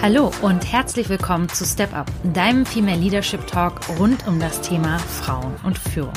Hallo 0.00 0.30
und 0.42 0.72
herzlich 0.72 1.08
willkommen 1.08 1.48
zu 1.48 1.64
Step 1.64 1.92
Up, 1.92 2.08
deinem 2.22 2.64
Female 2.64 3.00
Leadership 3.00 3.44
Talk 3.48 3.80
rund 3.98 4.28
um 4.28 4.38
das 4.38 4.60
Thema 4.60 4.96
Frauen 5.00 5.56
und 5.64 5.76
Führung. 5.76 6.12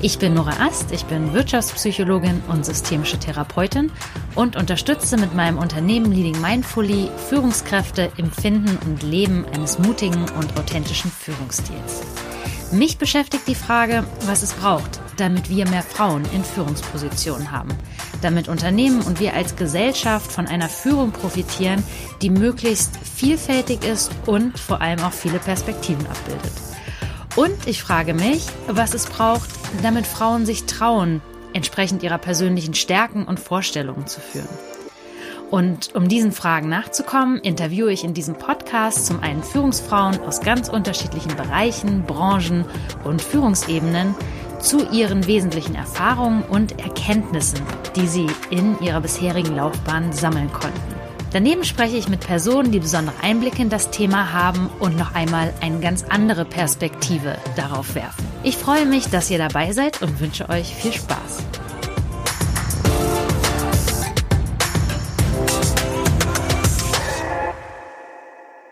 Ich 0.00 0.20
bin 0.20 0.34
Nora 0.34 0.64
Ast, 0.64 0.92
ich 0.92 1.04
bin 1.06 1.32
Wirtschaftspsychologin 1.32 2.40
und 2.46 2.64
systemische 2.64 3.18
Therapeutin 3.18 3.90
und 4.36 4.54
unterstütze 4.54 5.16
mit 5.16 5.34
meinem 5.34 5.58
Unternehmen 5.58 6.12
Leading 6.12 6.40
Mindfully 6.40 7.10
Führungskräfte 7.28 8.12
im 8.18 8.30
Finden 8.30 8.78
und 8.86 9.02
Leben 9.02 9.44
eines 9.52 9.80
mutigen 9.80 10.22
und 10.38 10.56
authentischen 10.56 11.10
Führungsstils. 11.10 12.02
Mich 12.70 12.98
beschäftigt 12.98 13.48
die 13.48 13.56
Frage, 13.56 14.04
was 14.26 14.44
es 14.44 14.52
braucht, 14.52 15.00
damit 15.18 15.50
wir 15.50 15.68
mehr 15.68 15.82
Frauen 15.82 16.24
in 16.32 16.42
Führungspositionen 16.44 17.50
haben, 17.50 17.70
damit 18.22 18.48
Unternehmen 18.48 19.02
und 19.02 19.20
wir 19.20 19.34
als 19.34 19.56
Gesellschaft 19.56 20.32
von 20.32 20.46
einer 20.46 20.68
Führung 20.68 21.12
profitieren, 21.12 21.82
die 22.22 22.30
möglichst 22.30 22.96
vielfältig 22.96 23.84
ist 23.84 24.10
und 24.26 24.58
vor 24.58 24.80
allem 24.80 25.00
auch 25.00 25.12
viele 25.12 25.38
Perspektiven 25.38 26.06
abbildet. 26.06 26.52
Und 27.36 27.66
ich 27.66 27.82
frage 27.82 28.14
mich, 28.14 28.46
was 28.66 28.94
es 28.94 29.06
braucht, 29.06 29.48
damit 29.82 30.06
Frauen 30.06 30.46
sich 30.46 30.64
trauen, 30.64 31.20
entsprechend 31.52 32.02
ihrer 32.02 32.18
persönlichen 32.18 32.74
Stärken 32.74 33.24
und 33.24 33.38
Vorstellungen 33.38 34.06
zu 34.06 34.20
führen. 34.20 34.48
Und 35.50 35.94
um 35.94 36.08
diesen 36.08 36.32
Fragen 36.32 36.68
nachzukommen, 36.68 37.38
interviewe 37.38 37.90
ich 37.90 38.04
in 38.04 38.12
diesem 38.12 38.34
Podcast 38.34 39.06
zum 39.06 39.20
einen 39.20 39.42
Führungsfrauen 39.42 40.20
aus 40.20 40.42
ganz 40.42 40.68
unterschiedlichen 40.68 41.34
Bereichen, 41.36 42.02
Branchen 42.02 42.66
und 43.04 43.22
Führungsebenen 43.22 44.14
zu 44.60 44.88
ihren 44.90 45.26
wesentlichen 45.26 45.74
Erfahrungen 45.74 46.42
und 46.42 46.78
Erkenntnissen, 46.78 47.60
die 47.96 48.06
sie 48.06 48.26
in 48.50 48.78
ihrer 48.80 49.00
bisherigen 49.00 49.56
Laufbahn 49.56 50.12
sammeln 50.12 50.52
konnten. 50.52 50.98
Daneben 51.32 51.64
spreche 51.64 51.96
ich 51.96 52.08
mit 52.08 52.20
Personen, 52.20 52.72
die 52.72 52.80
besondere 52.80 53.14
Einblicke 53.22 53.60
in 53.60 53.68
das 53.68 53.90
Thema 53.90 54.32
haben 54.32 54.70
und 54.78 54.96
noch 54.96 55.14
einmal 55.14 55.52
eine 55.60 55.78
ganz 55.80 56.04
andere 56.08 56.46
Perspektive 56.46 57.36
darauf 57.54 57.94
werfen. 57.94 58.26
Ich 58.42 58.56
freue 58.56 58.86
mich, 58.86 59.10
dass 59.10 59.30
ihr 59.30 59.36
dabei 59.36 59.72
seid 59.72 60.00
und 60.00 60.20
wünsche 60.20 60.48
euch 60.48 60.74
viel 60.74 60.92
Spaß. 60.92 61.44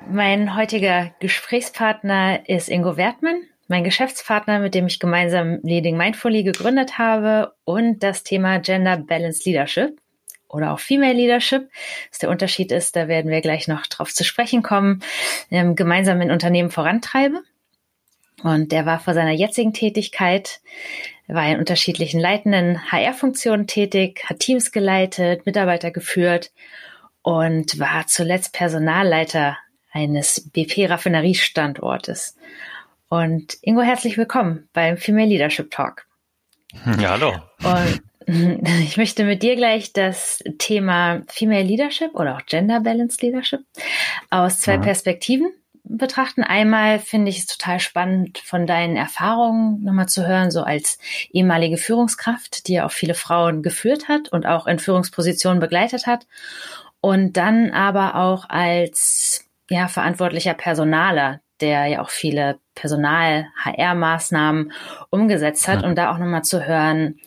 Mein 0.09 0.57
heutiger 0.57 1.11
Gesprächspartner 1.19 2.49
ist 2.49 2.71
Ingo 2.71 2.97
Wertmann, 2.97 3.43
mein 3.69 3.85
Geschäftspartner, 3.85 4.59
mit 4.61 4.75
dem 4.75 4.87
ich 4.87 5.01
gemeinsam 5.01 5.59
Leading 5.63 5.97
Mindfully 5.97 6.43
gegründet 6.43 6.99
habe 6.99 7.55
und 7.65 8.03
das 8.03 8.23
Thema 8.23 8.59
Gender 8.59 8.97
Balanced 8.97 9.45
Leadership 9.45 10.01
oder 10.49 10.73
auch 10.73 10.81
Female 10.81 11.15
Leadership. 11.15 11.69
Was 12.11 12.19
der 12.19 12.31
Unterschied 12.31 12.73
ist, 12.73 12.97
da 12.97 13.09
werden 13.09 13.31
wir 13.31 13.41
gleich 13.41 13.69
noch 13.69 13.87
drauf 13.87 14.13
zu 14.13 14.25
sprechen 14.25 14.63
kommen, 14.63 15.03
ähm, 15.51 15.75
gemeinsam 15.75 16.21
in 16.21 16.31
Unternehmen 16.31 16.71
vorantreibe. 16.71 17.43
Und 18.43 18.71
der 18.71 18.87
war 18.87 19.01
vor 19.01 19.15
seiner 19.15 19.33
jetzigen 19.33 19.73
Tätigkeit, 19.73 20.61
war 21.27 21.49
in 21.49 21.59
unterschiedlichen 21.59 22.21
leitenden 22.21 22.93
HR-Funktionen 22.93 23.67
tätig, 23.67 24.23
hat 24.27 24.41
Teams 24.41 24.73
geleitet, 24.73 25.47
Mitarbeiter 25.47 25.91
geführt 25.91 26.53
und 27.23 27.81
war 27.81 28.07
zuletzt 28.07 28.53
Personalleiter 28.53 29.57
eines 29.91 30.51
BP-Raffineriestandortes. 30.51 32.37
Und 33.09 33.59
Ingo, 33.63 33.83
herzlich 33.83 34.19
willkommen 34.19 34.69
beim 34.73 34.97
Female 34.97 35.29
Leadership 35.29 35.71
Talk. 35.71 36.07
Ja, 36.99 37.11
hallo. 37.11 37.35
Und 37.63 38.03
ich 38.83 38.97
möchte 38.97 39.25
mit 39.25 39.45
dir 39.45 39.55
gleich 39.55 39.93
das 39.93 40.43
Thema 40.59 41.23
Female 41.29 41.63
Leadership 41.63 42.15
oder 42.15 42.37
auch 42.37 42.47
Gender 42.47 42.81
Balanced 42.81 43.23
Leadership 43.23 43.61
aus 44.31 44.61
zwei 44.61 44.79
mhm. 44.79 44.83
Perspektiven 44.83 45.53
betrachten. 45.85 46.43
Einmal 46.43 46.99
finde 46.99 47.31
ich 47.31 47.39
es 47.39 47.47
total 47.47 47.79
spannend, 47.79 48.39
von 48.39 48.67
deinen 48.67 48.97
Erfahrungen 48.97 49.85
nochmal 49.85 50.09
zu 50.09 50.27
hören, 50.27 50.51
so 50.51 50.63
als 50.63 50.99
ehemalige 51.31 51.77
Führungskraft, 51.77 52.67
die 52.67 52.75
ja 52.75 52.87
auch 52.87 52.93
viele 52.93 53.15
Frauen 53.15 53.63
geführt 53.63 54.09
hat 54.09 54.31
und 54.31 54.47
auch 54.47 54.67
in 54.67 54.81
Führungspositionen 54.81 55.61
begleitet 55.61 56.09
hat. 56.09 56.27
Und 57.01 57.37
dann 57.37 57.71
aber 57.71 58.17
auch 58.17 58.49
als 58.49 59.45
ja, 59.71 59.87
verantwortlicher 59.87 60.55
Personaler, 60.55 61.41
der 61.61 61.87
ja 61.87 62.03
auch 62.03 62.11
viele 62.11 62.59
Personal-HR-Maßnahmen 62.75 64.73
umgesetzt 65.11 65.69
hat, 65.69 65.83
ja. 65.83 65.89
um 65.89 65.95
da 65.95 66.13
auch 66.13 66.19
nochmal 66.19 66.43
zu 66.43 66.67
hören, 66.67 67.19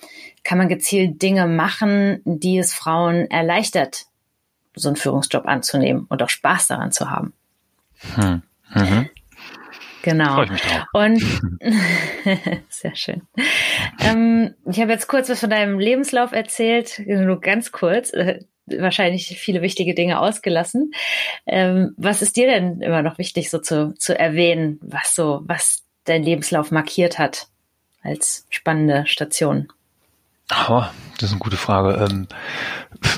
kann 0.43 0.57
man 0.57 0.69
gezielt 0.69 1.21
Dinge 1.21 1.47
machen, 1.47 2.21
die 2.25 2.57
es 2.57 2.73
Frauen 2.73 3.29
erleichtert, 3.29 4.05
so 4.75 4.89
einen 4.89 4.95
Führungsjob 4.95 5.45
anzunehmen 5.45 6.05
und 6.09 6.23
auch 6.23 6.29
Spaß 6.29 6.67
daran 6.67 6.91
zu 6.91 7.09
haben. 7.09 7.33
Hm. 8.15 8.43
Mhm. 8.73 9.09
Genau. 10.01 10.45
Und 10.93 11.21
sehr 12.69 12.95
schön. 12.95 13.23
Ähm, 13.99 14.55
ich 14.65 14.79
habe 14.79 14.91
jetzt 14.91 15.07
kurz 15.07 15.29
was 15.29 15.41
von 15.41 15.49
deinem 15.49 15.77
Lebenslauf 15.77 16.31
erzählt, 16.31 17.01
nur 17.05 17.41
ganz 17.41 17.71
kurz. 17.71 18.13
Wahrscheinlich 18.77 19.39
viele 19.39 19.61
wichtige 19.61 19.93
Dinge 19.93 20.19
ausgelassen. 20.19 20.91
Ähm, 21.45 21.93
was 21.97 22.21
ist 22.21 22.35
dir 22.35 22.47
denn 22.47 22.81
immer 22.81 23.01
noch 23.01 23.17
wichtig, 23.17 23.49
so 23.49 23.59
zu, 23.59 23.93
zu 23.97 24.17
erwähnen, 24.17 24.79
was 24.81 25.15
so, 25.15 25.41
was 25.43 25.83
dein 26.05 26.23
Lebenslauf 26.23 26.71
markiert 26.71 27.19
hat 27.19 27.47
als 28.03 28.45
spannende 28.49 29.05
Station? 29.07 29.71
Oh, 30.51 30.83
das 31.19 31.29
ist 31.29 31.31
eine 31.31 31.39
gute 31.39 31.57
Frage. 31.57 32.05
Ähm, 32.09 32.27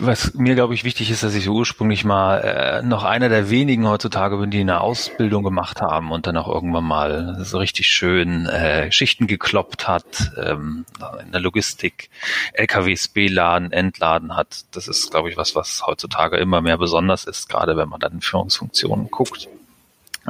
was 0.02 0.34
mir, 0.34 0.56
glaube 0.56 0.74
ich, 0.74 0.84
wichtig 0.84 1.12
ist, 1.12 1.24
dass 1.24 1.34
ich 1.34 1.48
ursprünglich 1.48 2.04
mal 2.04 2.40
äh, 2.40 2.82
noch 2.82 3.04
einer 3.04 3.30
der 3.30 3.50
wenigen 3.50 3.88
heutzutage 3.88 4.38
bin, 4.38 4.52
die 4.52 4.60
eine 4.60 4.82
Ausbildung 4.82 5.44
gemacht 5.44 5.82
haben 5.82 6.12
und 6.12 6.28
dann 6.28 6.36
auch 6.36 6.48
irgendwann 6.48 6.84
mal 6.84 7.38
so 7.40 7.60
richtig 7.60 7.88
schön 7.88 8.48
äh, 8.48 8.92
Schichten 8.92 9.28
gekloppt 9.28 9.88
hat, 9.88 10.32
ähm, 10.36 10.86
in 11.24 11.32
der 11.32 11.42
Logistik 11.42 12.10
LKWs 12.54 13.08
beladen, 13.08 13.72
entladen 13.72 14.36
hat. 14.36 14.66
Das 14.72 14.88
ist, 14.88 15.12
glaube 15.12 15.30
ich, 15.30 15.38
was, 15.38 15.56
was 15.56 15.86
heutzutage 15.88 16.38
immer 16.38 16.62
mehr 16.62 16.78
besonders 16.78 17.26
ist, 17.26 17.48
gerade 17.48 17.78
wenn 17.78 17.88
man 17.88 18.00
dann 18.00 18.14
in 18.14 18.22
Führungsfunktionen 18.22 19.10
guckt. 19.10 19.48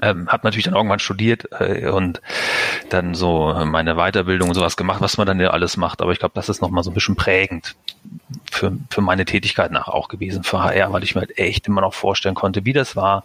Ähm, 0.01 0.29
habe 0.29 0.47
natürlich 0.47 0.65
dann 0.65 0.75
irgendwann 0.75 0.99
studiert 0.99 1.47
äh, 1.59 1.89
und 1.89 2.21
dann 2.89 3.13
so 3.13 3.53
meine 3.65 3.95
Weiterbildung 3.95 4.49
und 4.49 4.55
sowas 4.55 4.77
gemacht, 4.77 5.01
was 5.01 5.17
man 5.17 5.27
dann 5.27 5.39
ja 5.39 5.49
alles 5.49 5.75
macht. 5.75 6.01
Aber 6.01 6.11
ich 6.11 6.19
glaube, 6.19 6.33
das 6.35 6.47
ist 6.47 6.61
nochmal 6.61 6.83
so 6.83 6.91
ein 6.91 6.93
bisschen 6.93 7.17
prägend 7.17 7.75
für, 8.49 8.71
für 8.89 9.01
meine 9.01 9.25
Tätigkeit 9.25 9.71
nach 9.71 9.87
auch 9.87 10.07
gewesen 10.07 10.43
für 10.43 10.63
HR, 10.63 10.93
weil 10.93 11.03
ich 11.03 11.15
mir 11.15 11.21
halt 11.21 11.37
echt 11.37 11.67
immer 11.67 11.81
noch 11.81 11.93
vorstellen 11.93 12.35
konnte, 12.35 12.65
wie 12.65 12.73
das 12.73 12.95
war, 12.95 13.23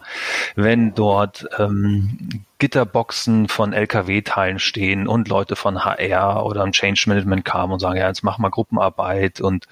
wenn 0.55 0.93
dort 0.93 1.47
ähm, 1.57 2.43
Gitterboxen 2.59 3.47
von 3.47 3.73
LKW-Teilen 3.73 4.59
stehen 4.59 5.07
und 5.07 5.27
Leute 5.29 5.55
von 5.55 5.85
HR 5.85 6.45
oder 6.45 6.63
ein 6.63 6.71
Change 6.71 7.03
Management 7.07 7.45
kamen 7.45 7.73
und 7.73 7.79
sagen, 7.79 7.97
ja, 7.97 8.07
jetzt 8.07 8.23
mach 8.23 8.39
mal 8.39 8.49
Gruppenarbeit 8.49 9.41
und 9.41 9.67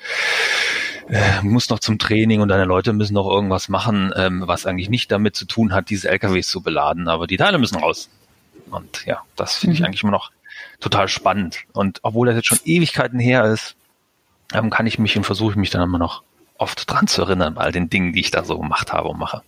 äh, 1.10 1.42
muss 1.42 1.70
noch 1.70 1.80
zum 1.80 2.00
Training 2.00 2.42
und 2.42 2.50
deine 2.50 2.66
Leute 2.66 2.94
müssen 2.94 3.14
noch 3.14 3.30
irgendwas 3.30 3.70
machen, 3.70 4.12
ähm, 4.16 4.44
was 4.46 4.66
eigentlich 4.66 4.90
nicht 4.90 5.12
damit 5.12 5.36
zu 5.36 5.46
tun 5.46 5.74
hat, 5.74 5.90
diese 5.90 6.10
LKWs 6.10 6.48
zu 6.48 6.62
beladen, 6.62 7.08
aber 7.08 7.28
die 7.28 7.38
Teile 7.38 7.58
müssen 7.58 7.78
raus. 7.78 8.10
Und 8.72 9.06
ja, 9.06 9.22
das 9.36 9.58
finde 9.58 9.76
ich 9.76 9.80
mhm. 9.80 9.86
eigentlich 9.86 10.04
immer 10.04 10.12
noch 10.12 10.32
total 10.80 11.08
spannend. 11.08 11.60
Und 11.74 12.00
obwohl 12.02 12.28
das 12.28 12.36
jetzt 12.36 12.48
schon 12.48 12.60
Ewigkeiten 12.66 13.20
her 13.20 13.46
ist, 13.46 13.76
ähm, 14.54 14.70
kann 14.70 14.88
ich 14.88 15.00
mich 15.00 15.18
und 15.18 15.24
versuche 15.24 15.60
mich 15.60 15.70
dann 15.70 15.82
immer 15.82 15.98
noch 15.98 16.24
oft 16.58 16.90
dran 16.90 17.08
zu 17.08 17.22
erinnern 17.24 17.56
bei 17.56 17.62
all 17.62 17.72
den 17.72 17.90
Dingen, 17.90 18.14
die 18.14 18.22
ich 18.22 18.32
da 18.32 18.44
so 18.44 18.58
gemacht 18.58 18.94
habe 18.94 19.10
und 19.10 19.20
mache. 19.20 19.42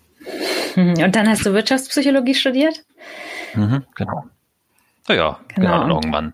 Mhm. 0.76 1.02
Und 1.02 1.16
dann 1.16 1.28
hast 1.28 1.46
du 1.46 1.54
Wirtschaftspsychologie 1.54 2.36
studiert? 2.36 2.84
Mhm, 3.54 3.84
genau. 3.96 4.26
Naja, 5.08 5.40
genau. 5.48 5.68
genau. 5.68 5.84
Und 5.84 5.92
irgendwann 5.92 6.34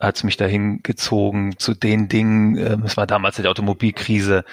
hat 0.00 0.16
es 0.16 0.24
mich 0.24 0.36
dahin 0.36 0.82
gezogen 0.82 1.58
zu 1.58 1.74
den 1.74 2.08
Dingen, 2.08 2.56
ähm, 2.56 2.82
es 2.84 2.96
war 2.96 3.06
damals 3.06 3.36
die 3.36 3.46
Automobilkrise, 3.46 4.44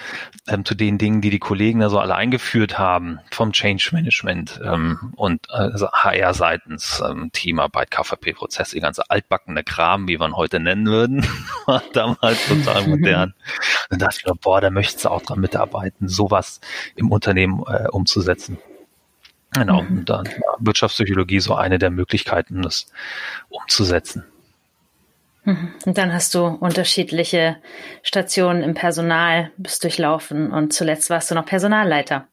ähm, 0.46 0.64
zu 0.64 0.74
den 0.74 0.98
Dingen, 0.98 1.22
die 1.22 1.30
die 1.30 1.38
Kollegen 1.38 1.80
da 1.80 1.88
so 1.88 1.98
alle 1.98 2.14
eingeführt 2.14 2.78
haben, 2.78 3.20
vom 3.30 3.52
Change 3.52 3.90
Management 3.92 4.60
ähm, 4.62 5.12
und 5.16 5.50
also 5.50 5.88
HR 5.90 6.34
seitens, 6.34 7.02
ähm, 7.04 7.30
Teamarbeit, 7.32 7.90
KVP-Prozess, 7.90 8.70
die 8.70 8.80
ganze 8.80 9.08
altbackene 9.08 9.64
Kram, 9.64 10.08
wie 10.08 10.18
man 10.18 10.36
heute 10.36 10.60
nennen 10.60 10.86
würden, 10.86 11.26
war 11.66 11.82
damals 11.94 12.46
total 12.46 12.86
modern. 12.86 13.34
Und 13.90 14.02
da 14.02 14.06
dachte 14.06 14.18
ich 14.20 14.26
mir, 14.26 14.34
boah, 14.34 14.60
da 14.60 14.70
möchtest 14.70 15.06
du 15.06 15.08
auch 15.08 15.22
dran 15.22 15.40
mitarbeiten, 15.40 16.06
sowas 16.06 16.60
im 16.96 17.10
Unternehmen 17.10 17.62
äh, 17.66 17.88
umzusetzen. 17.88 18.58
Genau, 19.54 19.82
mhm. 19.82 19.98
und 19.98 20.10
dann 20.10 20.28
Wirtschaftspsychologie 20.58 21.40
so 21.40 21.54
eine 21.54 21.78
der 21.78 21.90
Möglichkeiten, 21.90 22.62
das 22.62 22.86
umzusetzen. 23.48 24.24
Mhm. 25.44 25.74
Und 25.84 25.98
dann 25.98 26.12
hast 26.12 26.34
du 26.34 26.46
unterschiedliche 26.46 27.56
Stationen 28.02 28.62
im 28.62 28.74
Personal 28.74 29.50
bist 29.56 29.84
durchlaufen 29.84 30.50
und 30.52 30.72
zuletzt 30.72 31.10
warst 31.10 31.30
du 31.30 31.34
noch 31.34 31.46
Personalleiter. 31.46 32.26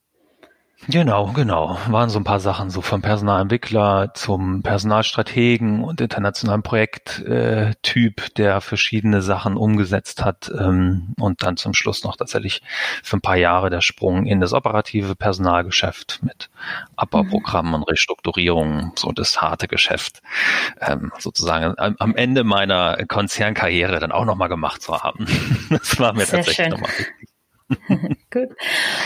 Genau, 0.87 1.31
genau. 1.33 1.77
Waren 1.89 2.09
so 2.09 2.19
ein 2.19 2.23
paar 2.23 2.39
Sachen 2.39 2.71
so 2.71 2.81
vom 2.81 3.03
Personalentwickler 3.03 4.13
zum 4.15 4.63
Personalstrategen 4.63 5.83
und 5.83 6.01
internationalen 6.01 6.63
Projekttyp, 6.63 8.21
äh, 8.21 8.29
der 8.35 8.61
verschiedene 8.61 9.21
Sachen 9.21 9.57
umgesetzt 9.57 10.25
hat 10.25 10.51
ähm, 10.57 11.13
und 11.19 11.43
dann 11.43 11.55
zum 11.57 11.75
Schluss 11.75 12.03
noch 12.03 12.17
tatsächlich 12.17 12.63
für 13.03 13.17
ein 13.17 13.21
paar 13.21 13.37
Jahre 13.37 13.69
der 13.69 13.81
Sprung 13.81 14.25
in 14.25 14.39
das 14.39 14.53
operative 14.53 15.15
Personalgeschäft 15.15 16.19
mit 16.23 16.49
Abbauprogrammen 16.95 17.75
und 17.75 17.83
Restrukturierungen, 17.83 18.91
so 18.95 19.11
das 19.11 19.39
harte 19.39 19.67
Geschäft 19.67 20.21
ähm, 20.79 21.11
sozusagen 21.19 21.75
am 21.77 22.15
Ende 22.15 22.43
meiner 22.43 22.97
Konzernkarriere 23.07 23.99
dann 23.99 24.11
auch 24.11 24.25
nochmal 24.25 24.49
gemacht 24.49 24.81
zu 24.81 24.97
haben. 25.01 25.27
Das 25.69 25.99
war 25.99 26.13
mir 26.13 26.25
Sehr 26.25 26.39
tatsächlich 26.39 26.69
nochmal 26.69 26.89
wichtig. 26.97 27.30
Gut. 28.31 28.49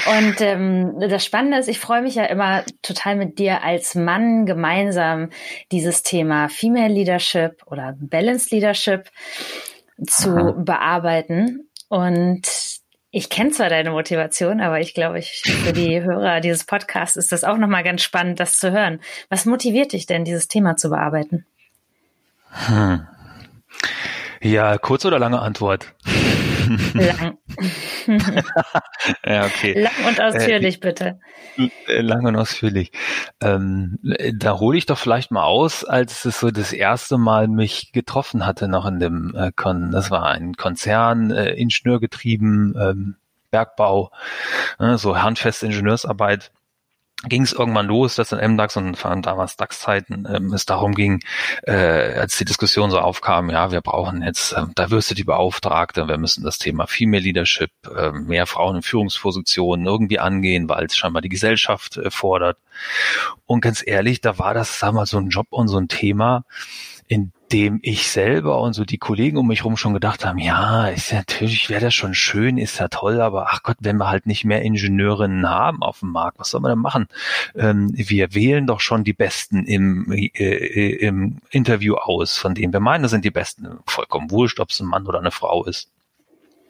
Und 0.05 0.41
ähm, 0.41 0.95
das 0.99 1.25
Spannende 1.25 1.57
ist, 1.57 1.67
ich 1.67 1.79
freue 1.79 2.01
mich 2.01 2.15
ja 2.15 2.25
immer 2.25 2.63
total 2.81 3.15
mit 3.15 3.39
dir 3.39 3.63
als 3.63 3.95
Mann 3.95 4.45
gemeinsam 4.45 5.29
dieses 5.71 6.03
Thema 6.03 6.49
Female 6.49 6.93
Leadership 6.93 7.63
oder 7.65 7.95
Balance 7.99 8.53
Leadership 8.53 9.09
zu 10.07 10.31
Aha. 10.31 10.51
bearbeiten. 10.57 11.69
Und 11.89 12.47
ich 13.11 13.29
kenne 13.29 13.51
zwar 13.51 13.69
deine 13.69 13.91
Motivation, 13.91 14.59
aber 14.59 14.79
ich 14.79 14.93
glaube, 14.93 15.19
ich, 15.19 15.41
für 15.63 15.71
die 15.71 16.01
Hörer 16.01 16.41
dieses 16.41 16.65
Podcasts 16.65 17.15
ist 17.15 17.31
das 17.31 17.43
auch 17.43 17.57
nochmal 17.57 17.83
ganz 17.83 18.01
spannend, 18.01 18.39
das 18.39 18.57
zu 18.57 18.71
hören. 18.71 18.99
Was 19.29 19.45
motiviert 19.45 19.93
dich 19.93 20.05
denn, 20.05 20.25
dieses 20.25 20.47
Thema 20.47 20.75
zu 20.75 20.89
bearbeiten? 20.89 21.45
Hm. 22.49 23.07
Ja, 24.41 24.77
kurze 24.77 25.07
oder 25.07 25.19
lange 25.19 25.39
Antwort? 25.39 25.93
Lang. 26.93 27.37
ja, 29.25 29.45
okay. 29.45 29.81
Lang 29.81 29.93
und 30.07 30.21
ausführlich, 30.21 30.75
äh, 30.75 30.79
bitte. 30.79 31.19
Lang 31.87 32.25
und 32.25 32.35
ausführlich. 32.35 32.91
Ähm, 33.41 33.99
da 34.33 34.59
hole 34.59 34.77
ich 34.77 34.85
doch 34.85 34.97
vielleicht 34.97 35.31
mal 35.31 35.43
aus, 35.43 35.83
als 35.83 36.25
es 36.25 36.39
so 36.39 36.51
das 36.51 36.73
erste 36.73 37.17
Mal 37.17 37.47
mich 37.47 37.91
getroffen 37.91 38.45
hatte, 38.45 38.67
noch 38.67 38.85
in 38.85 38.99
dem 38.99 39.35
äh, 39.35 39.51
Kon. 39.55 39.91
Das 39.91 40.11
war 40.11 40.25
ein 40.27 40.53
Konzern, 40.55 41.31
äh, 41.31 41.53
Ingenieurgetrieben, 41.53 42.75
ähm, 42.79 43.15
Bergbau, 43.51 44.11
äh, 44.79 44.97
so 44.97 45.21
handfeste 45.21 45.65
Ingenieursarbeit 45.65 46.51
ging 47.27 47.43
es 47.43 47.53
irgendwann 47.53 47.87
los, 47.87 48.15
dass 48.15 48.31
in 48.31 48.53
MDAX 48.53 48.77
und 48.77 48.97
vor 48.97 49.11
allem 49.11 49.21
damals 49.21 49.57
DAX-Zeiten 49.57 50.27
ähm, 50.29 50.53
es 50.53 50.65
darum 50.65 50.93
ging, 50.93 51.21
äh, 51.63 51.73
als 52.19 52.37
die 52.37 52.45
Diskussion 52.45 52.91
so 52.91 52.99
aufkam, 52.99 53.49
ja, 53.49 53.71
wir 53.71 53.81
brauchen 53.81 54.21
jetzt 54.21 54.53
äh, 54.53 54.63
Diversity-Beauftragte, 54.77 56.07
wir 56.07 56.17
müssen 56.17 56.43
das 56.43 56.57
Thema 56.57 56.87
Female 56.87 57.23
Leadership, 57.23 57.71
äh, 57.95 58.11
mehr 58.11 58.45
Frauen 58.45 58.77
in 58.77 58.81
Führungspositionen 58.81 59.85
irgendwie 59.85 60.19
angehen, 60.19 60.69
weil 60.69 60.85
es 60.85 60.95
scheinbar 60.95 61.21
die 61.21 61.29
Gesellschaft 61.29 61.97
äh, 61.97 62.11
fordert. 62.11 62.57
Und 63.45 63.61
ganz 63.61 63.83
ehrlich, 63.85 64.21
da 64.21 64.39
war 64.39 64.53
das, 64.53 64.79
sag 64.79 64.93
mal, 64.93 65.05
so 65.05 65.17
ein 65.17 65.29
Job 65.29 65.47
und 65.49 65.67
so 65.67 65.77
ein 65.77 65.87
Thema, 65.87 66.43
in 67.07 67.31
dem 67.51 67.79
ich 67.83 68.09
selber 68.09 68.59
und 68.61 68.73
so 68.73 68.85
die 68.85 68.97
Kollegen 68.97 69.37
um 69.37 69.47
mich 69.47 69.63
rum 69.63 69.77
schon 69.77 69.93
gedacht 69.93 70.25
haben, 70.25 70.39
ja, 70.39 70.87
ist 70.87 71.13
natürlich, 71.13 71.69
wäre 71.69 71.81
das 71.81 71.93
schon 71.93 72.13
schön, 72.13 72.57
ist 72.57 72.79
ja 72.79 72.87
toll, 72.87 73.21
aber 73.21 73.47
ach 73.51 73.61
Gott, 73.63 73.77
wenn 73.79 73.97
wir 73.97 74.09
halt 74.09 74.25
nicht 74.25 74.45
mehr 74.45 74.63
Ingenieurinnen 74.63 75.47
haben 75.47 75.83
auf 75.83 75.99
dem 75.99 76.09
Markt, 76.09 76.39
was 76.39 76.49
soll 76.49 76.61
man 76.61 76.71
denn 76.71 76.79
machen? 76.79 77.07
Ähm, 77.55 77.91
wir 77.93 78.33
wählen 78.33 78.65
doch 78.65 78.79
schon 78.79 79.03
die 79.03 79.13
Besten 79.13 79.65
im, 79.65 80.11
äh, 80.11 80.27
äh, 80.35 80.95
im 81.05 81.39
Interview 81.51 81.95
aus, 81.95 82.37
von 82.37 82.55
denen 82.55 82.73
wir 82.73 82.79
meinen, 82.79 83.03
das 83.03 83.11
sind 83.11 83.25
die 83.25 83.31
Besten. 83.31 83.67
Vollkommen 83.85 84.31
wurscht, 84.31 84.59
ob 84.59 84.69
es 84.69 84.79
ein 84.79 84.87
Mann 84.87 85.05
oder 85.05 85.19
eine 85.19 85.31
Frau 85.31 85.63
ist 85.65 85.91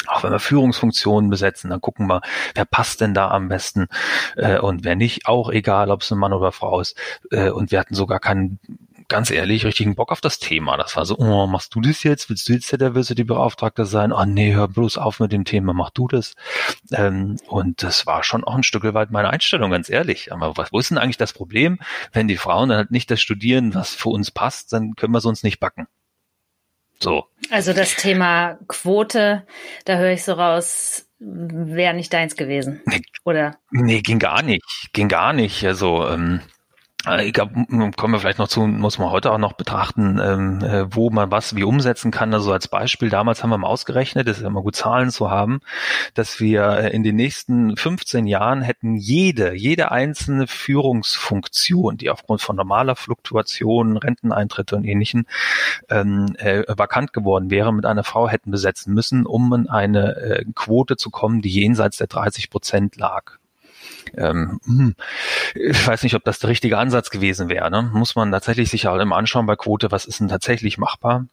auch 0.07 0.23
wenn 0.23 0.31
wir 0.31 0.39
Führungsfunktionen 0.39 1.29
besetzen, 1.29 1.69
dann 1.69 1.81
gucken 1.81 2.07
wir, 2.07 2.21
wer 2.53 2.65
passt 2.65 3.01
denn 3.01 3.13
da 3.13 3.29
am 3.31 3.47
besten 3.47 3.87
äh, 4.35 4.59
und 4.59 4.83
wer 4.83 4.95
nicht, 4.95 5.27
auch 5.27 5.49
egal, 5.49 5.89
ob 5.89 6.01
es 6.01 6.11
ein 6.11 6.19
Mann 6.19 6.33
oder 6.33 6.51
Frau 6.51 6.79
ist. 6.79 6.97
Äh, 7.31 7.49
und 7.49 7.71
wir 7.71 7.79
hatten 7.79 7.95
sogar 7.95 8.19
keinen 8.19 8.59
ganz 9.07 9.31
ehrlich 9.31 9.65
richtigen 9.65 9.95
Bock 9.95 10.11
auf 10.11 10.21
das 10.21 10.39
Thema. 10.39 10.77
Das 10.77 10.95
war 10.95 11.05
so, 11.05 11.17
oh, 11.17 11.47
machst 11.47 11.75
du 11.75 11.81
das 11.81 12.03
jetzt? 12.03 12.29
Willst 12.29 12.47
du 12.49 12.53
jetzt 12.53 12.71
der 12.71 12.79
Diversity-Beauftragte 12.79 13.85
sein? 13.85 14.11
Oh 14.11 14.25
nee, 14.25 14.53
hör 14.53 14.67
bloß 14.67 14.97
auf 14.97 15.19
mit 15.19 15.31
dem 15.31 15.45
Thema, 15.45 15.73
mach 15.73 15.89
du 15.91 16.07
das. 16.07 16.35
Ähm, 16.91 17.37
und 17.47 17.83
das 17.83 18.05
war 18.05 18.23
schon 18.23 18.43
auch 18.43 18.55
ein 18.55 18.63
Stück 18.63 18.83
weit 18.93 19.11
meine 19.11 19.29
Einstellung, 19.29 19.71
ganz 19.71 19.89
ehrlich. 19.89 20.31
Aber 20.31 20.57
was, 20.57 20.71
wo 20.71 20.79
ist 20.79 20.91
denn 20.91 20.97
eigentlich 20.97 21.17
das 21.17 21.33
Problem? 21.33 21.79
Wenn 22.11 22.27
die 22.27 22.37
Frauen 22.37 22.69
dann 22.69 22.77
halt 22.77 22.91
nicht 22.91 23.09
das 23.11 23.21
studieren, 23.21 23.73
was 23.73 23.93
für 23.93 24.09
uns 24.09 24.31
passt, 24.31 24.73
dann 24.73 24.95
können 24.95 25.13
wir 25.13 25.19
es 25.19 25.25
uns 25.25 25.43
nicht 25.43 25.59
backen. 25.59 25.87
So. 26.99 27.25
Also 27.49 27.73
das 27.73 27.95
Thema 27.95 28.57
Quote, 28.67 29.45
da 29.85 29.97
höre 29.97 30.13
ich 30.13 30.23
so 30.23 30.33
raus, 30.33 31.07
wäre 31.19 31.93
nicht 31.93 32.13
deins 32.13 32.35
gewesen. 32.35 32.81
Nee, 32.85 33.01
oder? 33.23 33.57
Nee, 33.71 34.01
ging 34.01 34.19
gar 34.19 34.41
nicht. 34.41 34.63
Ging 34.93 35.07
gar 35.07 35.33
nicht. 35.33 35.65
Also, 35.65 36.07
ähm, 36.07 36.41
äh, 36.41 36.54
ich 37.23 37.33
glaube, 37.33 37.53
kommen 37.97 38.13
wir 38.13 38.19
vielleicht 38.19 38.39
noch 38.39 38.47
zu, 38.47 38.61
muss 38.61 38.97
man 38.97 39.11
heute 39.11 39.31
auch 39.31 39.37
noch 39.37 39.53
betrachten, 39.53 40.19
ähm, 40.21 40.63
äh, 40.63 40.93
wo 40.93 41.09
man 41.09 41.29
was 41.29 41.55
wie 41.55 41.63
umsetzen 41.63 42.11
kann. 42.11 42.33
Also 42.33 42.51
als 42.51 42.67
Beispiel, 42.67 43.09
damals 43.09 43.43
haben 43.43 43.51
wir 43.51 43.57
mal 43.57 43.67
ausgerechnet, 43.67 44.27
das 44.27 44.37
ist 44.37 44.43
immer 44.43 44.61
gut 44.61 44.75
Zahlen 44.75 45.11
zu 45.11 45.29
haben, 45.29 45.59
dass 46.15 46.39
wir 46.39 46.67
äh, 46.69 46.95
in 46.95 47.03
den 47.03 47.15
nächsten 47.15 47.77
15 47.77 48.25
Jahren 48.25 48.61
hätten 48.61 48.95
jede, 48.95 49.53
jede 49.53 49.91
einzelne 49.91 50.47
Führungsfunktion, 50.47 51.97
die 51.97 52.09
aufgrund 52.09 52.41
von 52.41 52.55
normaler 52.55 52.95
Fluktuation, 52.95 53.97
Renteneintritte 53.97 54.75
und 54.75 54.83
ähnlichen 54.83 55.27
ähm, 55.89 56.35
äh, 56.37 56.63
vakant 56.67 57.13
geworden 57.13 57.51
wäre, 57.51 57.71
mit 57.71 57.85
einer 57.85 58.03
Frau 58.03 58.27
hätten 58.27 58.51
besetzen 58.51 58.93
müssen, 58.93 59.25
um 59.25 59.53
in 59.53 59.69
eine 59.69 60.15
äh, 60.15 60.45
Quote 60.55 60.97
zu 60.97 61.11
kommen, 61.11 61.41
die 61.41 61.49
jenseits 61.49 61.97
der 61.97 62.07
30 62.07 62.49
Prozent 62.49 62.95
lag 62.95 63.37
ähm, 64.17 64.59
hm, 64.65 64.95
ich 65.53 65.87
weiß 65.87 66.03
nicht, 66.03 66.15
ob 66.15 66.23
das 66.23 66.39
der 66.39 66.49
richtige 66.49 66.77
Ansatz 66.77 67.09
gewesen 67.09 67.49
wäre. 67.49 67.69
Ne? 67.71 67.89
Muss 67.93 68.15
man 68.15 68.31
tatsächlich 68.31 68.69
sich 68.69 68.87
auch 68.87 68.97
immer 68.97 69.17
anschauen 69.17 69.45
bei 69.45 69.55
Quote, 69.55 69.91
was 69.91 70.05
ist 70.05 70.19
denn 70.19 70.27
tatsächlich 70.27 70.77
machbar? 70.77 71.25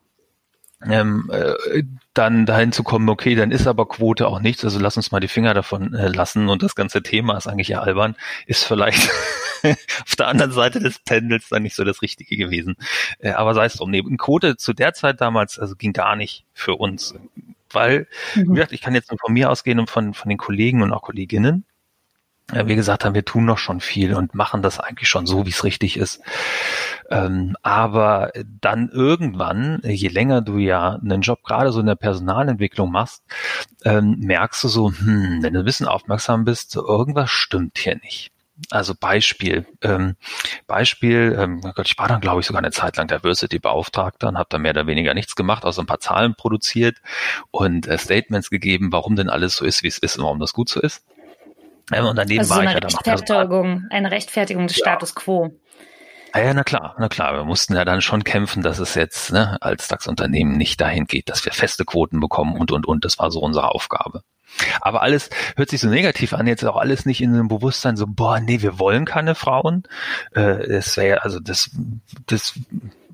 Ähm, 0.89 1.31
äh, 1.33 1.85
dann 2.13 2.45
dahin 2.45 2.73
zu 2.73 2.83
kommen, 2.83 3.09
okay, 3.09 3.35
dann 3.35 3.53
ist 3.53 3.67
aber 3.67 3.87
Quote 3.87 4.27
auch 4.27 4.41
nichts, 4.41 4.65
also 4.65 4.81
lass 4.81 4.97
uns 4.97 5.13
mal 5.13 5.21
die 5.21 5.29
Finger 5.29 5.55
davon 5.55 5.95
äh, 5.95 6.09
lassen 6.09 6.49
und 6.49 6.63
das 6.63 6.75
ganze 6.75 7.03
Thema 7.03 7.37
ist 7.37 7.47
eigentlich 7.47 7.69
ja 7.69 7.81
albern, 7.81 8.17
ist 8.47 8.65
vielleicht 8.65 9.09
auf 9.63 10.17
der 10.19 10.27
anderen 10.27 10.51
Seite 10.51 10.81
des 10.81 10.99
Pendels 10.99 11.49
dann 11.51 11.63
nicht 11.63 11.77
so 11.77 11.85
das 11.85 12.03
Richtige 12.03 12.37
gewesen. 12.37 12.77
Äh, 13.21 13.31
aber 13.31 13.55
sei 13.55 13.67
es 13.67 13.75
drum, 13.75 13.91
nee, 13.91 14.03
Quote 14.19 14.57
zu 14.57 14.73
der 14.73 14.93
Zeit 14.93 15.21
damals, 15.21 15.59
also 15.59 15.77
ging 15.77 15.93
gar 15.93 16.17
nicht 16.17 16.45
für 16.53 16.75
uns, 16.75 17.15
weil, 17.71 18.09
mhm. 18.35 18.51
wie 18.51 18.55
gesagt, 18.55 18.73
ich 18.73 18.81
kann 18.81 18.95
jetzt 18.95 19.11
nur 19.11 19.19
von 19.19 19.33
mir 19.33 19.51
ausgehen 19.51 19.79
und 19.79 19.89
von, 19.89 20.15
von 20.15 20.29
den 20.29 20.39
Kollegen 20.39 20.83
und 20.83 20.93
auch 20.93 21.03
Kolleginnen, 21.03 21.65
wir 22.53 22.77
gesagt 22.77 23.05
haben, 23.05 23.15
wir 23.15 23.25
tun 23.25 23.45
noch 23.45 23.59
schon 23.59 23.81
viel 23.81 24.15
und 24.15 24.35
machen 24.35 24.63
das 24.63 24.79
eigentlich 24.79 25.09
schon 25.09 25.27
so, 25.27 25.47
wie 25.47 25.51
es 25.51 25.65
richtig 25.65 25.97
ist. 25.97 26.21
Ähm, 27.11 27.57
aber 27.63 28.33
dann 28.61 28.89
irgendwann, 28.91 29.81
je 29.85 30.09
länger 30.09 30.43
du 30.43 30.59
ja 30.59 30.99
einen 31.03 31.23
Job 31.23 31.43
gerade 31.43 31.73
so 31.73 31.81
in 31.81 31.87
der 31.87 31.95
Personalentwicklung 31.95 32.91
machst, 32.91 33.23
ähm, 33.85 34.17
merkst 34.21 34.65
du 34.65 34.69
so, 34.69 34.93
hm, 34.93 35.43
wenn 35.43 35.55
du 35.55 35.61
ein 35.61 35.65
bisschen 35.65 35.89
aufmerksam 35.89 36.45
bist, 36.45 36.71
so 36.71 36.87
irgendwas 36.87 37.31
stimmt 37.31 37.79
hier 37.79 37.97
nicht. 37.97 38.33
Also 38.71 38.95
Beispiel, 38.95 39.67
ähm, 39.83 40.17
Beispiel, 40.67 41.37
ähm, 41.39 41.61
oh 41.65 41.73
Gott, 41.75 41.87
ich 41.87 41.99
war 41.99 42.07
dann 42.07 42.21
glaube 42.21 42.41
ich 42.41 42.47
sogar 42.47 42.63
eine 42.63 42.71
Zeit 42.71 42.97
lang 42.97 43.09
Diversity-Beauftragter 43.09 44.29
und 44.29 44.39
habe 44.39 44.49
da 44.51 44.59
mehr 44.59 44.73
oder 44.73 44.87
weniger 44.87 45.15
nichts 45.15 45.35
gemacht, 45.35 45.65
außer 45.65 45.83
ein 45.83 45.87
paar 45.87 46.01
Zahlen 46.01 46.35
produziert 46.35 46.99
und 47.51 47.87
äh, 47.89 47.99
Statements 47.99 48.51
gegeben, 48.51 48.93
warum 48.93 49.17
denn 49.17 49.31
alles 49.31 49.57
so 49.57 49.65
ist, 49.65 49.83
wie 49.83 49.89
es 49.89 49.99
ist 49.99 50.19
und 50.19 50.25
warum 50.25 50.39
das 50.39 50.53
gut 50.53 50.69
so 50.69 50.81
ist. 50.81 51.05
Ja, 51.91 52.05
und 52.05 52.17
daneben 52.17 52.41
also 52.41 52.51
war 52.51 52.57
so 52.57 52.61
eine 52.61 52.71
ich 52.71 52.75
ja 52.75 52.81
dann 52.81 52.91
Rechtfertigung, 52.91 53.87
eine 53.91 54.11
Rechtfertigung 54.11 54.67
des 54.67 54.77
ja. 54.79 54.85
Status 54.85 55.15
quo. 55.15 55.51
Ja, 56.35 56.55
na 56.55 56.65
klar, 56.65 56.95
na 56.99 57.09
klar. 57.09 57.35
Wir 57.35 57.45
mussten 57.45 57.75
ja 57.75 57.85
dann 57.85 58.01
schon 58.01 58.25
kämpfen, 58.25 58.63
dass 58.63 58.79
es 58.79 58.95
jetzt 58.95 59.33
ne, 59.33 59.59
als 59.61 59.89
DAX-Unternehmen 59.89 60.57
nicht 60.57 60.81
dahin 60.81 61.05
geht, 61.05 61.29
dass 61.29 61.45
wir 61.45 61.53
feste 61.53 61.85
Quoten 61.85 62.21
bekommen 62.21 62.57
und, 62.57 62.73
und, 62.73 62.87
und. 62.87 63.05
Das 63.05 63.19
war 63.19 63.31
so 63.31 63.41
unsere 63.41 63.71
Aufgabe. 63.71 64.23
Aber 64.81 65.03
alles 65.03 65.31
hört 65.57 65.71
sich 65.71 65.81
so 65.81 65.89
negativ 65.89 66.35
an, 66.35 66.47
jetzt 66.47 66.65
auch 66.65 66.77
alles 66.77 67.07
nicht 67.07 67.21
in 67.21 67.35
einem 67.35 67.49
Bewusstsein 67.49 67.97
so, 67.97 68.07
boah, 68.07 68.41
nee, 68.41 68.63
wir 68.63 68.79
wollen 68.79 69.05
keine 69.05 69.35
Frauen. 69.35 69.85
Äh, 70.33 70.69
das 70.69 70.97
wäre 70.97 71.23
also 71.23 71.41
das, 71.41 71.71
das 72.27 72.55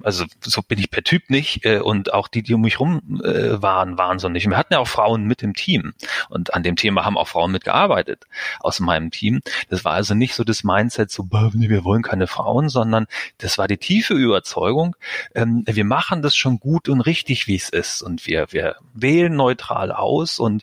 also 0.02 0.25
so 0.40 0.62
bin 0.62 0.78
ich 0.78 0.90
per 0.90 1.02
Typ 1.02 1.30
nicht 1.30 1.64
äh, 1.64 1.80
und 1.80 2.12
auch 2.12 2.28
die, 2.28 2.42
die 2.42 2.54
um 2.54 2.62
mich 2.62 2.80
rum 2.80 3.21
äh, 3.23 3.61
waren, 3.61 3.99
waren 3.99 4.18
so 4.18 4.28
nicht. 4.28 4.49
Wir 4.49 4.57
hatten 4.57 4.75
ja 4.75 4.80
auch 4.80 4.88
Frauen 4.88 5.25
mit 5.25 5.42
im 5.42 5.54
Team 5.54 5.92
und 6.28 6.54
an 6.54 6.62
dem 6.62 6.76
Thema 6.76 7.04
haben 7.04 7.18
auch 7.18 7.28
Frauen 7.28 7.52
mitgearbeitet 7.52 8.26
aus 8.61 8.80
meinem 8.80 9.11
Team. 9.11 9.40
Das 9.68 9.85
war 9.85 9.92
also 9.92 10.14
nicht 10.14 10.35
so 10.35 10.45
das 10.45 10.64
Mindset, 10.64 11.11
so 11.11 11.28
wir 11.30 11.85
wollen 11.85 12.02
keine 12.02 12.26
Frauen, 12.26 12.68
sondern 12.68 13.07
das 13.38 13.59
war 13.59 13.68
die 13.68 13.78
tiefe 13.78 14.14
Überzeugung, 14.14 14.97
ähm, 15.35 15.64
wir 15.66 15.85
machen 15.85 16.23
das 16.23 16.37
schon 16.37 16.61
gut 16.61 16.88
und 16.88 17.00
richtig, 17.00 17.47
wie 17.47 17.57
es 17.57 17.68
ist 17.68 18.02
und 18.02 18.26
wir, 18.26 18.47
wir 18.50 18.76
wählen 18.95 19.35
neutral 19.35 19.92
aus 19.92 20.38
und 20.38 20.62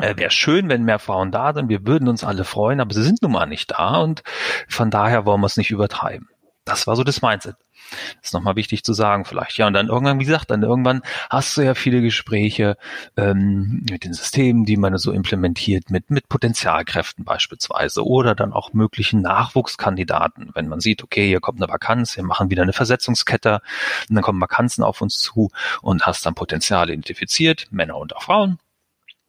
äh, 0.00 0.16
Wäre 0.16 0.30
schön, 0.30 0.68
wenn 0.68 0.84
mehr 0.84 0.98
Frauen 0.98 1.30
da 1.30 1.52
sind. 1.54 1.68
Wir 1.68 1.86
würden 1.86 2.08
uns 2.08 2.24
alle 2.24 2.44
freuen, 2.44 2.80
aber 2.80 2.94
sie 2.94 3.02
sind 3.02 3.22
nun 3.22 3.32
mal 3.32 3.46
nicht 3.46 3.70
da 3.70 3.98
und 3.98 4.22
von 4.68 4.90
daher 4.90 5.24
wollen 5.26 5.40
wir 5.40 5.46
es 5.46 5.56
nicht 5.56 5.70
übertreiben. 5.70 6.28
Das 6.64 6.86
war 6.86 6.94
so 6.94 7.04
das 7.04 7.22
Mindset. 7.22 7.56
Das 8.20 8.26
ist 8.26 8.34
nochmal 8.34 8.54
wichtig 8.54 8.84
zu 8.84 8.92
sagen 8.92 9.24
vielleicht. 9.24 9.56
Ja, 9.58 9.66
und 9.66 9.72
dann 9.72 9.88
irgendwann, 9.88 10.20
wie 10.20 10.24
gesagt, 10.24 10.50
dann 10.50 10.62
irgendwann 10.62 11.02
hast 11.28 11.56
du 11.56 11.62
ja 11.62 11.74
viele 11.74 12.02
Gespräche 12.02 12.76
ähm, 13.16 13.84
mit 13.90 14.04
den 14.04 14.12
Systemen, 14.12 14.64
die 14.64 14.76
man 14.76 14.96
so 14.98 15.10
implementiert, 15.10 15.90
mit, 15.90 16.10
mit 16.10 16.28
Potenzialkräften 16.28 17.24
beispielsweise 17.24 18.06
oder 18.06 18.34
dann 18.34 18.52
auch 18.52 18.72
möglichen 18.72 19.22
Nachwuchskandidaten. 19.22 20.50
Wenn 20.54 20.68
man 20.68 20.80
sieht, 20.80 21.02
okay, 21.02 21.26
hier 21.26 21.40
kommt 21.40 21.60
eine 21.60 21.72
Vakanz, 21.72 22.16
wir 22.16 22.24
machen 22.24 22.50
wieder 22.50 22.62
eine 22.62 22.72
Versetzungskette 22.72 23.60
und 24.08 24.14
dann 24.14 24.22
kommen 24.22 24.40
Vakanzen 24.40 24.84
auf 24.84 25.00
uns 25.00 25.18
zu 25.18 25.50
und 25.82 26.06
hast 26.06 26.24
dann 26.26 26.34
Potenziale 26.34 26.92
identifiziert, 26.92 27.66
Männer 27.70 27.96
und 27.96 28.14
auch 28.14 28.22
Frauen 28.22 28.58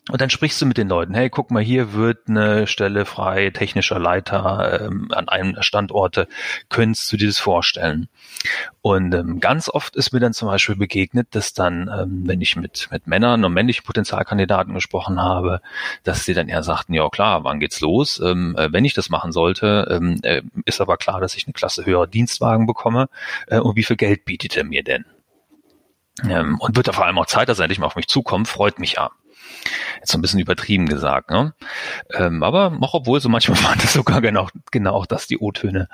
und 0.10 0.20
dann 0.20 0.32
sprichst 0.32 0.60
du 0.60 0.66
mit 0.66 0.78
den 0.78 0.90
Leuten, 0.90 1.14
hey, 1.14 1.30
guck 1.30 1.52
mal, 1.52 1.62
hier 1.62 1.94
wird 1.94 2.28
eine 2.28 2.66
Stelle 2.66 3.06
frei, 3.06 3.52
technischer 3.52 4.00
Leiter 4.00 4.82
ähm, 4.82 5.10
an 5.12 5.30
einem 5.30 5.54
der 5.54 5.62
Standorte, 5.62 6.28
könntest 6.70 7.12
du 7.14 7.18
dir 7.18 7.28
das 7.28 7.38
vorstellen? 7.38 8.08
Und 8.82 9.14
ähm, 9.14 9.40
ganz 9.40 9.70
oft 9.70 9.96
ist 9.96 10.12
mir 10.12 10.20
dann 10.20 10.34
zum 10.34 10.48
Beispiel 10.48 10.76
begegnet, 10.76 11.28
dass 11.32 11.54
dann, 11.54 11.88
ähm, 11.88 12.24
wenn 12.26 12.42
ich 12.42 12.56
mit, 12.56 12.88
mit 12.90 13.06
Männern 13.06 13.46
und 13.46 13.54
männlichen 13.54 13.86
Potenzialkandidaten 13.86 14.74
gesprochen 14.74 15.22
habe, 15.22 15.62
dass 16.04 16.26
sie 16.26 16.34
dann 16.34 16.50
eher 16.50 16.64
sagten, 16.64 16.96
ja 16.96 17.08
klar, 17.10 17.44
wann 17.44 17.60
geht's 17.60 17.80
los? 17.80 18.20
Ähm, 18.20 18.56
äh, 18.58 18.74
wenn 18.74 18.86
ich 18.86 18.96
das 18.96 19.12
machen 19.12 19.32
sollte, 19.32 19.88
ähm, 19.92 20.20
äh, 20.24 20.42
ist 20.66 20.82
aber 20.82 20.98
klar, 20.98 21.22
dass 21.22 21.36
ich 21.36 21.46
eine 21.46 21.54
Klasse 21.54 21.86
höherer 21.86 22.08
Dienstwagen 22.08 22.66
bekomme. 22.66 23.08
Äh, 23.46 23.60
und 23.60 23.76
wie 23.76 23.84
viel 23.84 23.98
Geld 23.98 24.26
bietet 24.26 24.58
er 24.58 24.64
mir 24.64 24.84
denn? 24.84 25.06
Ähm, 26.28 26.60
und 26.60 26.76
wird 26.76 26.88
da 26.88 26.92
vor 26.92 27.06
allem 27.06 27.20
auch 27.20 27.28
Zeit, 27.28 27.50
dass 27.50 27.60
er 27.60 27.66
endlich 27.66 27.80
mal 27.80 27.86
auf 27.86 27.96
mich 27.96 28.08
zukommt, 28.08 28.48
freut 28.48 28.80
mich 28.80 28.94
ja. 28.94 29.12
Jetzt 30.00 30.12
so 30.12 30.18
ein 30.18 30.22
bisschen 30.22 30.40
übertrieben 30.40 30.88
gesagt, 30.88 31.30
ne? 31.30 31.54
Ähm, 32.14 32.44
aber 32.44 32.78
auch 32.82 32.94
obwohl 32.94 33.20
so 33.20 33.30
manchmal 33.30 33.62
waren 33.64 33.80
das 33.80 33.94
sogar 33.94 34.22
genau, 34.22 34.48
genau 34.72 34.94
auch 34.94 35.06
das 35.06 35.28
die 35.28 35.40
O-Töne. 35.40 35.88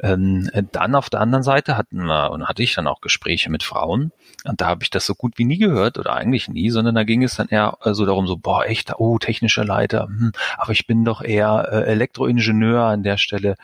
Ähm, 0.00 0.50
dann 0.72 0.94
auf 0.94 1.10
der 1.10 1.20
anderen 1.20 1.42
Seite 1.42 1.76
hatten 1.76 2.04
wir 2.04 2.30
und 2.30 2.46
hatte 2.48 2.62
ich 2.62 2.74
dann 2.74 2.86
auch 2.86 3.00
Gespräche 3.00 3.50
mit 3.50 3.62
Frauen 3.62 4.12
und 4.44 4.60
da 4.60 4.66
habe 4.66 4.82
ich 4.82 4.90
das 4.90 5.06
so 5.06 5.14
gut 5.14 5.38
wie 5.38 5.44
nie 5.44 5.58
gehört 5.58 5.98
oder 5.98 6.14
eigentlich 6.14 6.48
nie, 6.48 6.70
sondern 6.70 6.94
da 6.94 7.04
ging 7.04 7.22
es 7.22 7.36
dann 7.36 7.48
eher 7.48 7.78
so 7.82 8.06
darum, 8.06 8.26
so 8.26 8.36
boah 8.36 8.64
echt, 8.64 8.92
oh 8.98 9.18
technischer 9.18 9.64
Leiter, 9.64 10.06
hm, 10.06 10.32
aber 10.56 10.72
ich 10.72 10.86
bin 10.86 11.04
doch 11.04 11.22
eher 11.22 11.68
äh, 11.70 11.90
Elektroingenieur 11.90 12.82
an 12.82 13.02
der 13.02 13.16
Stelle. 13.16 13.56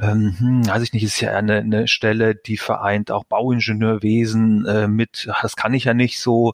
Ähm, 0.00 0.36
hm, 0.38 0.68
weiß 0.68 0.82
ich 0.82 0.92
nicht, 0.92 1.02
ist 1.02 1.20
ja 1.20 1.32
eine, 1.32 1.56
eine 1.58 1.88
Stelle, 1.88 2.34
die 2.34 2.56
vereint 2.56 3.10
auch 3.10 3.24
Bauingenieurwesen 3.24 4.66
äh, 4.66 4.88
mit, 4.88 5.28
das 5.42 5.56
kann 5.56 5.74
ich 5.74 5.84
ja 5.84 5.94
nicht 5.94 6.20
so. 6.20 6.52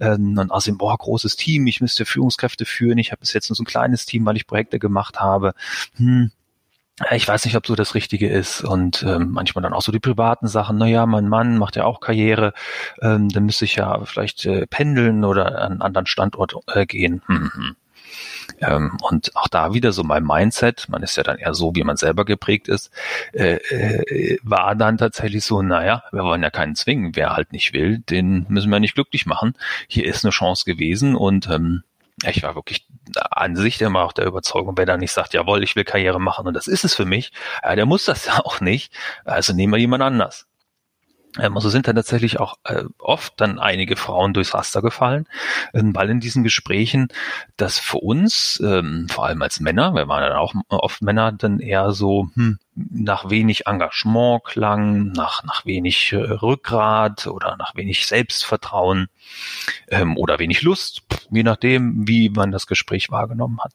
Ähm, 0.00 0.38
und 0.38 0.50
außerdem 0.50 0.78
boah 0.78 0.96
großes 0.96 1.36
Team, 1.36 1.66
ich 1.68 1.80
müsste 1.80 2.04
Führungskräfte 2.04 2.64
führen. 2.64 2.98
Ich 2.98 3.12
habe 3.12 3.20
bis 3.20 3.32
jetzt 3.32 3.50
nur 3.50 3.56
so 3.56 3.62
ein 3.62 3.66
kleines 3.66 4.06
Team, 4.06 4.24
weil 4.26 4.36
ich 4.36 4.46
Projekte 4.46 4.78
gemacht 4.78 5.20
habe. 5.20 5.54
Hm, 5.96 6.30
ich 7.12 7.28
weiß 7.28 7.44
nicht, 7.44 7.56
ob 7.56 7.66
so 7.66 7.76
das 7.76 7.94
Richtige 7.94 8.28
ist 8.28 8.62
und 8.62 9.04
ähm, 9.04 9.30
manchmal 9.30 9.62
dann 9.62 9.72
auch 9.72 9.82
so 9.82 9.92
die 9.92 10.00
privaten 10.00 10.48
Sachen. 10.48 10.78
Naja, 10.78 11.06
mein 11.06 11.28
Mann 11.28 11.56
macht 11.56 11.76
ja 11.76 11.84
auch 11.84 12.00
Karriere, 12.00 12.54
ähm, 13.00 13.28
dann 13.28 13.44
müsste 13.44 13.66
ich 13.66 13.76
ja 13.76 14.04
vielleicht 14.04 14.44
äh, 14.46 14.66
pendeln 14.66 15.24
oder 15.24 15.62
an 15.62 15.72
einen 15.72 15.82
anderen 15.82 16.06
Standort 16.06 16.54
äh, 16.66 16.86
gehen. 16.86 17.22
Hm, 17.26 17.52
hm. 17.54 17.76
Ähm, 18.60 18.98
und 19.02 19.34
auch 19.36 19.48
da 19.48 19.74
wieder 19.74 19.92
so 19.92 20.02
mein 20.02 20.24
Mindset, 20.24 20.86
man 20.88 21.02
ist 21.02 21.16
ja 21.16 21.22
dann 21.22 21.38
eher 21.38 21.54
so, 21.54 21.74
wie 21.74 21.84
man 21.84 21.96
selber 21.96 22.24
geprägt 22.24 22.68
ist, 22.68 22.90
äh, 23.32 23.54
äh, 23.54 24.38
war 24.42 24.74
dann 24.74 24.98
tatsächlich 24.98 25.44
so, 25.44 25.62
naja, 25.62 26.02
wir 26.12 26.22
wollen 26.22 26.42
ja 26.42 26.50
keinen 26.50 26.74
zwingen. 26.74 27.14
Wer 27.14 27.36
halt 27.36 27.52
nicht 27.52 27.72
will, 27.72 27.98
den 27.98 28.46
müssen 28.48 28.70
wir 28.70 28.80
nicht 28.80 28.94
glücklich 28.94 29.26
machen. 29.26 29.54
Hier 29.86 30.06
ist 30.06 30.24
eine 30.24 30.32
Chance 30.32 30.64
gewesen 30.64 31.14
und 31.14 31.48
ähm, 31.48 31.82
ich 32.24 32.42
war 32.42 32.54
wirklich 32.54 32.86
an 33.30 33.54
sich 33.54 33.80
immer 33.80 34.02
auch 34.02 34.12
der 34.12 34.26
Überzeugung, 34.26 34.76
wer 34.76 34.86
da 34.86 34.96
nicht 34.96 35.12
sagt, 35.12 35.34
jawohl, 35.34 35.62
ich 35.62 35.76
will 35.76 35.84
Karriere 35.84 36.20
machen 36.20 36.46
und 36.46 36.54
das 36.54 36.66
ist 36.66 36.84
es 36.84 36.94
für 36.94 37.04
mich, 37.04 37.32
ja, 37.62 37.76
der 37.76 37.86
muss 37.86 38.04
das 38.04 38.26
ja 38.26 38.40
auch 38.44 38.60
nicht. 38.60 38.92
Also 39.24 39.52
nehmen 39.52 39.72
wir 39.72 39.78
jemand 39.78 40.02
anders. 40.02 40.47
Ähm, 41.38 41.54
also 41.56 41.68
sind 41.68 41.86
dann 41.86 41.96
tatsächlich 41.96 42.40
auch 42.40 42.56
äh, 42.64 42.84
oft 42.98 43.34
dann 43.36 43.58
einige 43.58 43.96
Frauen 43.96 44.32
durchs 44.32 44.54
Raster 44.54 44.82
gefallen, 44.82 45.26
ähm, 45.74 45.94
weil 45.94 46.10
in 46.10 46.20
diesen 46.20 46.42
Gesprächen 46.42 47.08
das 47.56 47.78
für 47.78 47.98
uns, 47.98 48.60
ähm, 48.64 49.08
vor 49.08 49.26
allem 49.26 49.42
als 49.42 49.60
Männer, 49.60 49.94
wir 49.94 50.08
waren 50.08 50.22
dann 50.22 50.32
auch 50.38 50.54
oft 50.68 51.02
Männer, 51.02 51.32
dann 51.32 51.60
eher 51.60 51.92
so, 51.92 52.28
hm, 52.34 52.58
nach 52.90 53.30
wenig 53.30 53.66
Engagement 53.66 54.44
klang, 54.44 55.12
nach, 55.12 55.42
nach 55.44 55.66
wenig 55.66 56.12
äh, 56.12 56.16
Rückgrat 56.16 57.26
oder 57.26 57.56
nach 57.56 57.74
wenig 57.74 58.06
Selbstvertrauen 58.06 59.08
ähm, 59.88 60.16
oder 60.16 60.38
wenig 60.38 60.62
Lust, 60.62 61.02
je 61.30 61.42
nachdem, 61.42 62.06
wie 62.06 62.30
man 62.30 62.52
das 62.52 62.66
Gespräch 62.66 63.10
wahrgenommen 63.10 63.58
hat. 63.62 63.74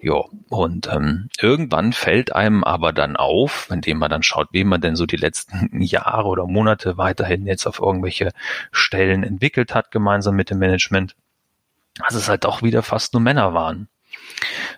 Jo, 0.00 0.30
und 0.48 0.88
ähm, 0.92 1.28
irgendwann 1.40 1.92
fällt 1.92 2.34
einem 2.34 2.64
aber 2.64 2.92
dann 2.92 3.16
auf, 3.16 3.68
indem 3.70 3.98
man 3.98 4.10
dann 4.10 4.22
schaut, 4.22 4.48
wie 4.52 4.64
man 4.64 4.80
denn 4.80 4.96
so 4.96 5.06
die 5.06 5.16
letzten 5.16 5.80
Jahre 5.82 6.28
oder 6.28 6.46
Monate 6.46 6.96
weiterhin 6.96 7.46
jetzt 7.46 7.66
auf 7.66 7.80
irgendwelche 7.80 8.32
Stellen 8.72 9.22
entwickelt 9.22 9.74
hat, 9.74 9.90
gemeinsam 9.90 10.34
mit 10.34 10.50
dem 10.50 10.58
Management, 10.58 11.14
dass 11.98 12.14
es 12.14 12.28
halt 12.28 12.46
auch 12.46 12.62
wieder 12.62 12.82
fast 12.82 13.12
nur 13.12 13.22
Männer 13.22 13.54
waren. 13.54 13.88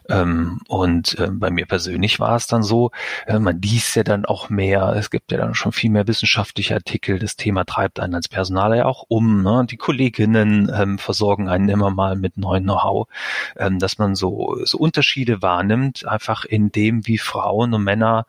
Ähm, 0.08 0.60
und 0.68 1.18
äh, 1.18 1.28
bei 1.30 1.50
mir 1.50 1.66
persönlich 1.66 2.20
war 2.20 2.36
es 2.36 2.46
dann 2.46 2.62
so, 2.62 2.90
äh, 3.26 3.38
man 3.38 3.60
liest 3.60 3.96
ja 3.96 4.02
dann 4.02 4.24
auch 4.24 4.50
mehr, 4.50 4.94
es 4.96 5.10
gibt 5.10 5.32
ja 5.32 5.38
dann 5.38 5.54
schon 5.54 5.72
viel 5.72 5.90
mehr 5.90 6.06
wissenschaftliche 6.06 6.74
Artikel, 6.74 7.18
das 7.18 7.36
Thema 7.36 7.64
treibt 7.64 8.00
einen 8.00 8.14
als 8.14 8.28
Personaler 8.28 8.76
ja 8.76 8.84
auch 8.84 9.04
um, 9.08 9.42
ne? 9.42 9.66
die 9.68 9.76
Kolleginnen 9.76 10.70
ähm, 10.74 10.98
versorgen 10.98 11.48
einen 11.48 11.68
immer 11.68 11.90
mal 11.90 12.16
mit 12.16 12.36
neuen 12.36 12.64
Know-how, 12.64 13.08
ähm, 13.56 13.78
dass 13.78 13.98
man 13.98 14.14
so, 14.14 14.58
so 14.64 14.78
Unterschiede 14.78 15.42
wahrnimmt, 15.42 16.06
einfach 16.06 16.44
in 16.44 16.70
dem, 16.70 17.06
wie 17.06 17.18
Frauen 17.18 17.74
und 17.74 17.84
Männer, 17.84 18.26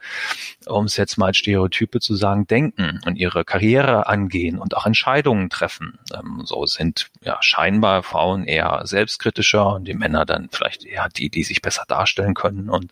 um 0.66 0.86
es 0.86 0.98
jetzt 0.98 1.18
mal 1.18 1.28
als 1.28 1.38
Stereotype 1.38 2.00
zu 2.00 2.16
sagen, 2.16 2.48
denken 2.48 3.02
und 3.06 3.18
ihre 3.18 3.46
Karriere 3.46 4.08
angehen 4.08 4.58
und 4.58 4.76
auch 4.76 4.86
Entscheidungen 4.86 5.50
treffen. 5.50 6.00
Ähm, 6.14 6.42
so 6.46 6.66
sind 6.66 7.10
ja 7.22 7.38
scheinbar 7.42 8.04
Frauen 8.04 8.46
eher 8.46 8.82
selbstkritischer 8.86 9.76
und 9.76 9.88
die 9.88 9.94
Männer 9.94 10.26
dann 10.26 10.50
vielleicht 10.52 10.86
eher 10.86 11.07
die, 11.10 11.30
die 11.30 11.44
sich 11.44 11.62
besser 11.62 11.84
darstellen 11.88 12.34
können 12.34 12.70
und 12.70 12.92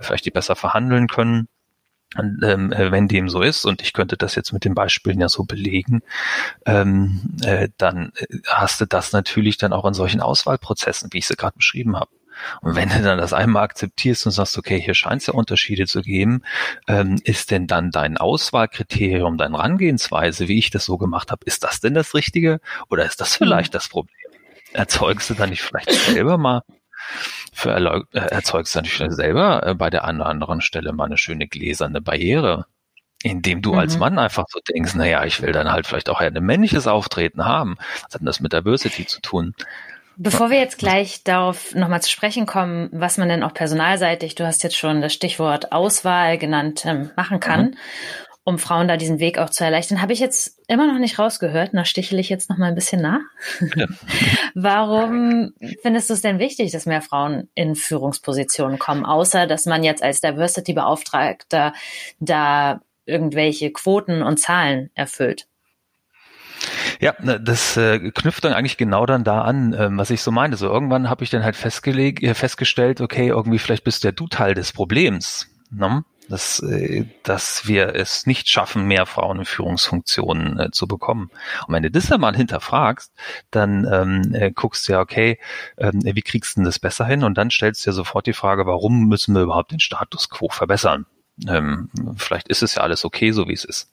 vielleicht 0.00 0.24
die 0.26 0.30
besser 0.30 0.56
verhandeln 0.56 1.06
können. 1.08 1.48
Und, 2.14 2.42
ähm, 2.44 2.72
äh, 2.72 2.92
wenn 2.92 3.08
dem 3.08 3.28
so 3.28 3.42
ist, 3.42 3.64
und 3.64 3.82
ich 3.82 3.92
könnte 3.92 4.16
das 4.16 4.36
jetzt 4.36 4.52
mit 4.52 4.64
den 4.64 4.74
Beispielen 4.74 5.20
ja 5.20 5.28
so 5.28 5.44
belegen, 5.44 6.02
ähm, 6.64 7.20
äh, 7.42 7.68
dann 7.78 8.12
äh, 8.16 8.26
hast 8.46 8.80
du 8.80 8.86
das 8.86 9.12
natürlich 9.12 9.58
dann 9.58 9.72
auch 9.72 9.84
in 9.84 9.94
solchen 9.94 10.20
Auswahlprozessen, 10.20 11.12
wie 11.12 11.18
ich 11.18 11.26
sie 11.26 11.36
gerade 11.36 11.56
beschrieben 11.56 11.96
habe. 11.96 12.10
Und 12.60 12.76
wenn 12.76 12.88
du 12.88 13.02
dann 13.02 13.18
das 13.18 13.32
einmal 13.32 13.64
akzeptierst 13.64 14.26
und 14.26 14.32
sagst, 14.32 14.58
okay, 14.58 14.80
hier 14.80 14.94
scheint 14.94 15.22
es 15.22 15.26
ja 15.26 15.34
Unterschiede 15.34 15.86
zu 15.86 16.02
geben, 16.02 16.42
ähm, 16.86 17.20
ist 17.24 17.50
denn 17.50 17.66
dann 17.66 17.90
dein 17.90 18.16
Auswahlkriterium, 18.16 19.38
deine 19.38 19.56
Herangehensweise, 19.56 20.48
wie 20.48 20.58
ich 20.58 20.70
das 20.70 20.84
so 20.84 20.98
gemacht 20.98 21.30
habe, 21.30 21.44
ist 21.46 21.64
das 21.64 21.80
denn 21.80 21.94
das 21.94 22.14
Richtige 22.14 22.60
oder 22.88 23.04
ist 23.04 23.20
das 23.20 23.34
vielleicht 23.36 23.72
mhm. 23.72 23.76
das 23.76 23.88
Problem? 23.88 24.14
Erzeugst 24.72 25.30
du 25.30 25.34
dann 25.34 25.50
nicht 25.50 25.62
vielleicht 25.62 25.90
selber 25.90 26.38
mal 26.38 26.62
für 27.56 28.06
äh, 28.12 28.18
erzeugst 28.18 28.74
du 28.74 28.80
natürlich 28.80 29.14
selber 29.14 29.66
äh, 29.66 29.74
bei 29.74 29.90
der 29.90 30.04
einen 30.04 30.20
oder 30.20 30.30
anderen 30.30 30.60
Stelle 30.60 30.92
mal 30.92 31.04
eine 31.04 31.16
schöne 31.16 31.48
gläserne 31.48 32.00
Barriere, 32.00 32.66
indem 33.22 33.62
du 33.62 33.72
mhm. 33.72 33.78
als 33.78 33.98
Mann 33.98 34.18
einfach 34.18 34.44
so 34.48 34.60
denkst, 34.60 34.94
naja, 34.94 35.24
ich 35.24 35.40
will 35.42 35.52
dann 35.52 35.72
halt 35.72 35.86
vielleicht 35.86 36.10
auch 36.10 36.20
ein 36.20 36.34
männliches 36.34 36.86
Auftreten 36.86 37.44
haben. 37.44 37.76
Was 37.78 38.14
hat 38.14 38.20
denn 38.20 38.26
das 38.26 38.40
mit 38.40 38.52
Diversity 38.52 39.06
zu 39.06 39.20
tun? 39.20 39.54
Bevor 40.18 40.50
wir 40.50 40.58
jetzt 40.58 40.78
gleich 40.78 41.24
darauf 41.24 41.74
nochmal 41.74 42.02
zu 42.02 42.10
sprechen 42.10 42.46
kommen, 42.46 42.88
was 42.92 43.18
man 43.18 43.28
denn 43.28 43.42
auch 43.42 43.52
personalseitig, 43.52 44.34
du 44.34 44.46
hast 44.46 44.62
jetzt 44.62 44.76
schon 44.76 45.02
das 45.02 45.12
Stichwort 45.12 45.72
Auswahl 45.72 46.38
genannt, 46.38 46.84
ähm, 46.86 47.10
machen 47.16 47.40
kann. 47.40 47.62
Mhm 47.62 47.76
um 48.46 48.60
Frauen 48.60 48.86
da 48.86 48.96
diesen 48.96 49.18
Weg 49.18 49.38
auch 49.38 49.50
zu 49.50 49.64
erleichtern. 49.64 50.00
Habe 50.00 50.12
ich 50.12 50.20
jetzt 50.20 50.60
immer 50.68 50.86
noch 50.86 51.00
nicht 51.00 51.18
rausgehört. 51.18 51.70
Da 51.72 51.84
stichle 51.84 52.20
ich 52.20 52.28
jetzt 52.28 52.48
noch 52.48 52.58
mal 52.58 52.66
ein 52.66 52.76
bisschen 52.76 53.02
nach. 53.02 53.20
Ja. 53.74 53.86
Warum 54.54 55.52
findest 55.82 56.08
du 56.08 56.14
es 56.14 56.22
denn 56.22 56.38
wichtig, 56.38 56.70
dass 56.70 56.86
mehr 56.86 57.02
Frauen 57.02 57.48
in 57.56 57.74
Führungspositionen 57.74 58.78
kommen, 58.78 59.04
außer 59.04 59.48
dass 59.48 59.66
man 59.66 59.82
jetzt 59.82 60.00
als 60.00 60.20
Diversity-Beauftragter 60.20 61.72
da 62.20 62.80
irgendwelche 63.04 63.72
Quoten 63.72 64.22
und 64.22 64.38
Zahlen 64.38 64.90
erfüllt? 64.94 65.48
Ja, 67.00 67.14
das 67.20 67.76
äh, 67.76 68.12
knüpft 68.12 68.44
dann 68.44 68.52
eigentlich 68.52 68.76
genau 68.76 69.06
dann 69.06 69.24
da 69.24 69.42
an, 69.42 69.74
ähm, 69.76 69.98
was 69.98 70.10
ich 70.10 70.22
so 70.22 70.30
meine. 70.30 70.56
So 70.56 70.68
irgendwann 70.68 71.10
habe 71.10 71.24
ich 71.24 71.30
dann 71.30 71.42
halt 71.42 71.56
festgelegt, 71.56 72.22
äh, 72.22 72.32
festgestellt, 72.34 73.00
okay, 73.00 73.26
irgendwie 73.26 73.58
vielleicht 73.58 73.82
bist 73.82 74.04
ja 74.04 74.12
du 74.12 74.28
Teil 74.28 74.54
des 74.54 74.72
Problems. 74.72 75.48
Ne? 75.72 76.04
Dass, 76.28 76.60
äh, 76.60 77.04
dass 77.22 77.66
wir 77.66 77.94
es 77.94 78.26
nicht 78.26 78.48
schaffen, 78.48 78.86
mehr 78.86 79.06
Frauen 79.06 79.40
in 79.40 79.44
Führungsfunktionen 79.44 80.58
äh, 80.58 80.70
zu 80.70 80.86
bekommen. 80.86 81.30
Und 81.66 81.74
wenn 81.74 81.82
du 81.82 81.90
das 81.90 82.06
dann 82.06 82.20
mal 82.20 82.36
hinterfragst, 82.36 83.12
dann 83.50 83.86
ähm, 83.90 84.34
äh, 84.34 84.50
guckst 84.50 84.88
du 84.88 84.92
ja, 84.92 85.00
okay, 85.00 85.38
ähm, 85.78 86.00
wie 86.02 86.22
kriegst 86.22 86.56
du 86.56 86.60
denn 86.60 86.64
das 86.64 86.78
besser 86.78 87.06
hin? 87.06 87.22
Und 87.22 87.38
dann 87.38 87.50
stellst 87.50 87.84
du 87.86 87.90
dir 87.90 87.94
sofort 87.94 88.26
die 88.26 88.32
Frage, 88.32 88.66
warum 88.66 89.06
müssen 89.06 89.34
wir 89.34 89.42
überhaupt 89.42 89.72
den 89.72 89.80
Status 89.80 90.28
quo 90.28 90.48
verbessern? 90.48 91.06
Ähm, 91.46 91.90
vielleicht 92.16 92.48
ist 92.48 92.62
es 92.62 92.74
ja 92.76 92.82
alles 92.82 93.04
okay, 93.04 93.32
so 93.32 93.48
wie 93.48 93.52
es 93.52 93.64
ist. 93.64 93.92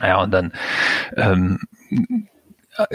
Ja, 0.00 0.22
und 0.22 0.30
dann 0.30 0.52
ähm, 1.16 1.58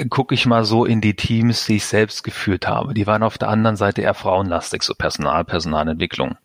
gucke 0.09 0.33
ich 0.33 0.45
mal 0.45 0.63
so 0.63 0.85
in 0.85 1.01
die 1.01 1.15
Teams, 1.15 1.65
die 1.65 1.75
ich 1.75 1.85
selbst 1.85 2.23
geführt 2.23 2.67
habe. 2.67 2.93
Die 2.93 3.05
waren 3.05 3.23
auf 3.23 3.37
der 3.37 3.49
anderen 3.49 3.75
Seite 3.75 4.01
eher 4.01 4.15
frauenlastig, 4.15 4.81
so 4.83 4.95
Personal, 4.95 5.45
Personalentwicklung. 5.45 6.37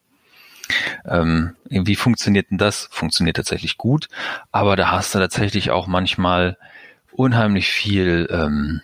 Ähm, 1.07 1.57
wie 1.69 1.97
funktioniert 1.97 2.51
denn 2.51 2.59
das? 2.59 2.89
Funktioniert 2.91 3.37
tatsächlich 3.37 3.77
gut, 3.77 4.09
aber 4.51 4.77
da 4.77 4.91
hast 4.91 5.15
du 5.15 5.19
tatsächlich 5.19 5.71
auch 5.71 5.87
manchmal 5.87 6.57
unheimlich 7.13 7.69
viel 7.69 8.29
ähm, 8.31 8.81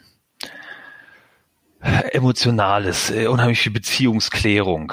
Emotionales, 1.81 3.11
äh, 3.11 3.29
unheimlich 3.29 3.61
viel 3.61 3.71
Beziehungsklärung, 3.71 4.93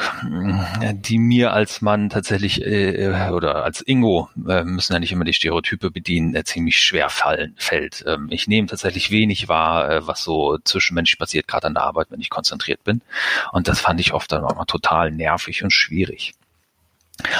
äh, 0.82 0.94
die 0.94 1.18
mir 1.18 1.52
als 1.52 1.82
Mann 1.82 2.12
tatsächlich 2.12 2.64
äh, 2.64 3.32
oder 3.32 3.64
als 3.64 3.82
Ingo 3.82 4.30
äh, 4.48 4.64
müssen 4.64 4.94
ja 4.94 5.00
nicht 5.00 5.12
immer 5.12 5.26
die 5.26 5.34
Stereotype 5.34 5.90
bedienen, 5.90 6.36
äh, 6.36 6.44
ziemlich 6.44 6.78
schwer 6.78 7.10
fallen 7.10 7.56
fällt. 7.58 8.04
Ähm, 8.08 8.28
ich 8.30 8.48
nehme 8.48 8.68
tatsächlich 8.68 9.10
wenig 9.10 9.48
wahr, 9.48 9.90
äh, 9.90 10.08
was 10.08 10.24
so 10.24 10.60
zwischenmenschlich 10.60 11.18
passiert, 11.18 11.48
gerade 11.48 11.66
an 11.66 11.74
der 11.74 11.84
Arbeit, 11.84 12.12
wenn 12.12 12.22
ich 12.22 12.30
konzentriert 12.30 12.84
bin. 12.84 13.02
Und 13.52 13.68
das 13.68 13.80
fand 13.80 14.00
ich 14.00 14.14
oft 14.14 14.32
dann 14.32 14.44
auch 14.44 14.56
mal 14.56 14.66
total 14.66 15.12
nervig 15.12 15.64
und 15.64 15.72
schwierig. 15.72 16.36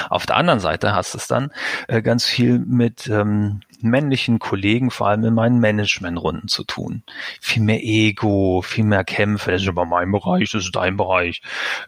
Auf 0.10 0.26
der 0.26 0.38
anderen 0.38 0.60
Seite 0.60 0.94
hast 0.94 1.16
es 1.16 1.28
dann 1.28 1.52
äh, 1.88 2.02
ganz 2.02 2.26
viel 2.26 2.60
mit 2.60 3.08
ähm, 3.08 3.62
männlichen 3.82 4.40
Kollegen, 4.40 4.92
vor 4.92 5.08
allem 5.08 5.26
in 5.26 5.34
meinen 5.34 5.60
Managementrunden 5.60 6.48
zu 6.48 6.64
tun. 6.64 7.04
Viel 7.42 7.64
mehr 7.64 7.84
Ego, 7.84 8.62
viel 8.62 8.84
mehr 8.84 9.04
Kämpfe, 9.04 9.52
das 9.52 9.64
ist 9.64 9.68
aber 9.68 9.86
mein 9.86 10.12
Bereich, 10.12 10.52
das 10.52 10.66
ist 10.66 10.76
dein 10.76 10.98
Bereich. 10.98 11.42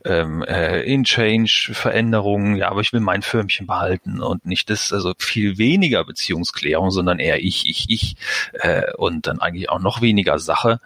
Ähm, 0.05 0.43
äh, 0.43 0.81
in 0.81 1.03
Change, 1.03 1.71
Veränderungen, 1.73 2.55
ja, 2.55 2.69
aber 2.69 2.81
ich 2.81 2.93
will 2.93 2.99
mein 2.99 3.21
Firmchen 3.21 3.67
behalten 3.67 4.21
und 4.21 4.45
nicht 4.45 4.69
das, 4.69 4.91
also 4.91 5.13
viel 5.17 5.57
weniger 5.57 6.03
Beziehungsklärung, 6.03 6.91
sondern 6.91 7.19
eher 7.19 7.43
ich, 7.43 7.69
ich, 7.69 7.89
ich 7.89 8.15
äh, 8.53 8.93
und 8.95 9.27
dann 9.27 9.39
eigentlich 9.39 9.69
auch 9.69 9.79
noch 9.79 10.01
weniger 10.01 10.39
Sache 10.39 10.79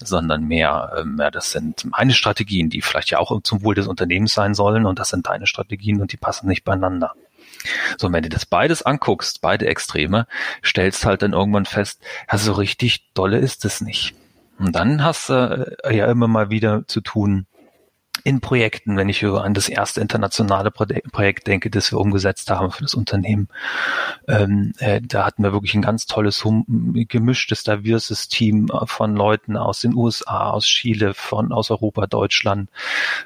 sondern 0.00 0.44
mehr, 0.44 0.92
äh, 0.96 1.04
mehr, 1.04 1.30
das 1.30 1.50
sind 1.50 1.84
meine 1.90 2.12
Strategien, 2.12 2.70
die 2.70 2.82
vielleicht 2.82 3.10
ja 3.10 3.18
auch 3.18 3.40
zum 3.42 3.64
Wohl 3.64 3.74
des 3.74 3.86
Unternehmens 3.86 4.32
sein 4.32 4.54
sollen 4.54 4.86
und 4.86 4.98
das 4.98 5.08
sind 5.08 5.26
deine 5.26 5.46
Strategien 5.46 6.00
und 6.00 6.12
die 6.12 6.16
passen 6.16 6.48
nicht 6.48 6.64
beieinander. 6.64 7.14
So, 7.98 8.06
und 8.06 8.12
wenn 8.12 8.22
du 8.22 8.28
das 8.28 8.46
beides 8.46 8.82
anguckst, 8.82 9.40
beide 9.40 9.66
Extreme, 9.66 10.26
stellst 10.64 11.04
halt 11.04 11.22
dann 11.22 11.32
irgendwann 11.32 11.66
fest, 11.66 12.02
ja, 12.30 12.38
so 12.38 12.52
richtig 12.52 13.12
dolle 13.14 13.38
ist 13.38 13.64
es 13.64 13.80
nicht. 13.80 14.14
Und 14.58 14.74
dann 14.74 15.04
hast 15.04 15.28
du 15.28 15.76
äh, 15.84 15.96
ja 15.96 16.10
immer 16.10 16.28
mal 16.28 16.50
wieder 16.50 16.86
zu 16.86 17.00
tun 17.00 17.46
in 18.24 18.40
Projekten, 18.40 18.96
wenn 18.96 19.08
ich 19.08 19.24
an 19.24 19.54
das 19.54 19.68
erste 19.68 20.00
internationale 20.00 20.70
Projekt 20.70 21.46
denke, 21.46 21.70
das 21.70 21.92
wir 21.92 21.98
umgesetzt 21.98 22.50
haben 22.50 22.70
für 22.70 22.82
das 22.82 22.94
Unternehmen. 22.94 23.48
Ähm, 24.26 24.72
äh, 24.78 25.00
da 25.02 25.24
hatten 25.24 25.42
wir 25.42 25.52
wirklich 25.52 25.74
ein 25.74 25.82
ganz 25.82 26.06
tolles, 26.06 26.44
gemischtes, 26.66 27.64
diverses 27.64 28.28
Team 28.28 28.68
von 28.86 29.16
Leuten 29.16 29.56
aus 29.56 29.80
den 29.80 29.94
USA, 29.94 30.50
aus 30.50 30.66
Chile, 30.66 31.14
von 31.14 31.52
aus 31.52 31.70
Europa, 31.70 32.06
Deutschland. 32.06 32.70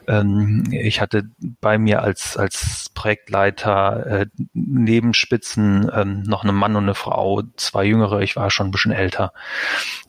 Ähm, 0.06 0.64
ich 0.70 1.00
hatte 1.00 1.28
bei 1.61 1.78
mir 1.78 2.02
als 2.02 2.37
als 2.37 2.90
Projektleiter 2.94 4.06
äh, 4.06 4.26
neben 4.52 5.12
ähm, 5.94 6.22
noch 6.22 6.44
einen 6.44 6.56
Mann 6.56 6.76
und 6.76 6.84
eine 6.84 6.94
Frau, 6.94 7.42
zwei 7.56 7.84
Jüngere. 7.84 8.20
Ich 8.22 8.37
war 8.37 8.50
schon 8.50 8.68
ein 8.68 8.72
bisschen 8.72 8.92
älter. 8.92 9.32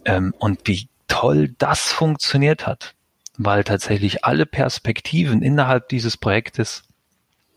Ähm, 0.05 0.33
und 0.39 0.61
wie 0.65 0.87
toll 1.07 1.53
das 1.57 1.91
funktioniert 1.91 2.67
hat 2.67 2.95
weil 3.37 3.63
tatsächlich 3.63 4.25
alle 4.25 4.45
Perspektiven 4.45 5.41
innerhalb 5.41 5.89
dieses 5.89 6.17
Projektes 6.17 6.83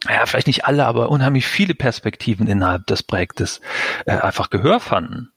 ja, 0.09 0.25
vielleicht 0.26 0.47
nicht 0.47 0.66
alle, 0.66 0.87
aber 0.87 1.09
unheimlich 1.09 1.47
viele 1.47 1.75
Perspektiven 1.75 2.47
innerhalb 2.47 2.87
des 2.87 3.02
Projektes 3.02 3.61
äh, 4.04 4.12
einfach 4.12 4.50
Gehör 4.50 4.78
fanden 4.78 5.33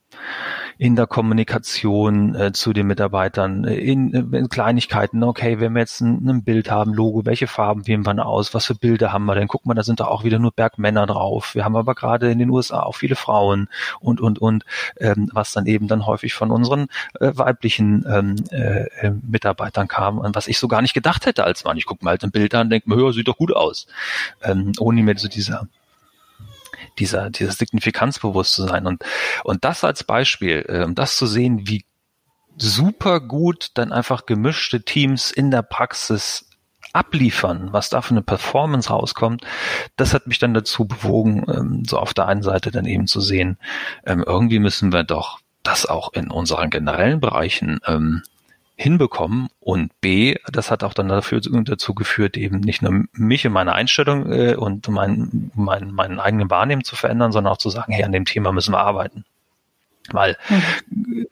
in 0.79 0.95
der 0.95 1.07
Kommunikation 1.07 2.35
äh, 2.35 2.53
zu 2.53 2.71
den 2.71 2.87
Mitarbeitern, 2.87 3.65
äh, 3.65 3.75
in, 3.75 4.13
äh, 4.13 4.37
in 4.37 4.47
Kleinigkeiten, 4.47 5.21
okay, 5.23 5.59
wenn 5.59 5.73
wir 5.73 5.81
jetzt 5.81 5.99
ein, 5.99 6.25
ein, 6.25 6.43
Bild 6.45 6.71
haben, 6.71 6.93
Logo, 6.93 7.25
welche 7.25 7.47
Farben 7.47 7.85
wählen 7.85 8.05
wir 8.05 8.25
aus, 8.25 8.53
was 8.53 8.65
für 8.65 8.75
Bilder 8.75 9.11
haben 9.11 9.25
wir 9.25 9.35
denn? 9.35 9.49
Guck 9.49 9.65
mal, 9.65 9.73
da 9.73 9.83
sind 9.83 9.99
da 9.99 10.05
auch 10.05 10.23
wieder 10.23 10.39
nur 10.39 10.53
Bergmänner 10.53 11.05
drauf. 11.05 11.53
Wir 11.53 11.65
haben 11.65 11.75
aber 11.75 11.95
gerade 11.95 12.31
in 12.31 12.39
den 12.39 12.49
USA 12.49 12.83
auch 12.83 12.95
viele 12.95 13.17
Frauen 13.17 13.67
und, 13.99 14.21
und, 14.21 14.39
und, 14.39 14.63
ähm, 15.01 15.29
was 15.33 15.51
dann 15.51 15.65
eben 15.65 15.89
dann 15.89 16.05
häufig 16.05 16.33
von 16.33 16.49
unseren 16.49 16.87
äh, 17.19 17.33
weiblichen 17.35 18.05
ähm, 18.09 18.35
äh, 18.51 18.85
äh 19.01 19.11
Mitarbeitern 19.21 19.89
kam 19.89 20.17
und 20.17 20.33
was 20.33 20.47
ich 20.47 20.59
so 20.59 20.69
gar 20.69 20.81
nicht 20.81 20.93
gedacht 20.93 21.25
hätte 21.25 21.43
als 21.43 21.65
Mann. 21.65 21.75
Ich 21.75 21.87
gucke 21.87 22.05
mal 22.05 22.11
halt 22.11 22.23
ein 22.23 22.31
Bild 22.31 22.55
an 22.55 22.69
denke 22.69 22.89
mir, 22.89 23.03
ja, 23.03 23.11
sieht 23.11 23.27
doch 23.27 23.37
gut 23.37 23.53
aus. 23.53 23.85
Ähm, 24.41 24.71
ohne 24.79 25.03
mir 25.03 25.17
so 25.17 25.27
dieser 26.99 27.29
dieser, 27.29 27.51
Signifikanzbewusstsein 27.51 28.85
und, 28.85 29.03
und 29.43 29.65
das 29.65 29.83
als 29.83 30.03
Beispiel, 30.03 30.61
um 30.85 30.95
das 30.95 31.17
zu 31.17 31.25
sehen, 31.25 31.67
wie 31.67 31.85
super 32.57 33.19
gut 33.19 33.71
dann 33.75 33.91
einfach 33.91 34.25
gemischte 34.25 34.83
Teams 34.83 35.31
in 35.31 35.49
der 35.51 35.61
Praxis 35.61 36.49
abliefern, 36.93 37.69
was 37.71 37.89
da 37.89 38.01
für 38.01 38.11
eine 38.11 38.21
Performance 38.21 38.89
rauskommt, 38.89 39.45
das 39.95 40.13
hat 40.13 40.27
mich 40.27 40.39
dann 40.39 40.53
dazu 40.53 40.85
bewogen, 40.85 41.45
ähm, 41.47 41.83
so 41.85 41.99
auf 41.99 42.13
der 42.13 42.27
einen 42.27 42.41
Seite 42.41 42.71
dann 42.71 42.85
eben 42.85 43.07
zu 43.07 43.21
sehen, 43.21 43.57
ähm, 44.05 44.23
irgendwie 44.25 44.59
müssen 44.59 44.91
wir 44.91 45.03
doch 45.03 45.39
das 45.63 45.85
auch 45.85 46.13
in 46.13 46.31
unseren 46.31 46.69
generellen 46.69 47.19
Bereichen 47.19 47.79
ähm, 47.85 48.23
hinbekommen 48.79 49.49
und 49.59 49.91
B, 49.99 50.35
das 50.49 50.71
hat 50.71 50.85
auch 50.85 50.93
dann 50.93 51.09
dafür, 51.09 51.41
dazu 51.41 51.93
geführt, 51.93 52.37
eben 52.37 52.61
nicht 52.61 52.81
nur 52.81 53.03
mich 53.11 53.45
und 53.45 53.51
meine 53.51 53.73
Einstellung 53.73 54.31
äh, 54.31 54.55
und 54.55 54.87
mein, 54.87 55.51
mein, 55.53 55.91
meinen 55.91 56.19
eigenen 56.19 56.49
Wahrnehmen 56.49 56.85
zu 56.85 56.95
verändern, 56.95 57.33
sondern 57.33 57.51
auch 57.51 57.57
zu 57.57 57.69
sagen, 57.69 57.91
hey, 57.91 58.05
an 58.05 58.13
dem 58.13 58.23
Thema 58.23 58.53
müssen 58.53 58.73
wir 58.73 58.79
arbeiten. 58.79 59.25
Weil 60.11 60.37
mhm. 60.47 61.27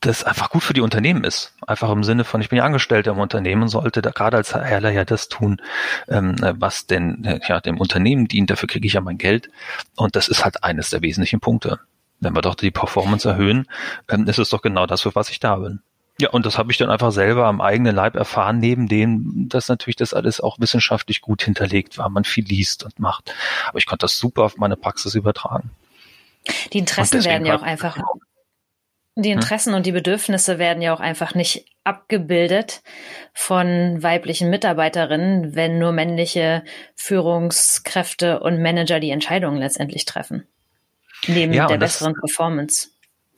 das 0.00 0.22
einfach 0.22 0.50
gut 0.50 0.62
für 0.62 0.74
die 0.74 0.82
Unternehmen 0.82 1.24
ist. 1.24 1.54
Einfach 1.66 1.90
im 1.90 2.04
Sinne 2.04 2.24
von, 2.24 2.42
ich 2.42 2.50
bin 2.50 2.58
ja 2.58 2.64
Angestellter 2.64 3.12
im 3.12 3.20
Unternehmen 3.20 3.62
und 3.62 3.68
sollte 3.68 4.02
da 4.02 4.10
gerade 4.10 4.36
als 4.36 4.54
Herrler 4.54 4.90
ja 4.90 5.06
das 5.06 5.28
tun, 5.28 5.62
ähm, 6.08 6.36
was 6.58 6.86
denn 6.86 7.40
ja 7.48 7.60
dem 7.60 7.78
Unternehmen 7.78 8.28
dient, 8.28 8.50
dafür 8.50 8.68
kriege 8.68 8.86
ich 8.86 8.92
ja 8.92 9.00
mein 9.00 9.16
Geld. 9.16 9.48
Und 9.96 10.14
das 10.14 10.28
ist 10.28 10.44
halt 10.44 10.62
eines 10.62 10.90
der 10.90 11.00
wesentlichen 11.00 11.40
Punkte. 11.40 11.80
Wenn 12.20 12.34
wir 12.34 12.42
doch 12.42 12.54
die 12.54 12.70
Performance 12.70 13.26
erhöhen, 13.26 13.66
ähm, 14.10 14.26
ist 14.26 14.38
es 14.38 14.50
doch 14.50 14.60
genau 14.60 14.84
das, 14.86 15.00
für 15.00 15.14
was 15.14 15.30
ich 15.30 15.40
da 15.40 15.56
bin. 15.56 15.80
Ja, 16.20 16.30
und 16.30 16.46
das 16.46 16.58
habe 16.58 16.72
ich 16.72 16.78
dann 16.78 16.90
einfach 16.90 17.12
selber 17.12 17.46
am 17.46 17.60
eigenen 17.60 17.94
Leib 17.94 18.16
erfahren, 18.16 18.58
neben 18.58 18.88
dem, 18.88 19.48
dass 19.48 19.68
natürlich 19.68 19.96
das 19.96 20.14
alles 20.14 20.40
auch 20.40 20.58
wissenschaftlich 20.58 21.20
gut 21.20 21.42
hinterlegt 21.42 21.96
war, 21.96 22.08
man 22.08 22.24
viel 22.24 22.44
liest 22.44 22.82
und 22.82 22.98
macht. 22.98 23.32
Aber 23.68 23.78
ich 23.78 23.86
konnte 23.86 24.04
das 24.04 24.18
super 24.18 24.42
auf 24.42 24.56
meine 24.56 24.76
Praxis 24.76 25.14
übertragen. 25.14 25.70
Die 26.72 26.78
Interessen 26.78 27.24
werden 27.24 27.46
ja 27.46 27.56
auch 27.56 27.62
einfach, 27.62 27.98
die 29.14 29.30
hm? 29.30 29.38
Interessen 29.38 29.70
hm? 29.70 29.76
und 29.76 29.86
die 29.86 29.92
Bedürfnisse 29.92 30.58
werden 30.58 30.82
ja 30.82 30.92
auch 30.92 31.00
einfach 31.00 31.34
nicht 31.34 31.66
abgebildet 31.84 32.82
von 33.32 34.02
weiblichen 34.02 34.50
Mitarbeiterinnen, 34.50 35.54
wenn 35.54 35.78
nur 35.78 35.92
männliche 35.92 36.64
Führungskräfte 36.96 38.40
und 38.40 38.60
Manager 38.60 38.98
die 38.98 39.10
Entscheidungen 39.10 39.58
letztendlich 39.58 40.04
treffen. 40.04 40.46
Neben 41.26 41.52
ja, 41.52 41.66
der 41.66 41.78
besseren 41.78 42.14
Performance. 42.14 42.90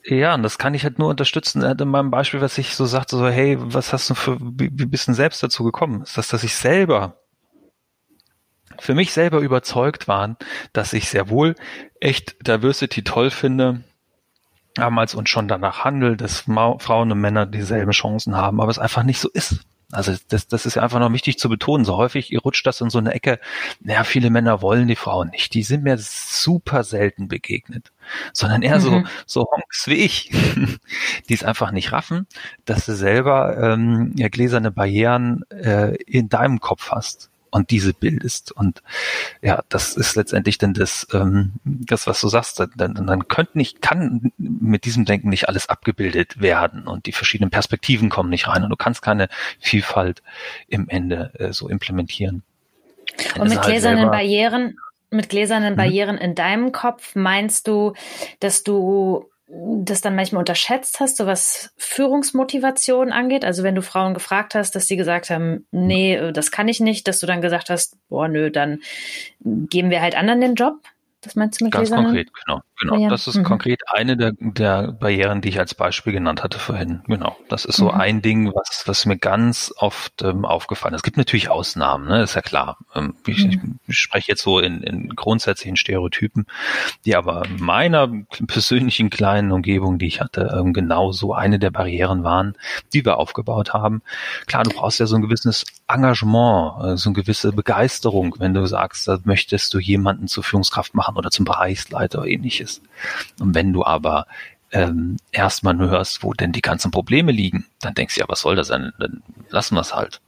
Ja, 0.04 0.34
und 0.34 0.42
das 0.42 0.58
kann 0.58 0.74
ich 0.74 0.84
halt 0.84 0.98
nur 0.98 1.08
unterstützen. 1.08 1.62
In 1.62 1.88
meinem 1.88 2.10
Beispiel, 2.10 2.40
was 2.40 2.56
ich 2.58 2.74
so 2.74 2.86
sagte, 2.86 3.16
so, 3.16 3.28
hey, 3.28 3.56
was 3.58 3.92
hast 3.92 4.08
du 4.08 4.14
für, 4.14 4.38
wie, 4.40 4.68
bist 4.68 5.08
du 5.08 5.12
selbst 5.12 5.42
dazu 5.42 5.62
gekommen? 5.64 6.02
Ist 6.02 6.16
das, 6.16 6.28
dass 6.28 6.42
ich 6.42 6.54
selber 6.54 7.16
für 8.78 8.94
mich 8.94 9.12
selber 9.12 9.40
überzeugt 9.40 10.08
war, 10.08 10.36
dass 10.72 10.92
ich 10.92 11.08
sehr 11.08 11.28
wohl 11.28 11.54
echt 12.00 12.46
Diversity 12.46 13.04
toll 13.04 13.30
finde, 13.30 13.84
damals 14.74 15.14
und 15.14 15.28
schon 15.28 15.48
danach 15.48 15.84
handel, 15.84 16.16
dass 16.16 16.40
Frauen 16.40 17.12
und 17.12 17.20
Männer 17.20 17.46
dieselben 17.46 17.92
Chancen 17.92 18.36
haben, 18.36 18.60
aber 18.60 18.70
es 18.70 18.78
einfach 18.78 19.02
nicht 19.02 19.20
so 19.20 19.28
ist. 19.28 19.60
Also 19.92 20.14
das, 20.28 20.46
das 20.46 20.66
ist 20.66 20.78
einfach 20.78 21.00
noch 21.00 21.12
wichtig 21.12 21.38
zu 21.38 21.48
betonen. 21.48 21.84
So 21.84 21.96
häufig 21.96 22.32
ihr 22.32 22.40
rutscht 22.40 22.66
das 22.66 22.80
in 22.80 22.90
so 22.90 22.98
eine 22.98 23.12
Ecke. 23.12 23.40
Naja, 23.80 24.04
viele 24.04 24.30
Männer 24.30 24.62
wollen 24.62 24.88
die 24.88 24.96
Frauen 24.96 25.30
nicht. 25.30 25.54
Die 25.54 25.62
sind 25.62 25.82
mir 25.82 25.96
super 25.98 26.84
selten 26.84 27.28
begegnet, 27.28 27.92
sondern 28.32 28.62
eher 28.62 28.78
mhm. 28.78 28.82
so 28.82 29.02
so 29.26 29.46
Honks 29.50 29.86
wie 29.86 29.94
ich, 29.94 30.30
die 31.28 31.34
es 31.34 31.44
einfach 31.44 31.72
nicht 31.72 31.92
raffen, 31.92 32.26
dass 32.64 32.86
du 32.86 32.94
selber 32.94 33.56
ähm, 33.58 34.12
ja, 34.16 34.28
gläserne 34.28 34.70
Barrieren 34.70 35.42
äh, 35.50 35.96
in 36.04 36.28
deinem 36.28 36.60
Kopf 36.60 36.90
hast 36.90 37.30
und 37.50 37.70
diese 37.70 37.94
bildest. 37.94 38.52
Und 38.52 38.82
ja, 39.42 39.62
das 39.68 39.96
ist 39.96 40.16
letztendlich 40.16 40.58
dann 40.58 40.74
das, 40.74 41.06
ähm, 41.12 41.52
das 41.64 42.06
was 42.06 42.20
du 42.20 42.28
sagst. 42.28 42.60
Dann, 42.76 42.94
dann 42.94 43.28
könnte 43.28 43.58
nicht, 43.58 43.82
kann 43.82 44.32
mit 44.38 44.84
diesem 44.84 45.04
Denken 45.04 45.28
nicht 45.28 45.48
alles 45.48 45.68
abgebildet 45.68 46.40
werden 46.40 46.86
und 46.86 47.06
die 47.06 47.12
verschiedenen 47.12 47.50
Perspektiven 47.50 48.08
kommen 48.08 48.30
nicht 48.30 48.48
rein 48.48 48.62
und 48.64 48.70
du 48.70 48.76
kannst 48.76 49.02
keine 49.02 49.28
Vielfalt 49.58 50.22
im 50.68 50.88
Ende 50.88 51.32
äh, 51.38 51.52
so 51.52 51.68
implementieren. 51.68 52.42
Und 53.38 53.48
mit 53.48 53.58
halt 53.58 53.66
gläsernen 53.66 54.10
Barrieren, 54.10 54.78
mit 55.10 55.28
gläsernen 55.28 55.74
mhm. 55.74 55.76
Barrieren 55.76 56.18
in 56.18 56.34
deinem 56.34 56.72
Kopf 56.72 57.14
meinst 57.14 57.66
du, 57.66 57.94
dass 58.38 58.62
du 58.62 59.29
das 59.52 60.00
dann 60.00 60.14
manchmal 60.14 60.40
unterschätzt 60.40 61.00
hast, 61.00 61.16
so 61.16 61.26
was 61.26 61.72
Führungsmotivation 61.76 63.10
angeht? 63.10 63.44
Also 63.44 63.62
wenn 63.62 63.74
du 63.74 63.82
Frauen 63.82 64.14
gefragt 64.14 64.54
hast, 64.54 64.76
dass 64.76 64.86
sie 64.86 64.96
gesagt 64.96 65.28
haben, 65.28 65.66
nee, 65.72 66.30
das 66.32 66.52
kann 66.52 66.68
ich 66.68 66.78
nicht, 66.78 67.08
dass 67.08 67.18
du 67.18 67.26
dann 67.26 67.40
gesagt 67.40 67.68
hast, 67.68 67.96
boah, 68.08 68.28
nö, 68.28 68.50
dann 68.50 68.80
geben 69.40 69.90
wir 69.90 70.02
halt 70.02 70.16
anderen 70.16 70.40
den 70.40 70.54
Job? 70.54 70.74
Das 71.22 71.36
meinst 71.36 71.60
du 71.60 71.64
mit 71.64 71.74
Ganz 71.74 71.88
Gläsern? 71.88 72.04
konkret, 72.04 72.28
genau. 72.46 72.62
genau. 72.80 73.08
Das 73.10 73.26
ist 73.26 73.36
Mhm. 73.36 73.42
konkret 73.44 73.82
eine 73.92 74.16
der, 74.16 74.32
der 74.38 74.92
Barrieren, 74.92 75.42
die 75.42 75.50
ich 75.50 75.58
als 75.58 75.74
Beispiel 75.74 76.14
genannt 76.14 76.42
hatte 76.42 76.58
vorhin. 76.58 77.02
Genau. 77.08 77.36
Das 77.50 77.66
ist 77.66 77.76
so 77.76 77.86
Mhm. 77.92 78.00
ein 78.00 78.22
Ding, 78.22 78.46
was, 78.54 78.84
was 78.86 79.04
mir 79.04 79.18
ganz 79.18 79.70
oft 79.76 80.22
ähm, 80.22 80.46
aufgefallen 80.46 80.94
ist. 80.94 81.00
Es 81.00 81.02
gibt 81.02 81.18
natürlich 81.18 81.50
Ausnahmen, 81.50 82.08
ne? 82.08 82.22
ist 82.22 82.34
ja 82.36 82.40
klar. 82.40 82.78
Ähm, 82.94 83.14
ich, 83.26 83.44
Mhm. 83.46 83.78
ich 83.86 83.98
spreche 83.98 84.32
jetzt 84.32 84.40
so 84.42 84.60
in, 84.60 84.82
in 84.82 85.10
grundsätzlichen 85.10 85.76
Stereotypen, 85.76 86.46
die 87.04 87.14
aber 87.16 87.44
in 87.44 87.62
meiner 87.62 88.08
persönlichen 88.46 89.10
kleinen 89.10 89.52
Umgebung, 89.52 89.98
die 89.98 90.06
ich 90.06 90.22
hatte, 90.22 90.56
ähm, 90.58 90.72
genau 90.72 91.12
so 91.12 91.34
eine 91.34 91.58
der 91.58 91.70
Barrieren 91.70 92.24
waren, 92.24 92.54
die 92.94 93.04
wir 93.04 93.18
aufgebaut 93.18 93.74
haben. 93.74 94.00
Klar, 94.46 94.62
du 94.62 94.70
brauchst 94.70 94.98
ja 95.00 95.06
so 95.06 95.16
ein 95.16 95.22
gewisses 95.22 95.66
Engagement, 95.92 96.84
äh, 96.84 96.96
so 96.96 97.10
eine 97.10 97.14
gewisse 97.14 97.52
Begeisterung, 97.52 98.36
wenn 98.38 98.54
du 98.54 98.64
sagst, 98.66 99.08
da 99.08 99.18
möchtest 99.24 99.74
du 99.74 99.78
jemanden 99.78 100.28
zur 100.28 100.44
Führungskraft 100.44 100.94
machen 100.94 101.16
oder 101.16 101.30
zum 101.30 101.44
Bereichsleiter 101.44 102.20
oder 102.20 102.28
ähnliches. 102.28 102.80
Und 103.40 103.54
wenn 103.54 103.72
du 103.72 103.84
aber 103.84 104.26
ähm, 104.72 105.16
erstmal 105.32 105.74
nur 105.74 105.90
hörst, 105.90 106.22
wo 106.22 106.32
denn 106.32 106.52
die 106.52 106.62
ganzen 106.62 106.90
Probleme 106.90 107.32
liegen, 107.32 107.66
dann 107.80 107.94
denkst 107.94 108.14
du, 108.14 108.20
ja, 108.20 108.28
was 108.28 108.40
soll 108.40 108.56
das 108.56 108.68
sein? 108.68 108.92
Dann 108.98 109.22
lassen 109.48 109.74
wir 109.74 109.80
es 109.80 109.94
halt. 109.94 110.20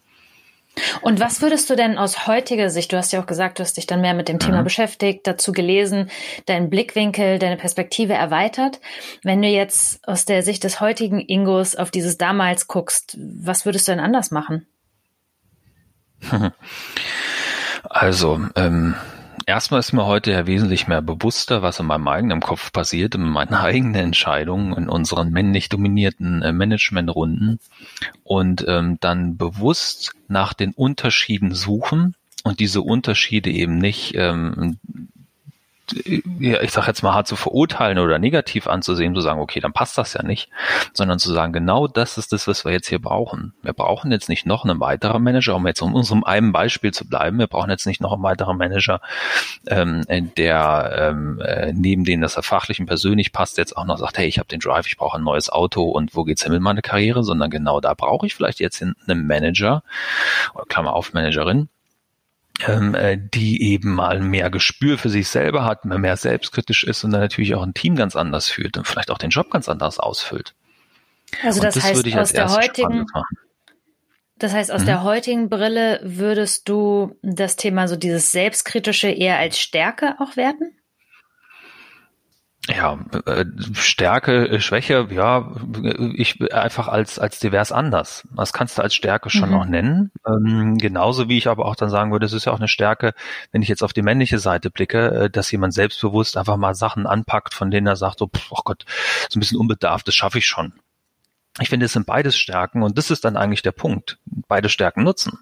Und 1.02 1.20
was 1.20 1.42
würdest 1.42 1.68
du 1.68 1.76
denn 1.76 1.98
aus 1.98 2.26
heutiger 2.26 2.70
Sicht, 2.70 2.92
du 2.92 2.96
hast 2.96 3.12
ja 3.12 3.20
auch 3.20 3.26
gesagt, 3.26 3.58
du 3.58 3.62
hast 3.62 3.76
dich 3.76 3.86
dann 3.86 4.00
mehr 4.00 4.14
mit 4.14 4.28
dem 4.28 4.38
Thema 4.38 4.60
Mhm. 4.60 4.64
beschäftigt, 4.64 5.26
dazu 5.26 5.52
gelesen, 5.52 6.10
deinen 6.46 6.70
Blickwinkel, 6.70 7.38
deine 7.38 7.58
Perspektive 7.58 8.14
erweitert. 8.14 8.80
Wenn 9.22 9.42
du 9.42 9.48
jetzt 9.48 10.06
aus 10.08 10.24
der 10.24 10.42
Sicht 10.42 10.64
des 10.64 10.80
heutigen 10.80 11.20
Ingos 11.20 11.76
auf 11.76 11.90
dieses 11.90 12.16
damals 12.16 12.68
guckst, 12.68 13.18
was 13.18 13.66
würdest 13.66 13.86
du 13.86 13.92
denn 13.92 14.00
anders 14.00 14.30
machen? 14.30 14.66
Also, 17.90 18.40
ähm, 18.54 18.94
erstmal 19.46 19.80
ist 19.80 19.92
mir 19.92 20.06
heute 20.06 20.30
ja 20.32 20.46
wesentlich 20.46 20.88
mehr 20.88 21.02
bewusster, 21.02 21.62
was 21.62 21.80
in 21.80 21.86
meinem 21.86 22.08
eigenen 22.08 22.40
Kopf 22.40 22.72
passiert, 22.72 23.14
in 23.14 23.22
meinen 23.22 23.54
eigenen 23.54 23.94
Entscheidungen, 23.94 24.74
in 24.74 24.88
unseren 24.88 25.30
männlich 25.30 25.68
dominierten 25.68 26.42
äh, 26.42 26.52
Managementrunden. 26.52 27.58
Und 28.22 28.64
ähm, 28.68 28.98
dann 29.00 29.36
bewusst 29.36 30.12
nach 30.28 30.54
den 30.54 30.72
Unterschieden 30.72 31.54
suchen 31.54 32.14
und 32.44 32.60
diese 32.60 32.82
Unterschiede 32.82 33.50
eben 33.50 33.78
nicht 33.78 34.14
ähm, 34.16 34.78
ich 35.94 36.70
sag 36.70 36.86
jetzt 36.86 37.02
mal 37.02 37.14
hart 37.14 37.26
zu 37.26 37.36
verurteilen 37.36 37.98
oder 37.98 38.18
negativ 38.18 38.66
anzusehen, 38.66 39.14
zu 39.14 39.20
sagen, 39.20 39.40
okay, 39.40 39.60
dann 39.60 39.72
passt 39.72 39.98
das 39.98 40.14
ja 40.14 40.22
nicht, 40.22 40.50
sondern 40.92 41.18
zu 41.18 41.32
sagen, 41.32 41.52
genau 41.52 41.86
das 41.88 42.18
ist 42.18 42.32
das, 42.32 42.46
was 42.46 42.64
wir 42.64 42.72
jetzt 42.72 42.88
hier 42.88 43.00
brauchen. 43.00 43.54
Wir 43.62 43.72
brauchen 43.72 44.10
jetzt 44.10 44.28
nicht 44.28 44.46
noch 44.46 44.64
einen 44.64 44.80
weiteren 44.80 45.22
Manager, 45.22 45.56
um 45.56 45.66
jetzt 45.66 45.82
in 45.82 45.92
unserem 45.92 46.24
einem 46.24 46.52
Beispiel 46.52 46.92
zu 46.92 47.08
bleiben, 47.08 47.38
wir 47.38 47.46
brauchen 47.46 47.70
jetzt 47.70 47.86
nicht 47.86 48.00
noch 48.00 48.12
einen 48.12 48.22
weiteren 48.22 48.56
Manager, 48.56 49.00
ähm, 49.66 50.04
der 50.36 50.96
ähm, 50.98 51.40
äh, 51.40 51.72
neben 51.72 52.04
denen, 52.04 52.22
dass 52.22 52.36
er 52.36 52.42
fachlich 52.42 52.80
und 52.80 52.86
persönlich 52.86 53.32
passt, 53.32 53.58
jetzt 53.58 53.76
auch 53.76 53.84
noch 53.84 53.98
sagt, 53.98 54.18
hey, 54.18 54.26
ich 54.26 54.38
habe 54.38 54.48
den 54.48 54.60
Drive, 54.60 54.86
ich 54.86 54.96
brauche 54.96 55.18
ein 55.18 55.24
neues 55.24 55.50
Auto 55.50 55.84
und 55.84 56.14
wo 56.16 56.24
geht's 56.24 56.42
hin 56.42 56.52
mit 56.52 56.62
meiner 56.62 56.82
Karriere, 56.82 57.22
sondern 57.22 57.50
genau 57.50 57.80
da 57.80 57.94
brauche 57.94 58.26
ich 58.26 58.34
vielleicht 58.34 58.60
jetzt 58.60 58.82
einen 58.82 59.26
Manager, 59.26 59.82
Klammer 60.68 60.94
auf 60.94 61.12
Managerin, 61.12 61.62
äh, 61.62 61.81
die 62.60 63.62
eben 63.62 63.94
mal 63.94 64.20
mehr 64.20 64.50
Gespür 64.50 64.98
für 64.98 65.08
sich 65.08 65.28
selber 65.28 65.64
hat, 65.64 65.84
mehr, 65.84 66.16
selbstkritisch 66.16 66.84
ist 66.84 67.02
und 67.04 67.10
dann 67.10 67.20
natürlich 67.20 67.54
auch 67.54 67.62
ein 67.62 67.74
Team 67.74 67.96
ganz 67.96 68.14
anders 68.14 68.48
fühlt 68.48 68.76
und 68.76 68.86
vielleicht 68.86 69.10
auch 69.10 69.18
den 69.18 69.30
Job 69.30 69.50
ganz 69.50 69.68
anders 69.68 69.98
ausfüllt. 69.98 70.54
Also 71.42 71.60
Und 71.60 71.64
das, 71.64 71.82
heißt, 71.82 72.16
aus 72.16 72.32
der 72.32 72.50
heutigen, 72.50 73.06
das 74.38 74.52
heißt, 74.52 74.70
aus 74.70 74.82
Mhm. 74.82 74.86
der 74.86 75.02
heutigen 75.02 75.48
Brille 75.48 76.00
würdest 76.02 76.68
du 76.68 77.16
das 77.22 77.56
Thema 77.56 77.88
so 77.88 77.96
dieses 77.96 78.32
Selbstkritische 78.32 79.08
eher 79.08 79.38
als 79.38 79.58
Stärke 79.58 80.16
auch 80.18 80.36
werten? 80.36 80.76
Ja, 82.68 82.96
äh, 83.26 83.44
Stärke, 83.74 84.48
äh, 84.48 84.60
Schwäche, 84.60 85.08
ja, 85.10 85.50
ich 86.14 86.40
einfach 86.54 86.86
als 86.86 87.18
als 87.18 87.40
divers 87.40 87.72
anders. 87.72 88.26
Das 88.36 88.52
kannst 88.52 88.78
du 88.78 88.82
als 88.82 88.94
Stärke 88.94 89.30
schon 89.30 89.48
Mhm. 89.48 89.54
noch 89.54 89.66
nennen. 89.66 90.12
Ähm, 90.24 90.78
genauso 90.78 91.28
wie 91.28 91.38
ich 91.38 91.48
aber 91.48 91.66
auch 91.66 91.74
dann 91.74 91.90
sagen 91.90 92.12
würde, 92.12 92.24
es 92.24 92.32
ist 92.32 92.44
ja 92.44 92.52
auch 92.52 92.58
eine 92.60 92.68
Stärke, 92.68 93.14
wenn 93.50 93.62
ich 93.62 93.68
jetzt 93.68 93.82
auf 93.82 93.92
die 93.92 94.02
männliche 94.02 94.38
Seite 94.38 94.70
blicke, 94.70 95.08
äh, 95.24 95.30
dass 95.30 95.50
jemand 95.50 95.74
selbstbewusst 95.74 96.36
einfach 96.36 96.56
mal 96.56 96.74
Sachen 96.76 97.06
anpackt, 97.08 97.52
von 97.52 97.72
denen 97.72 97.88
er 97.88 97.96
sagt, 97.96 98.20
so, 98.20 98.28
pff, 98.28 98.52
oh 98.52 98.60
Gott, 98.64 98.84
so 99.28 99.38
ein 99.38 99.40
bisschen 99.40 99.58
unbedarft, 99.58 100.06
das 100.06 100.14
schaffe 100.14 100.38
ich 100.38 100.46
schon. 100.46 100.72
Ich 101.60 101.68
finde, 101.68 101.86
es 101.86 101.92
sind 101.92 102.06
beides 102.06 102.36
Stärken 102.38 102.82
und 102.84 102.96
das 102.96 103.10
ist 103.10 103.24
dann 103.24 103.36
eigentlich 103.36 103.62
der 103.62 103.72
Punkt. 103.72 104.18
Beide 104.24 104.68
Stärken 104.68 105.02
nutzen. 105.02 105.38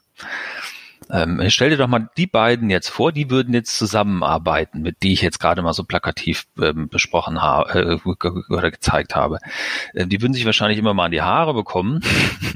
Ähm, 1.11 1.43
stell 1.49 1.71
dir 1.71 1.77
doch 1.77 1.89
mal 1.89 2.09
die 2.17 2.27
beiden 2.27 2.71
jetzt 2.71 2.89
vor, 2.89 3.13
die 3.13 3.31
würden 3.31 3.55
jetzt 3.55 3.77
zusammenarbeiten, 3.77 4.83
mit 4.83 5.03
die 5.03 5.13
ich 5.13 5.23
jetzt 5.23 5.41
gerade 5.41 5.63
mal 5.63 5.73
so 5.73 5.85
plakativ 5.85 6.47
ähm, 6.61 6.89
besprochen 6.89 7.43
habe 7.43 7.99
äh, 8.05 8.53
oder 8.53 8.71
gezeigt 8.71 9.17
habe. 9.17 9.39
Äh, 9.95 10.07
die 10.07 10.21
würden 10.21 10.35
sich 10.35 10.45
wahrscheinlich 10.45 10.79
immer 10.79 10.95
mal 10.95 11.07
in 11.07 11.13
die 11.13 11.23
Haare 11.23 11.55
bekommen, 11.55 12.01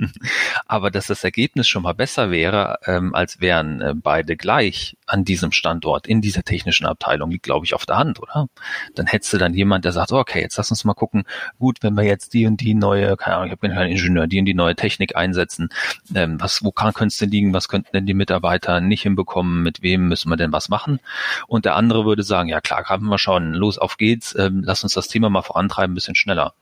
aber 0.66 0.90
dass 0.90 1.07
das 1.07 1.24
Ergebnis 1.24 1.68
schon 1.68 1.83
mal 1.83 1.94
besser 1.94 2.30
wäre, 2.30 2.78
ähm, 2.87 3.14
als 3.14 3.40
wären 3.40 3.80
äh, 3.80 3.94
beide 3.94 4.37
gleich 4.37 4.96
an 5.07 5.24
diesem 5.24 5.52
Standort, 5.52 6.07
in 6.07 6.20
dieser 6.20 6.42
technischen 6.42 6.87
Abteilung, 6.87 7.30
liegt, 7.30 7.44
glaube 7.44 7.66
ich, 7.66 7.74
auf 7.74 7.87
der 7.87 7.98
Hand, 7.98 8.20
oder? 8.20 8.48
Dann 8.94 9.07
hättest 9.07 9.33
du 9.33 9.38
dann 9.38 9.54
jemand, 9.54 9.85
der 9.85 9.92
sagt, 9.92 10.12
okay, 10.12 10.40
jetzt 10.40 10.57
lass 10.57 10.70
uns 10.70 10.85
mal 10.85 10.94
gucken, 10.94 11.24
gut, 11.59 11.78
wenn 11.83 11.94
wir 11.94 12.04
jetzt 12.04 12.35
die 12.35 12.46
und 12.46 12.61
die 12.61 12.74
neue, 12.74 13.16
keine 13.16 13.37
Ahnung, 13.37 13.52
ich 13.52 13.59
bin 13.59 13.72
kein 13.72 13.90
Ingenieur, 13.90 14.26
die 14.26 14.38
und 14.38 14.46
die 14.46 14.54
neue 14.54 14.76
Technik 14.76 15.16
einsetzen, 15.16 15.68
ähm, 16.14 16.40
was, 16.40 16.64
wo 16.64 16.72
kann, 16.72 16.92
könnte 16.92 17.12
es 17.12 17.18
denn 17.18 17.30
liegen, 17.30 17.52
was 17.52 17.68
könnten 17.68 17.90
denn 17.92 18.07
die 18.07 18.14
Mitarbeiter 18.34 18.80
nicht 18.80 19.02
hinbekommen, 19.02 19.62
mit 19.62 19.82
wem 19.82 20.08
müssen 20.08 20.28
wir 20.28 20.36
denn 20.36 20.52
was 20.52 20.68
machen? 20.68 21.00
Und 21.46 21.64
der 21.64 21.76
andere 21.76 22.04
würde 22.04 22.22
sagen, 22.22 22.48
ja 22.48 22.60
klar, 22.60 22.82
gerade 22.82 23.04
mal 23.04 23.18
schauen, 23.18 23.54
los, 23.54 23.78
auf 23.78 23.96
geht's, 23.96 24.34
ähm, 24.36 24.62
lass 24.64 24.82
uns 24.82 24.94
das 24.94 25.08
Thema 25.08 25.30
mal 25.30 25.42
vorantreiben, 25.42 25.92
ein 25.92 25.94
bisschen 25.94 26.16
schneller. 26.16 26.54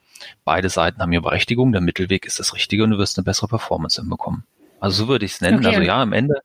Beide 0.44 0.68
Seiten 0.68 1.00
haben 1.00 1.12
ihre 1.12 1.22
Berechtigung, 1.22 1.72
der 1.72 1.80
Mittelweg 1.80 2.26
ist 2.26 2.38
das 2.38 2.54
Richtige 2.54 2.84
und 2.84 2.90
du 2.90 2.98
wirst 2.98 3.18
eine 3.18 3.24
bessere 3.24 3.48
Performance 3.48 4.00
hinbekommen. 4.00 4.44
Also 4.80 5.04
so 5.04 5.08
würde 5.08 5.24
ich 5.24 5.32
es 5.32 5.40
nennen. 5.40 5.58
Okay. 5.58 5.68
Also 5.68 5.80
ja, 5.80 6.02
am 6.02 6.12
Ende 6.12 6.42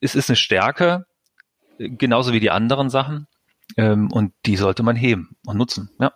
es 0.00 0.14
ist 0.14 0.30
eine 0.30 0.36
Stärke, 0.36 1.06
äh, 1.78 1.88
genauso 1.88 2.32
wie 2.32 2.40
die 2.40 2.50
anderen 2.50 2.90
Sachen, 2.90 3.26
ähm, 3.76 4.10
und 4.10 4.32
die 4.46 4.56
sollte 4.56 4.82
man 4.82 4.96
heben 4.96 5.36
und 5.46 5.56
nutzen. 5.56 5.90
Ja. 6.00 6.12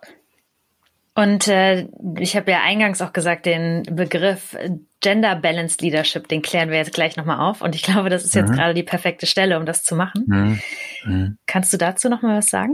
Und 1.15 1.47
äh, 1.47 1.87
ich 2.19 2.35
habe 2.35 2.51
ja 2.51 2.61
eingangs 2.61 3.01
auch 3.01 3.13
gesagt, 3.13 3.45
den 3.45 3.83
Begriff 3.89 4.55
Gender 4.99 5.35
Balanced 5.37 5.81
Leadership, 5.81 6.27
den 6.27 6.41
klären 6.41 6.69
wir 6.69 6.77
jetzt 6.77 6.93
gleich 6.93 7.15
nochmal 7.15 7.39
auf. 7.39 7.61
Und 7.61 7.73
ich 7.73 7.83
glaube, 7.83 8.09
das 8.09 8.25
ist 8.25 8.35
jetzt 8.35 8.49
Mhm. 8.49 8.55
gerade 8.55 8.73
die 8.73 8.83
perfekte 8.83 9.25
Stelle, 9.25 9.57
um 9.57 9.65
das 9.65 9.83
zu 9.83 9.95
machen. 9.95 10.25
Mhm. 10.27 10.59
Mhm. 11.05 11.37
Kannst 11.47 11.71
du 11.71 11.77
dazu 11.77 12.09
nochmal 12.09 12.37
was 12.37 12.47
sagen? 12.47 12.73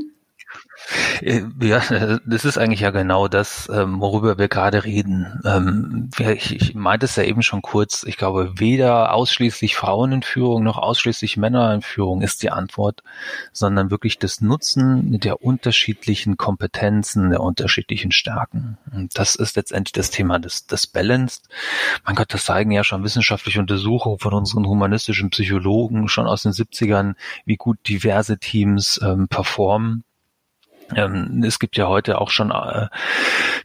Äh, 1.21 1.41
Ja, 1.61 1.81
das 2.25 2.45
ist 2.45 2.57
eigentlich 2.57 2.81
ja 2.81 2.91
genau 2.91 3.27
das, 3.27 3.69
ähm, 3.73 4.01
worüber 4.01 4.37
wir 4.37 4.47
gerade 4.47 4.83
reden. 4.83 5.39
Ähm, 5.45 6.09
Ich, 6.19 6.55
ich 6.55 6.75
meinte 6.75 7.05
es 7.05 7.15
ja 7.15 7.23
eben 7.23 7.41
schon 7.43 7.61
kurz. 7.61 8.03
Ich 8.03 8.17
glaube, 8.17 8.53
weder 8.57 9.13
ausschließlich 9.13 9.75
Frauen 9.75 10.11
in 10.11 10.23
Führung 10.23 10.63
noch 10.63 10.77
ausschließlich 10.77 11.37
Männer 11.37 11.73
in 11.73 11.81
Führung 11.81 12.21
ist 12.21 12.43
die 12.43 12.49
Antwort, 12.51 13.03
sondern 13.51 13.91
wirklich 13.91 14.17
das 14.19 14.41
Nutzen 14.41 15.19
der 15.19 15.41
unterschiedlichen 15.43 16.37
Kompetenzen, 16.37 17.29
der 17.29 17.41
unterschiedlichen 17.41 18.11
Stärken. 18.11 18.77
Und 18.93 19.17
das 19.17 19.35
ist 19.35 19.55
letztendlich 19.55 19.93
das 19.93 20.09
Thema 20.09 20.39
des, 20.39 20.65
des 20.67 20.87
Balanced. 20.87 21.47
Mein 22.05 22.15
Gott, 22.15 22.33
das 22.33 22.45
zeigen 22.45 22.71
ja 22.71 22.83
schon 22.83 23.03
wissenschaftliche 23.03 23.59
Untersuchungen 23.59 24.19
von 24.19 24.33
unseren 24.33 24.65
humanistischen 24.65 25.29
Psychologen 25.29 26.07
schon 26.09 26.27
aus 26.27 26.43
den 26.43 26.51
70ern, 26.51 27.15
wie 27.45 27.57
gut 27.57 27.77
diverse 27.87 28.37
Teams 28.37 28.99
ähm, 29.03 29.27
performen. 29.27 30.03
Ähm, 30.95 31.43
es 31.45 31.60
gibt 31.60 31.77
ja 31.77 31.88
heute 31.88 32.19
auch 32.19 32.30
schon 32.30 32.51
äh, 32.51 32.88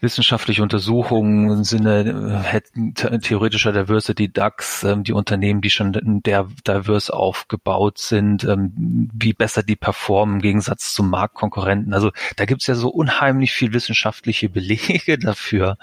wissenschaftliche 0.01 0.63
Untersuchungen 0.63 1.51
im 1.51 1.65
Sinne 1.65 2.43
äh, 2.53 3.19
theoretischer 3.19 3.73
Diversity 3.73 4.33
DAX, 4.33 4.85
ähm, 4.85 5.05
die 5.05 5.13
Unternehmen, 5.13 5.61
die 5.61 5.71
schon 5.71 5.93
der 6.23 6.49
divers 6.67 7.11
aufgebaut 7.11 7.99
sind, 7.99 8.45
ähm, 8.45 9.11
wie 9.13 9.33
besser 9.33 9.63
die 9.63 9.77
performen 9.77 10.37
im 10.37 10.43
Gegensatz 10.43 10.95
zum 10.95 11.11
Marktkonkurrenten. 11.11 11.95
Also 11.95 12.13
da 12.37 12.45
gibt's 12.45 12.67
ja 12.67 12.75
so 12.75 12.89
unheimlich 12.89 13.53
viel 13.53 13.73
wissenschaftliche 13.73 14.49
Belege 14.49 15.19
dafür, 15.19 15.79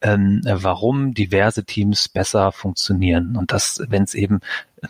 ähm, 0.00 0.42
äh, 0.44 0.54
warum 0.56 1.14
diverse 1.14 1.64
Teams 1.64 2.08
besser 2.08 2.52
funktionieren. 2.52 3.36
Und 3.36 3.52
das, 3.52 3.82
wenn 3.88 4.02
es 4.04 4.14
eben 4.14 4.40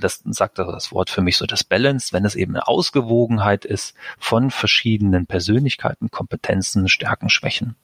das 0.00 0.22
sagt 0.24 0.58
also 0.58 0.72
das 0.72 0.92
Wort 0.92 1.10
für 1.10 1.22
mich 1.22 1.36
so, 1.36 1.46
das 1.46 1.64
Balance, 1.64 2.12
wenn 2.12 2.24
es 2.24 2.34
eben 2.34 2.54
eine 2.54 2.68
Ausgewogenheit 2.68 3.64
ist 3.64 3.94
von 4.18 4.50
verschiedenen 4.50 5.26
Persönlichkeiten, 5.26 6.10
Kompetenzen, 6.10 6.88
Stärken, 6.88 7.28
Schwächen. 7.28 7.76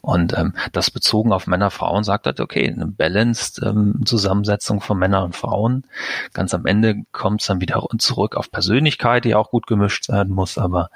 Und 0.00 0.36
ähm, 0.36 0.54
das 0.72 0.90
bezogen 0.90 1.32
auf 1.32 1.46
Männer, 1.46 1.70
Frauen 1.70 2.04
sagt 2.04 2.26
halt, 2.26 2.40
okay, 2.40 2.70
eine 2.70 2.86
balanced 2.86 3.60
ähm, 3.62 4.02
Zusammensetzung 4.04 4.80
von 4.80 4.98
Männern 4.98 5.24
und 5.24 5.36
Frauen. 5.36 5.84
Ganz 6.32 6.54
am 6.54 6.66
Ende 6.66 7.02
kommt 7.10 7.40
es 7.40 7.46
dann 7.48 7.60
wieder 7.60 7.84
zurück 7.98 8.36
auf 8.36 8.50
Persönlichkeit, 8.50 9.24
die 9.24 9.34
auch 9.34 9.50
gut 9.50 9.66
gemischt 9.66 10.04
sein 10.04 10.28
muss. 10.28 10.58
Aber 10.58 10.90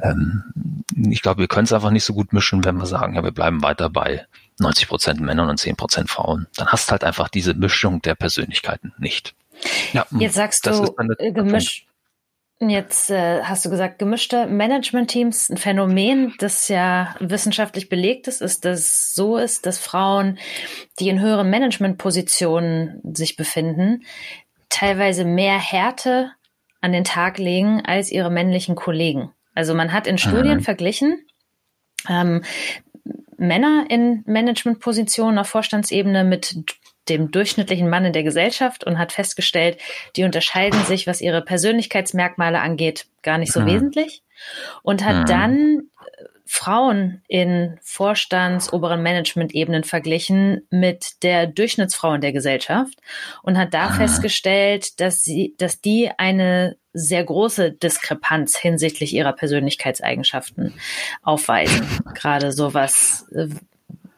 ähm, 0.00 0.44
ich 0.94 1.22
glaube, 1.22 1.40
wir 1.40 1.48
können 1.48 1.64
es 1.64 1.72
einfach 1.72 1.90
nicht 1.90 2.04
so 2.04 2.14
gut 2.14 2.32
mischen, 2.32 2.64
wenn 2.64 2.76
wir 2.76 2.86
sagen, 2.86 3.14
ja, 3.14 3.24
wir 3.24 3.32
bleiben 3.32 3.62
weiter 3.62 3.90
bei 3.90 4.26
90 4.58 4.88
Prozent 4.88 5.20
Männern 5.20 5.48
und 5.48 5.58
10 5.58 5.76
Prozent 5.76 6.10
Frauen. 6.10 6.46
Dann 6.56 6.68
hast 6.68 6.92
halt 6.92 7.04
einfach 7.04 7.28
diese 7.28 7.54
Mischung 7.54 8.02
der 8.02 8.14
Persönlichkeiten 8.14 8.92
nicht. 8.98 9.34
Ja, 9.92 10.06
Jetzt 10.18 10.34
sagst 10.34 10.66
das 10.66 10.80
du 10.80 10.84
äh, 10.84 10.92
Punkt. 10.92 11.18
gemisch, 11.18 11.86
Jetzt 12.62 13.10
äh, 13.10 13.42
hast 13.42 13.64
du 13.64 13.70
gesagt, 13.70 13.98
gemischte 13.98 14.46
Management-Teams, 14.46 15.48
ein 15.48 15.56
Phänomen, 15.56 16.34
das 16.38 16.68
ja 16.68 17.14
wissenschaftlich 17.18 17.88
belegt 17.88 18.28
ist, 18.28 18.42
ist, 18.42 18.66
dass 18.66 18.80
es 18.80 19.14
so 19.14 19.38
ist, 19.38 19.64
dass 19.64 19.78
Frauen, 19.78 20.38
die 20.98 21.08
in 21.08 21.20
höheren 21.20 21.48
Management-Positionen 21.48 23.00
sich 23.14 23.36
befinden, 23.36 24.04
teilweise 24.68 25.24
mehr 25.24 25.58
Härte 25.58 26.32
an 26.82 26.92
den 26.92 27.04
Tag 27.04 27.38
legen 27.38 27.82
als 27.86 28.10
ihre 28.10 28.30
männlichen 28.30 28.74
Kollegen. 28.74 29.32
Also 29.54 29.74
man 29.74 29.94
hat 29.94 30.06
in 30.06 30.18
Studien 30.18 30.58
mhm. 30.58 30.62
verglichen, 30.62 31.26
ähm, 32.10 32.42
Männer 33.38 33.86
in 33.88 34.22
Managementpositionen 34.26 35.38
auf 35.38 35.48
Vorstandsebene 35.48 36.24
mit 36.24 36.54
dem 37.10 37.30
durchschnittlichen 37.30 37.90
Mann 37.90 38.04
in 38.04 38.12
der 38.12 38.22
Gesellschaft 38.22 38.84
und 38.84 38.98
hat 38.98 39.12
festgestellt, 39.12 39.78
die 40.16 40.24
unterscheiden 40.24 40.82
sich, 40.84 41.06
was 41.06 41.20
ihre 41.20 41.42
Persönlichkeitsmerkmale 41.42 42.60
angeht, 42.60 43.06
gar 43.22 43.38
nicht 43.38 43.52
so 43.52 43.60
mhm. 43.60 43.66
wesentlich. 43.66 44.22
Und 44.82 45.04
hat 45.04 45.16
mhm. 45.16 45.26
dann 45.26 45.78
äh, 45.78 46.24
Frauen 46.46 47.22
in 47.28 47.78
Vorstands-, 47.82 48.72
oberen 48.72 49.02
Management-Ebenen 49.02 49.84
verglichen 49.84 50.66
mit 50.70 51.22
der 51.22 51.46
Durchschnittsfrau 51.46 52.14
in 52.14 52.20
der 52.20 52.32
Gesellschaft 52.32 52.98
und 53.42 53.58
hat 53.58 53.74
da 53.74 53.90
mhm. 53.90 53.94
festgestellt, 53.94 55.00
dass 55.00 55.22
sie, 55.22 55.54
dass 55.58 55.80
die 55.80 56.10
eine 56.16 56.76
sehr 56.92 57.22
große 57.24 57.72
Diskrepanz 57.72 58.56
hinsichtlich 58.56 59.14
ihrer 59.14 59.32
Persönlichkeitseigenschaften 59.32 60.74
aufweisen. 61.22 61.86
Gerade 62.14 62.52
so 62.52 62.74
was, 62.74 63.26
äh, 63.32 63.48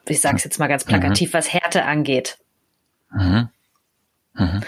ich 0.07 0.19
sage 0.19 0.37
es 0.37 0.43
jetzt 0.43 0.59
mal 0.59 0.67
ganz 0.67 0.85
plakativ, 0.85 1.29
mhm. 1.29 1.33
was 1.33 1.53
Härte 1.53 1.85
angeht. 1.85 2.37
Mhm. 3.13 3.49
Mhm. 4.33 4.61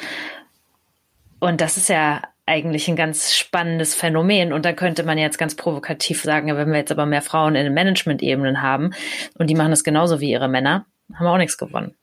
Und 1.39 1.61
das 1.61 1.77
ist 1.77 1.89
ja 1.89 2.21
eigentlich 2.45 2.87
ein 2.87 2.95
ganz 2.95 3.35
spannendes 3.35 3.95
Phänomen. 3.95 4.53
Und 4.53 4.65
da 4.65 4.73
könnte 4.73 5.03
man 5.03 5.17
jetzt 5.17 5.37
ganz 5.37 5.55
provokativ 5.55 6.21
sagen, 6.21 6.55
wenn 6.55 6.71
wir 6.71 6.77
jetzt 6.77 6.91
aber 6.91 7.05
mehr 7.05 7.21
Frauen 7.21 7.55
in 7.55 7.63
den 7.63 7.73
Management-Ebenen 7.73 8.61
haben 8.61 8.91
und 9.37 9.49
die 9.49 9.55
machen 9.55 9.71
das 9.71 9.83
genauso 9.83 10.19
wie 10.19 10.31
ihre 10.31 10.47
Männer, 10.47 10.85
haben 11.13 11.25
wir 11.25 11.31
auch 11.31 11.37
nichts 11.37 11.57
gewonnen. 11.57 11.95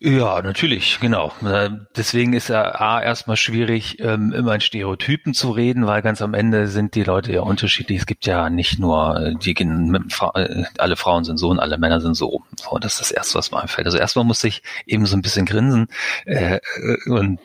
Ja, 0.00 0.42
natürlich, 0.42 0.98
genau. 1.00 1.32
Äh, 1.44 1.70
deswegen 1.96 2.32
ist 2.32 2.48
ja 2.48 2.62
A 2.74 3.00
erstmal 3.00 3.36
schwierig, 3.36 4.00
ähm, 4.00 4.32
immer 4.32 4.54
in 4.54 4.60
Stereotypen 4.60 5.34
zu 5.34 5.52
reden, 5.52 5.86
weil 5.86 6.02
ganz 6.02 6.20
am 6.20 6.34
Ende 6.34 6.66
sind 6.66 6.96
die 6.96 7.04
Leute 7.04 7.32
ja 7.32 7.42
unterschiedlich. 7.42 8.00
Es 8.00 8.06
gibt 8.06 8.26
ja 8.26 8.50
nicht 8.50 8.80
nur, 8.80 9.20
äh, 9.20 9.34
die 9.36 9.52
äh, 9.52 10.64
alle 10.78 10.96
Frauen 10.96 11.24
sind 11.24 11.38
so 11.38 11.48
und 11.48 11.60
alle 11.60 11.78
Männer 11.78 12.00
sind 12.00 12.14
so. 12.14 12.42
so. 12.56 12.78
Das 12.78 12.94
ist 12.94 13.00
das 13.00 13.10
Erste, 13.12 13.38
was 13.38 13.52
mir 13.52 13.62
einfällt. 13.62 13.86
Also 13.86 13.98
erstmal 13.98 14.24
muss 14.24 14.42
ich 14.42 14.62
eben 14.86 15.06
so 15.06 15.16
ein 15.16 15.22
bisschen 15.22 15.46
grinsen 15.46 15.86
äh, 16.24 16.58
und 17.06 17.38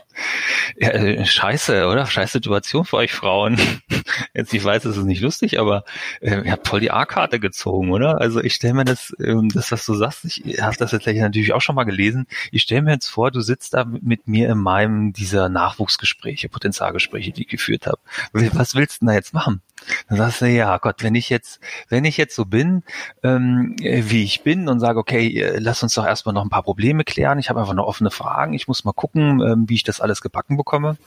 ja, 0.78 0.90
äh, 0.90 1.26
scheiße, 1.26 1.88
oder? 1.88 2.06
Scheiß 2.06 2.32
Situation 2.32 2.86
für 2.86 2.98
euch 2.98 3.12
Frauen. 3.12 3.58
Jetzt, 4.34 4.54
ich 4.54 4.64
weiß, 4.64 4.86
es 4.86 4.98
ist 4.98 5.04
nicht 5.04 5.22
lustig, 5.22 5.60
aber 5.60 5.84
äh, 6.22 6.42
ihr 6.42 6.52
habt 6.52 6.68
voll 6.68 6.80
die 6.80 6.92
A-Karte 6.92 7.40
gezogen, 7.40 7.92
oder? 7.92 8.20
Also 8.22 8.42
ich 8.42 8.56
stelle 8.56 8.74
mir 8.74 8.86
das, 8.86 9.14
ähm, 9.20 9.50
das, 9.50 9.72
was 9.72 9.86
du 9.86 9.94
sagst, 9.94 10.26
ich 10.26 10.62
habe 10.62 10.76
das 10.78 10.92
jetzt 10.92 11.06
natürlich 11.06 11.54
auch 11.54 11.62
schon 11.62 11.76
mal 11.76 11.84
gelesen. 11.84 12.28
Ich 12.52 12.64
stelle 12.64 12.82
mir 12.82 12.94
jetzt 12.94 13.08
vor, 13.08 13.32
du 13.32 13.42
sitzt 13.42 13.74
da 13.74 13.86
mit 13.86 14.28
mir 14.28 14.50
in 14.50 14.58
meinem 14.58 15.14
dieser 15.14 15.50
Nachwuchsgespräche, 15.50 16.50
Potenzialgespräche, 16.50 17.32
die 17.32 17.44
ich 17.44 17.48
geführt 17.48 17.88
habe. 17.88 18.00
Was 18.34 18.76
willst 18.76 18.98
du 18.98 19.06
denn 19.06 19.08
da 19.10 19.14
jetzt 19.14 19.34
machen? 19.34 19.62
Dann 20.08 20.18
sagst 20.18 20.42
du, 20.42 20.48
ja 20.48 20.78
Gott, 20.78 21.04
wenn 21.04 21.16
ich 21.16 21.30
jetzt, 21.30 21.60
wenn 21.90 22.06
ich 22.06 22.18
jetzt 22.18 22.36
so 22.36 22.46
bin, 22.46 22.84
ähm, 23.24 23.76
wie 23.80 24.24
ich 24.24 24.44
bin 24.44 24.68
und 24.68 24.80
sage, 24.80 25.00
okay, 25.00 25.28
äh, 25.42 25.60
lass 25.60 25.84
uns 25.84 25.94
doch 25.94 26.06
erstmal 26.06 26.34
noch 26.34 26.44
ein 26.44 26.50
paar 26.50 26.64
Probleme 26.64 27.04
klären. 27.04 27.40
Ich 27.40 27.50
habe 27.50 27.60
einfach 27.60 27.74
noch 27.74 27.88
offene 27.88 28.12
Fragen. 28.12 28.54
Ich 28.54 28.68
muss 28.68 28.86
mal 28.86 28.94
gucken, 28.94 29.42
ähm, 29.42 29.70
wie 29.70 29.76
ich 29.76 29.84
das 29.84 30.02
alles 30.02 30.22
gebacken 30.22 30.58
bekomme. 30.58 30.98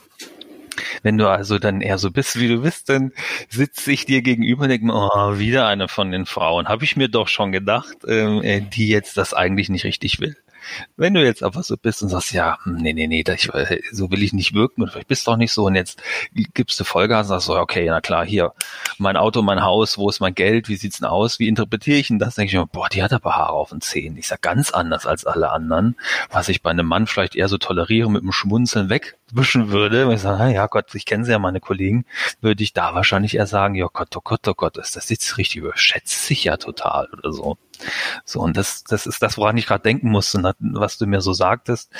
Wenn 1.03 1.17
du 1.17 1.27
also 1.27 1.59
dann 1.59 1.81
eher 1.81 1.97
so 1.97 2.11
bist, 2.11 2.39
wie 2.39 2.47
du 2.47 2.61
bist, 2.61 2.89
dann 2.89 3.11
sitze 3.49 3.91
ich 3.91 4.05
dir 4.05 4.21
gegenüber 4.21 4.63
und 4.63 4.69
denke 4.69 4.87
mir, 4.87 4.95
oh, 4.95 5.37
wieder 5.37 5.67
eine 5.67 5.87
von 5.87 6.11
den 6.11 6.25
Frauen. 6.25 6.67
Habe 6.67 6.83
ich 6.83 6.95
mir 6.95 7.09
doch 7.09 7.27
schon 7.27 7.51
gedacht, 7.51 7.97
ähm, 8.07 8.41
äh, 8.41 8.61
die 8.61 8.87
jetzt 8.87 9.17
das 9.17 9.33
eigentlich 9.33 9.69
nicht 9.69 9.83
richtig 9.83 10.19
will. 10.19 10.35
Wenn 10.97 11.13
du 11.13 11.23
jetzt 11.23 11.43
aber 11.43 11.63
so 11.63 11.77
bist 11.77 12.03
und 12.03 12.09
sagst, 12.09 12.31
ja, 12.31 12.57
hm, 12.63 12.75
nee, 12.75 12.93
nee, 12.93 13.07
nee, 13.07 13.23
ich, 13.27 13.49
so 13.91 14.11
will 14.11 14.23
ich 14.23 14.33
nicht 14.33 14.53
wirken 14.53 14.83
und 14.83 14.91
vielleicht 14.91 15.07
bist 15.07 15.27
du 15.27 15.31
auch 15.31 15.37
nicht 15.37 15.51
so 15.51 15.65
und 15.65 15.75
jetzt 15.75 16.01
gibst 16.53 16.79
du 16.79 16.83
Vollgas 16.83 17.27
und 17.27 17.29
sagst 17.29 17.47
so, 17.47 17.55
okay, 17.55 17.85
na 17.87 18.01
klar, 18.01 18.25
hier, 18.25 18.53
mein 18.97 19.17
Auto, 19.17 19.41
mein 19.41 19.63
Haus, 19.63 19.97
wo 19.97 20.09
ist 20.09 20.19
mein 20.19 20.35
Geld, 20.35 20.69
wie 20.69 20.75
sieht's 20.75 20.99
denn 20.99 21.07
aus, 21.07 21.39
wie 21.39 21.47
interpretiere 21.47 21.97
ich 21.97 22.07
denn 22.07 22.19
das? 22.19 22.35
Denke 22.35 22.51
ich 22.51 22.57
mir, 22.57 22.65
boah, 22.65 22.89
die 22.89 23.03
hat 23.03 23.13
aber 23.13 23.35
Haare 23.35 23.53
auf 23.53 23.69
den 23.69 23.81
Zähnen. 23.81 24.17
Ich 24.17 24.27
sag 24.27 24.41
ganz 24.41 24.71
anders 24.71 25.05
als 25.05 25.25
alle 25.25 25.51
anderen, 25.51 25.95
was 26.29 26.49
ich 26.49 26.61
bei 26.61 26.69
einem 26.69 26.87
Mann 26.87 27.07
vielleicht 27.07 27.35
eher 27.35 27.47
so 27.47 27.57
toleriere, 27.57 28.09
mit 28.09 28.23
dem 28.23 28.31
Schmunzeln 28.31 28.89
wegwischen 28.89 29.69
würde, 29.69 30.07
wenn 30.07 30.15
ich 30.15 30.21
sage, 30.21 30.53
ja 30.53 30.67
Gott, 30.67 30.93
ich 30.95 31.05
kenne 31.05 31.25
sie 31.25 31.31
ja, 31.31 31.39
meine 31.39 31.59
Kollegen, 31.59 32.05
würde 32.41 32.63
ich 32.63 32.73
da 32.73 32.93
wahrscheinlich 32.95 33.35
eher 33.35 33.47
sagen, 33.47 33.75
ja 33.75 33.87
Gott, 33.91 34.15
oh 34.15 34.21
Gott, 34.23 34.47
oh 34.47 34.53
Gott, 34.53 34.77
ist 34.77 34.95
das 34.95 35.09
jetzt 35.09 35.37
richtig 35.37 35.57
überschätzt 35.57 36.25
sich 36.25 36.43
ja 36.43 36.57
total 36.57 37.07
oder 37.13 37.31
so. 37.31 37.57
So, 38.25 38.39
und 38.39 38.57
das, 38.57 38.83
das 38.83 39.05
ist 39.05 39.21
das, 39.21 39.37
woran 39.37 39.57
ich 39.57 39.67
gerade 39.67 39.83
denken 39.83 40.09
musste, 40.09 40.53
was 40.59 40.97
du 40.97 41.05
mir 41.05 41.21
so 41.21 41.33
sagtest. 41.33 41.91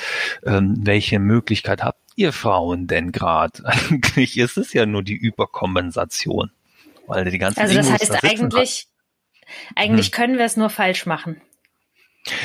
Ähm, 0.44 0.76
welche 0.80 1.18
Möglichkeit 1.18 1.82
habt 1.82 2.00
ihr 2.16 2.32
Frauen 2.32 2.86
denn 2.86 3.12
gerade? 3.12 3.64
Eigentlich 3.64 4.38
ist 4.38 4.56
es 4.56 4.72
ja 4.72 4.86
nur 4.86 5.02
die 5.02 5.16
Überkompensation. 5.16 6.50
Weil 7.06 7.30
die 7.30 7.38
ganzen 7.38 7.60
also 7.60 7.74
das 7.74 7.86
Egos 7.86 8.00
heißt 8.00 8.14
da 8.14 8.28
eigentlich, 8.28 8.86
eigentlich 9.76 10.06
hm. 10.06 10.12
können 10.12 10.38
wir 10.38 10.44
es 10.46 10.56
nur 10.56 10.70
falsch 10.70 11.04
machen. 11.06 11.40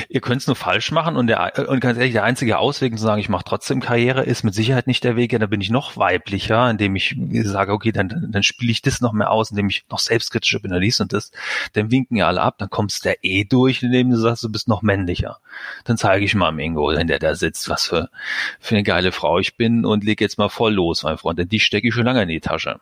Ihr 0.08 0.20
könnt 0.20 0.42
es 0.42 0.46
nur 0.46 0.56
falsch 0.56 0.92
machen 0.92 1.16
und 1.16 1.26
der 1.26 1.68
und 1.68 1.80
ganz 1.80 1.96
ehrlich, 1.98 2.12
der 2.12 2.24
einzige 2.24 2.58
Ausweg 2.58 2.96
zu 2.98 3.02
sagen, 3.02 3.20
ich 3.20 3.28
mache 3.28 3.44
trotzdem 3.44 3.80
Karriere, 3.80 4.24
ist 4.24 4.42
mit 4.42 4.54
Sicherheit 4.54 4.86
nicht 4.86 5.04
der 5.04 5.16
Weg. 5.16 5.32
Ja, 5.32 5.38
da 5.38 5.46
bin 5.46 5.60
ich 5.60 5.70
noch 5.70 5.96
weiblicher, 5.96 6.68
indem 6.70 6.96
ich 6.96 7.16
sage, 7.44 7.72
okay, 7.72 7.92
dann, 7.92 8.28
dann 8.30 8.42
spiele 8.42 8.72
ich 8.72 8.82
das 8.82 9.00
noch 9.00 9.12
mehr 9.12 9.30
aus, 9.30 9.50
indem 9.50 9.68
ich 9.68 9.84
noch 9.90 9.98
selbstkritischer 9.98 10.60
bin, 10.60 10.78
dies 10.80 11.00
und 11.00 11.12
das. 11.12 11.30
Dann 11.72 11.90
winken 11.90 12.16
ja 12.16 12.26
alle 12.26 12.42
ab, 12.42 12.56
dann 12.58 12.68
kommst 12.68 13.04
du 13.04 13.08
der 13.08 13.24
eh 13.24 13.44
durch, 13.44 13.82
indem 13.82 14.10
du 14.10 14.16
sagst, 14.16 14.44
du 14.44 14.50
bist 14.50 14.68
noch 14.68 14.82
männlicher. 14.82 15.38
Dann 15.84 15.96
zeige 15.96 16.24
ich 16.24 16.34
mal 16.34 16.52
Mingo, 16.52 16.88
wenn 16.88 17.06
der 17.06 17.18
da 17.18 17.34
sitzt, 17.34 17.68
was 17.68 17.86
für, 17.86 18.10
für 18.58 18.74
eine 18.74 18.82
geile 18.82 19.12
Frau 19.12 19.38
ich 19.38 19.56
bin 19.56 19.84
und 19.84 20.04
leg 20.04 20.20
jetzt 20.20 20.38
mal 20.38 20.50
voll 20.50 20.74
los, 20.74 21.02
mein 21.02 21.18
Freund. 21.18 21.38
Denn 21.38 21.48
die 21.48 21.60
stecke 21.60 21.88
ich 21.88 21.94
schon 21.94 22.04
lange 22.04 22.22
in 22.22 22.28
die 22.28 22.40
Tasche. 22.40 22.80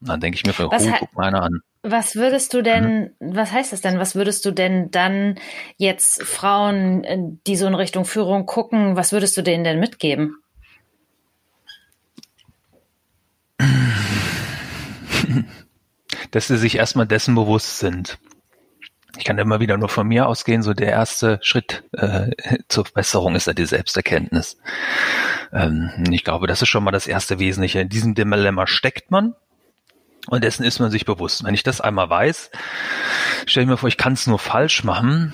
Dann 0.00 0.20
denke 0.20 0.36
ich 0.36 0.46
mir, 0.46 0.54
oh, 0.64 0.70
guck 0.70 1.14
mal 1.14 1.26
einer 1.26 1.42
an. 1.42 1.60
Was 1.90 2.16
würdest 2.16 2.52
du 2.54 2.62
denn, 2.62 3.14
mhm. 3.18 3.36
was 3.36 3.52
heißt 3.52 3.72
das 3.72 3.80
denn? 3.80 3.98
Was 3.98 4.14
würdest 4.14 4.44
du 4.44 4.50
denn 4.50 4.90
dann 4.90 5.36
jetzt 5.76 6.22
Frauen, 6.22 7.04
äh, 7.04 7.18
die 7.46 7.56
so 7.56 7.66
in 7.66 7.74
Richtung 7.74 8.04
Führung 8.04 8.44
gucken, 8.46 8.96
was 8.96 9.12
würdest 9.12 9.36
du 9.36 9.42
denen 9.42 9.64
denn 9.64 9.80
mitgeben? 9.80 10.36
Dass 16.30 16.48
sie 16.48 16.58
sich 16.58 16.76
erstmal 16.76 17.06
dessen 17.06 17.34
bewusst 17.34 17.78
sind. 17.78 18.18
Ich 19.16 19.24
kann 19.24 19.38
immer 19.38 19.58
wieder 19.58 19.78
nur 19.78 19.88
von 19.88 20.06
mir 20.06 20.28
ausgehen, 20.28 20.62
so 20.62 20.74
der 20.74 20.90
erste 20.90 21.38
Schritt 21.42 21.84
äh, 21.92 22.30
zur 22.68 22.84
Besserung 22.84 23.34
ist 23.34 23.46
ja 23.46 23.54
die 23.54 23.64
Selbsterkenntnis. 23.64 24.58
Ähm, 25.52 25.90
ich 26.10 26.22
glaube, 26.24 26.46
das 26.46 26.60
ist 26.62 26.68
schon 26.68 26.84
mal 26.84 26.90
das 26.90 27.06
erste 27.06 27.38
Wesentliche. 27.38 27.80
In 27.80 27.88
diesem 27.88 28.14
Dilemma 28.14 28.66
steckt 28.66 29.10
man, 29.10 29.34
und 30.28 30.44
dessen 30.44 30.64
ist 30.64 30.78
man 30.78 30.90
sich 30.90 31.04
bewusst. 31.04 31.44
Wenn 31.44 31.54
ich 31.54 31.62
das 31.62 31.80
einmal 31.80 32.08
weiß, 32.08 32.50
stelle 33.46 33.64
ich 33.64 33.70
mir 33.70 33.76
vor, 33.76 33.88
ich 33.88 33.96
kann 33.96 34.12
es 34.12 34.26
nur 34.26 34.38
falsch 34.38 34.84
machen. 34.84 35.32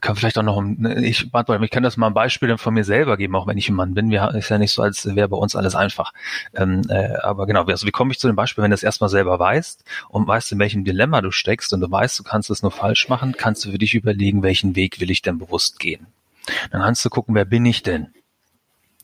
Kann 0.00 0.16
vielleicht 0.16 0.38
auch 0.38 0.42
noch, 0.42 0.62
ich, 1.02 1.28
ich 1.34 1.70
kann 1.70 1.82
das 1.82 1.98
mal 1.98 2.06
ein 2.06 2.14
Beispiel 2.14 2.56
von 2.56 2.72
mir 2.72 2.84
selber 2.84 3.18
geben, 3.18 3.36
auch 3.36 3.46
wenn 3.46 3.58
ich 3.58 3.68
ein 3.68 3.74
Mann 3.74 3.92
bin. 3.92 4.10
Wir, 4.10 4.34
ist 4.34 4.48
ja 4.48 4.56
nicht 4.56 4.72
so, 4.72 4.80
als 4.80 5.04
wäre 5.14 5.28
bei 5.28 5.36
uns 5.36 5.54
alles 5.54 5.74
einfach. 5.74 6.14
Ähm, 6.54 6.82
äh, 6.88 7.16
aber 7.16 7.46
genau, 7.46 7.64
also 7.64 7.86
wie 7.86 7.90
komme 7.90 8.12
ich 8.12 8.18
zu 8.18 8.26
dem 8.26 8.36
Beispiel, 8.36 8.62
wenn 8.62 8.70
du 8.70 8.74
das 8.74 8.82
erstmal 8.82 9.10
selber 9.10 9.38
weißt 9.38 9.84
und 10.08 10.26
weißt, 10.26 10.52
in 10.52 10.58
welchem 10.58 10.84
Dilemma 10.84 11.20
du 11.20 11.30
steckst 11.30 11.74
und 11.74 11.80
du 11.80 11.90
weißt, 11.90 12.18
du 12.18 12.22
kannst 12.22 12.48
es 12.48 12.62
nur 12.62 12.70
falsch 12.70 13.10
machen, 13.10 13.34
kannst 13.36 13.64
du 13.64 13.72
für 13.72 13.78
dich 13.78 13.94
überlegen, 13.94 14.42
welchen 14.42 14.74
Weg 14.74 15.00
will 15.00 15.10
ich 15.10 15.20
denn 15.20 15.38
bewusst 15.38 15.78
gehen. 15.78 16.06
Dann 16.70 16.80
kannst 16.80 17.04
du 17.04 17.10
gucken, 17.10 17.34
wer 17.34 17.44
bin 17.44 17.66
ich 17.66 17.82
denn? 17.82 18.08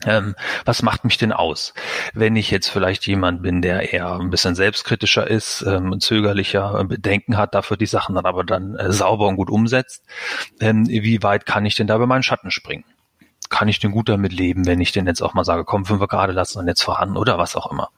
Ähm, 0.05 0.35
was 0.63 0.83
macht 0.83 1.05
mich 1.05 1.17
denn 1.17 1.31
aus? 1.31 1.73
Wenn 2.13 2.35
ich 2.35 2.51
jetzt 2.51 2.69
vielleicht 2.69 3.07
jemand 3.07 3.41
bin, 3.41 3.63
der 3.63 3.93
eher 3.93 4.11
ein 4.19 4.29
bisschen 4.29 4.53
selbstkritischer 4.53 5.27
ist, 5.27 5.63
ähm, 5.63 5.99
zögerlicher, 5.99 6.79
äh, 6.79 6.83
Bedenken 6.83 7.35
hat, 7.35 7.55
dafür 7.55 7.77
die 7.77 7.87
Sachen 7.87 8.13
dann 8.13 8.25
aber 8.25 8.43
dann 8.43 8.75
äh, 8.75 8.91
sauber 8.91 9.27
und 9.27 9.37
gut 9.37 9.49
umsetzt, 9.49 10.05
ähm, 10.59 10.87
wie 10.87 11.23
weit 11.23 11.47
kann 11.47 11.65
ich 11.65 11.75
denn 11.75 11.87
da 11.87 11.95
über 11.95 12.05
meinen 12.05 12.21
Schatten 12.21 12.51
springen? 12.51 12.83
Kann 13.49 13.69
ich 13.69 13.79
denn 13.79 13.91
gut 13.91 14.09
damit 14.09 14.33
leben, 14.33 14.67
wenn 14.67 14.81
ich 14.81 14.91
denn 14.91 15.07
jetzt 15.07 15.21
auch 15.21 15.33
mal 15.33 15.45
sage, 15.45 15.63
komm, 15.63 15.85
fünf 15.85 16.05
gerade 16.07 16.33
lassen 16.33 16.59
und 16.59 16.67
jetzt 16.67 16.83
vorhanden 16.83 17.17
oder 17.17 17.39
was 17.39 17.55
auch 17.55 17.71
immer. 17.71 17.89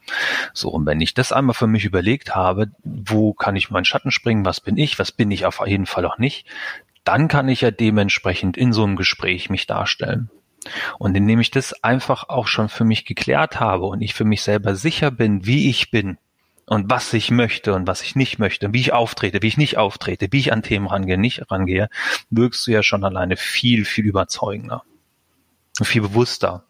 So, 0.53 0.69
und 0.69 0.85
wenn 0.85 1.01
ich 1.01 1.15
das 1.15 1.33
einmal 1.33 1.55
für 1.55 1.67
mich 1.67 1.83
überlegt 1.83 2.33
habe, 2.33 2.67
wo 2.83 3.33
kann 3.33 3.55
ich 3.57 3.71
meinen 3.71 3.85
Schatten 3.85 4.11
springen, 4.11 4.45
was 4.45 4.61
bin 4.61 4.77
ich, 4.77 4.99
was 4.99 5.11
bin 5.11 5.31
ich 5.31 5.45
auf 5.45 5.59
jeden 5.65 5.87
Fall 5.87 6.05
auch 6.05 6.17
nicht, 6.17 6.45
dann 7.03 7.27
kann 7.27 7.49
ich 7.49 7.61
ja 7.61 7.71
dementsprechend 7.71 8.55
in 8.55 8.71
so 8.71 8.83
einem 8.83 8.95
Gespräch 8.95 9.49
mich 9.49 9.65
darstellen. 9.65 10.29
Und 10.97 11.15
indem 11.15 11.39
ich 11.39 11.51
das 11.51 11.83
einfach 11.83 12.29
auch 12.29 12.47
schon 12.47 12.69
für 12.69 12.83
mich 12.83 13.05
geklärt 13.05 13.59
habe 13.59 13.85
und 13.85 14.01
ich 14.01 14.13
für 14.13 14.25
mich 14.25 14.41
selber 14.41 14.75
sicher 14.75 15.11
bin, 15.11 15.45
wie 15.45 15.69
ich 15.69 15.91
bin 15.91 16.17
und 16.65 16.89
was 16.89 17.13
ich 17.13 17.31
möchte 17.31 17.73
und 17.73 17.87
was 17.87 18.01
ich 18.01 18.15
nicht 18.15 18.39
möchte, 18.39 18.73
wie 18.73 18.81
ich 18.81 18.93
auftrete, 18.93 19.41
wie 19.41 19.47
ich 19.47 19.57
nicht 19.57 19.77
auftrete, 19.77 20.27
wie 20.31 20.39
ich 20.39 20.53
an 20.53 20.63
Themen 20.63 20.87
rangehe, 20.87 21.17
nicht 21.17 21.49
rangehe, 21.51 21.89
wirkst 22.29 22.65
du 22.67 22.71
ja 22.71 22.83
schon 22.83 23.03
alleine 23.03 23.37
viel, 23.37 23.85
viel 23.85 24.05
überzeugender, 24.05 24.83
viel 25.81 26.01
bewusster. 26.01 26.65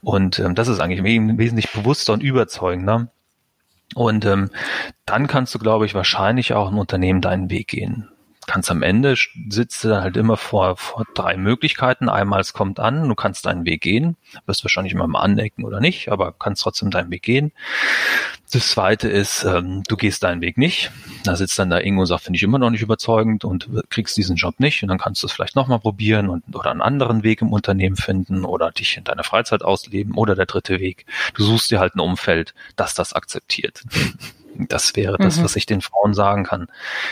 Und 0.00 0.38
ähm, 0.38 0.54
das 0.54 0.68
ist 0.68 0.80
eigentlich 0.80 1.02
wesentlich 1.02 1.70
bewusster 1.72 2.12
und 2.12 2.22
überzeugender. 2.22 3.08
Und 3.94 4.24
ähm, 4.24 4.50
dann 5.04 5.26
kannst 5.26 5.54
du, 5.54 5.58
glaube 5.58 5.84
ich, 5.86 5.94
wahrscheinlich 5.94 6.54
auch 6.54 6.70
im 6.70 6.78
Unternehmen 6.78 7.20
deinen 7.20 7.50
Weg 7.50 7.68
gehen 7.68 8.08
kannst 8.46 8.70
am 8.70 8.82
Ende 8.82 9.14
sitzt 9.48 9.84
du 9.84 9.88
dann 9.88 10.02
halt 10.02 10.16
immer 10.16 10.36
vor, 10.36 10.76
vor 10.76 11.04
drei 11.14 11.36
Möglichkeiten. 11.36 12.08
Einmal 12.08 12.40
es 12.40 12.52
kommt 12.52 12.80
an, 12.80 13.08
du 13.08 13.14
kannst 13.14 13.46
deinen 13.46 13.64
Weg 13.64 13.82
gehen, 13.82 14.16
wirst 14.46 14.64
wahrscheinlich 14.64 14.92
immer 14.92 15.06
mal 15.06 15.20
anecken 15.20 15.64
oder 15.64 15.80
nicht, 15.80 16.10
aber 16.10 16.32
kannst 16.32 16.62
trotzdem 16.62 16.90
deinen 16.90 17.10
Weg 17.10 17.22
gehen. 17.22 17.52
Das 18.52 18.68
zweite 18.68 19.08
ist, 19.08 19.44
ähm, 19.44 19.82
du 19.88 19.96
gehst 19.96 20.22
deinen 20.22 20.42
Weg 20.42 20.58
nicht. 20.58 20.90
Da 21.24 21.36
sitzt 21.36 21.58
dann 21.58 21.70
da 21.70 21.78
Ingo 21.78 22.02
und 22.02 22.06
sagt, 22.06 22.24
finde 22.24 22.36
ich 22.36 22.42
immer 22.42 22.58
noch 22.58 22.70
nicht 22.70 22.82
überzeugend 22.82 23.44
und 23.44 23.68
kriegst 23.88 24.16
diesen 24.16 24.36
Job 24.36 24.60
nicht 24.60 24.82
und 24.82 24.88
dann 24.88 24.98
kannst 24.98 25.22
du 25.22 25.26
es 25.26 25.32
vielleicht 25.32 25.56
nochmal 25.56 25.78
probieren 25.78 26.28
und 26.28 26.42
oder 26.54 26.70
einen 26.70 26.82
anderen 26.82 27.22
Weg 27.22 27.40
im 27.40 27.52
Unternehmen 27.52 27.96
finden 27.96 28.44
oder 28.44 28.70
dich 28.70 28.96
in 28.96 29.04
deiner 29.04 29.24
Freizeit 29.24 29.62
ausleben 29.62 30.14
oder 30.14 30.34
der 30.34 30.46
dritte 30.46 30.80
Weg. 30.80 31.06
Du 31.34 31.44
suchst 31.44 31.70
dir 31.70 31.80
halt 31.80 31.94
ein 31.94 32.00
Umfeld, 32.00 32.54
das 32.76 32.94
das 32.94 33.14
akzeptiert. 33.14 33.84
Das 34.54 34.96
wäre 34.96 35.18
das, 35.18 35.38
mhm. 35.38 35.44
was 35.44 35.56
ich 35.56 35.66
den 35.66 35.80
Frauen 35.80 36.14
sagen 36.14 36.44
kann. 36.44 36.68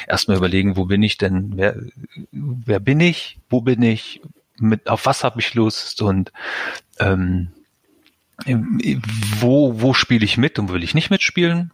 Erstmal 0.07 0.37
überlegen, 0.37 0.77
wo 0.77 0.85
bin 0.85 1.03
ich 1.03 1.19
denn? 1.19 1.53
Wer, 1.57 1.77
wer 2.33 2.81
bin 2.81 3.01
ich? 3.01 3.39
Wo 3.49 3.61
bin 3.61 3.83
ich? 3.83 4.21
Mit, 4.59 4.89
auf 4.89 5.07
was 5.07 5.25
habe 5.25 5.41
ich 5.41 5.55
Lust? 5.55 6.03
Und 6.03 6.33
ähm, 6.99 7.51
wo, 9.39 9.81
wo 9.81 9.95
spiele 9.95 10.25
ich 10.25 10.37
mit 10.37 10.59
und 10.59 10.69
wo 10.69 10.75
will 10.75 10.85
ich 10.85 10.95
nicht 10.95 11.11
mitspielen? 11.11 11.73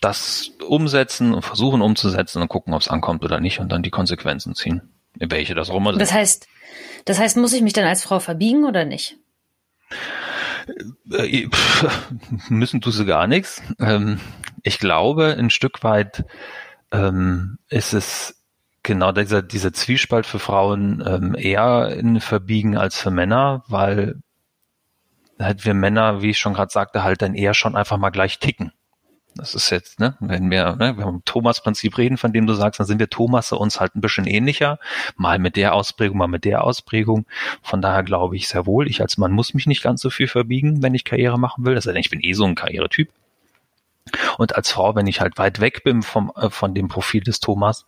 Das 0.00 0.50
umsetzen 0.66 1.32
und 1.32 1.42
versuchen 1.42 1.80
umzusetzen 1.80 2.42
und 2.42 2.48
gucken, 2.48 2.74
ob 2.74 2.80
es 2.80 2.88
ankommt 2.88 3.24
oder 3.24 3.40
nicht 3.40 3.60
und 3.60 3.70
dann 3.70 3.82
die 3.82 3.90
Konsequenzen 3.90 4.54
ziehen. 4.54 4.82
Welche 5.14 5.54
das 5.54 5.70
auch 5.70 5.76
immer 5.76 5.92
sind. 5.92 6.00
Das 6.00 6.12
heißt, 6.12 6.48
das 7.04 7.18
heißt, 7.18 7.36
muss 7.36 7.52
ich 7.52 7.62
mich 7.62 7.72
dann 7.72 7.84
als 7.84 8.02
Frau 8.02 8.18
verbiegen 8.18 8.64
oder 8.64 8.84
nicht? 8.84 9.16
Äh, 11.10 11.48
müssen 12.48 12.80
tust 12.80 13.00
du 13.00 13.04
gar 13.04 13.26
nichts. 13.26 13.62
Ähm, 13.78 14.20
ich 14.62 14.78
glaube, 14.78 15.36
ein 15.38 15.50
Stück 15.50 15.82
weit 15.82 16.24
ähm, 16.90 17.58
ist 17.68 17.92
es 17.92 18.42
genau 18.82 19.12
dieser, 19.12 19.42
dieser 19.42 19.72
Zwiespalt 19.72 20.26
für 20.26 20.38
Frauen 20.38 21.02
ähm, 21.06 21.34
eher 21.34 21.94
in 21.96 22.20
Verbiegen 22.20 22.76
als 22.76 22.98
für 22.98 23.10
Männer, 23.10 23.64
weil 23.68 24.20
halt 25.38 25.64
wir 25.64 25.74
Männer, 25.74 26.22
wie 26.22 26.30
ich 26.30 26.38
schon 26.38 26.54
gerade 26.54 26.72
sagte, 26.72 27.02
halt 27.02 27.22
dann 27.22 27.34
eher 27.34 27.54
schon 27.54 27.76
einfach 27.76 27.96
mal 27.96 28.10
gleich 28.10 28.38
ticken. 28.38 28.72
Das 29.34 29.54
ist 29.54 29.70
jetzt, 29.70 29.98
ne, 29.98 30.16
wenn 30.20 30.50
wir, 30.50 30.76
ne, 30.76 30.96
wir 30.98 31.06
haben 31.06 31.22
Thomas-Prinzip 31.24 31.96
reden, 31.96 32.18
von 32.18 32.32
dem 32.32 32.46
du 32.46 32.52
sagst, 32.52 32.80
dann 32.80 32.86
sind 32.86 32.98
wir 32.98 33.08
Thomasse 33.08 33.56
uns 33.56 33.80
halt 33.80 33.96
ein 33.96 34.00
bisschen 34.00 34.26
ähnlicher. 34.26 34.78
Mal 35.16 35.38
mit 35.38 35.56
der 35.56 35.74
Ausprägung, 35.74 36.18
mal 36.18 36.28
mit 36.28 36.44
der 36.44 36.64
Ausprägung. 36.64 37.24
Von 37.62 37.80
daher 37.80 38.02
glaube 38.02 38.36
ich 38.36 38.48
sehr 38.48 38.66
wohl, 38.66 38.88
ich 38.88 39.00
als 39.00 39.16
Mann 39.16 39.32
muss 39.32 39.54
mich 39.54 39.66
nicht 39.66 39.82
ganz 39.82 40.02
so 40.02 40.10
viel 40.10 40.28
verbiegen, 40.28 40.82
wenn 40.82 40.94
ich 40.94 41.04
Karriere 41.04 41.38
machen 41.38 41.64
will. 41.64 41.74
Das 41.74 41.86
heißt, 41.86 41.96
ich 41.96 42.10
bin 42.10 42.20
eh 42.22 42.34
so 42.34 42.44
ein 42.44 42.54
Karrieretyp. 42.54 43.08
Und 44.36 44.56
als 44.56 44.70
Frau, 44.70 44.94
wenn 44.94 45.06
ich 45.06 45.20
halt 45.20 45.38
weit 45.38 45.60
weg 45.60 45.84
bin 45.84 46.02
vom, 46.02 46.32
äh, 46.36 46.50
von 46.50 46.74
dem 46.74 46.88
Profil 46.88 47.22
des 47.22 47.40
Thomas, 47.40 47.86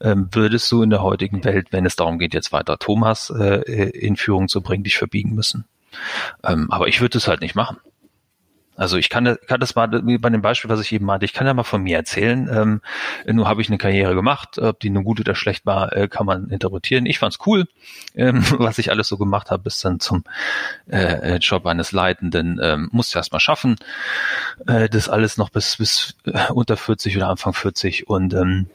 ähm, 0.00 0.28
würdest 0.32 0.70
du 0.72 0.82
in 0.82 0.90
der 0.90 1.02
heutigen 1.02 1.44
Welt, 1.44 1.68
wenn 1.70 1.86
es 1.86 1.96
darum 1.96 2.18
geht, 2.18 2.34
jetzt 2.34 2.52
weiter 2.52 2.78
Thomas 2.78 3.30
äh, 3.30 3.90
in 3.90 4.16
Führung 4.16 4.48
zu 4.48 4.62
bringen, 4.62 4.84
dich 4.84 4.96
verbiegen 4.96 5.34
müssen. 5.34 5.66
Ähm, 6.42 6.70
aber 6.70 6.88
ich 6.88 7.00
würde 7.00 7.18
es 7.18 7.28
halt 7.28 7.40
nicht 7.40 7.54
machen. 7.54 7.76
Also 8.80 8.96
ich 8.96 9.10
kann, 9.10 9.36
kann 9.46 9.60
das 9.60 9.74
mal 9.74 9.88
bei 9.88 10.30
dem 10.30 10.40
Beispiel, 10.40 10.70
was 10.70 10.80
ich 10.80 10.90
eben 10.92 11.04
meinte, 11.04 11.26
ich 11.26 11.34
kann 11.34 11.46
ja 11.46 11.52
mal 11.52 11.64
von 11.64 11.82
mir 11.82 11.98
erzählen. 11.98 12.48
Ähm, 12.50 12.80
nur 13.26 13.46
habe 13.46 13.60
ich 13.60 13.68
eine 13.68 13.76
Karriere 13.76 14.14
gemacht, 14.14 14.58
ob 14.58 14.80
die 14.80 14.88
nur 14.88 15.02
gut 15.02 15.20
oder 15.20 15.34
schlecht 15.34 15.66
war, 15.66 15.94
äh, 15.94 16.08
kann 16.08 16.24
man 16.24 16.48
interpretieren. 16.48 17.04
Ich 17.04 17.18
fand's 17.18 17.40
cool, 17.44 17.68
ähm, 18.14 18.42
was 18.58 18.78
ich 18.78 18.90
alles 18.90 19.08
so 19.08 19.18
gemacht 19.18 19.50
habe, 19.50 19.64
bis 19.64 19.80
dann 19.80 20.00
zum 20.00 20.24
äh, 20.90 21.36
Job 21.36 21.66
eines 21.66 21.92
Leitenden. 21.92 22.58
Ähm, 22.62 22.88
musste 22.90 23.18
erst 23.18 23.32
mal 23.32 23.38
schaffen, 23.38 23.76
äh, 24.66 24.88
das 24.88 25.10
alles 25.10 25.36
noch 25.36 25.50
bis 25.50 25.76
bis 25.76 26.16
äh, 26.24 26.50
unter 26.50 26.78
40 26.78 27.18
oder 27.18 27.28
Anfang 27.28 27.52
40 27.52 28.08
und 28.08 28.32
ähm, 28.32 28.70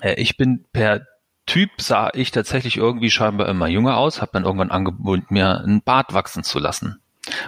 äh, 0.00 0.14
ich 0.14 0.36
bin 0.38 0.64
per 0.72 1.06
Typ 1.46 1.70
sah 1.78 2.10
ich 2.14 2.32
tatsächlich 2.32 2.76
irgendwie 2.76 3.10
scheinbar 3.10 3.48
immer 3.48 3.68
jünger 3.68 3.96
aus, 3.96 4.20
habe 4.20 4.32
dann 4.34 4.44
irgendwann 4.44 4.72
angeboten, 4.72 5.26
mir 5.30 5.60
einen 5.60 5.82
Bart 5.82 6.14
wachsen 6.14 6.42
zu 6.42 6.58
lassen 6.58 6.99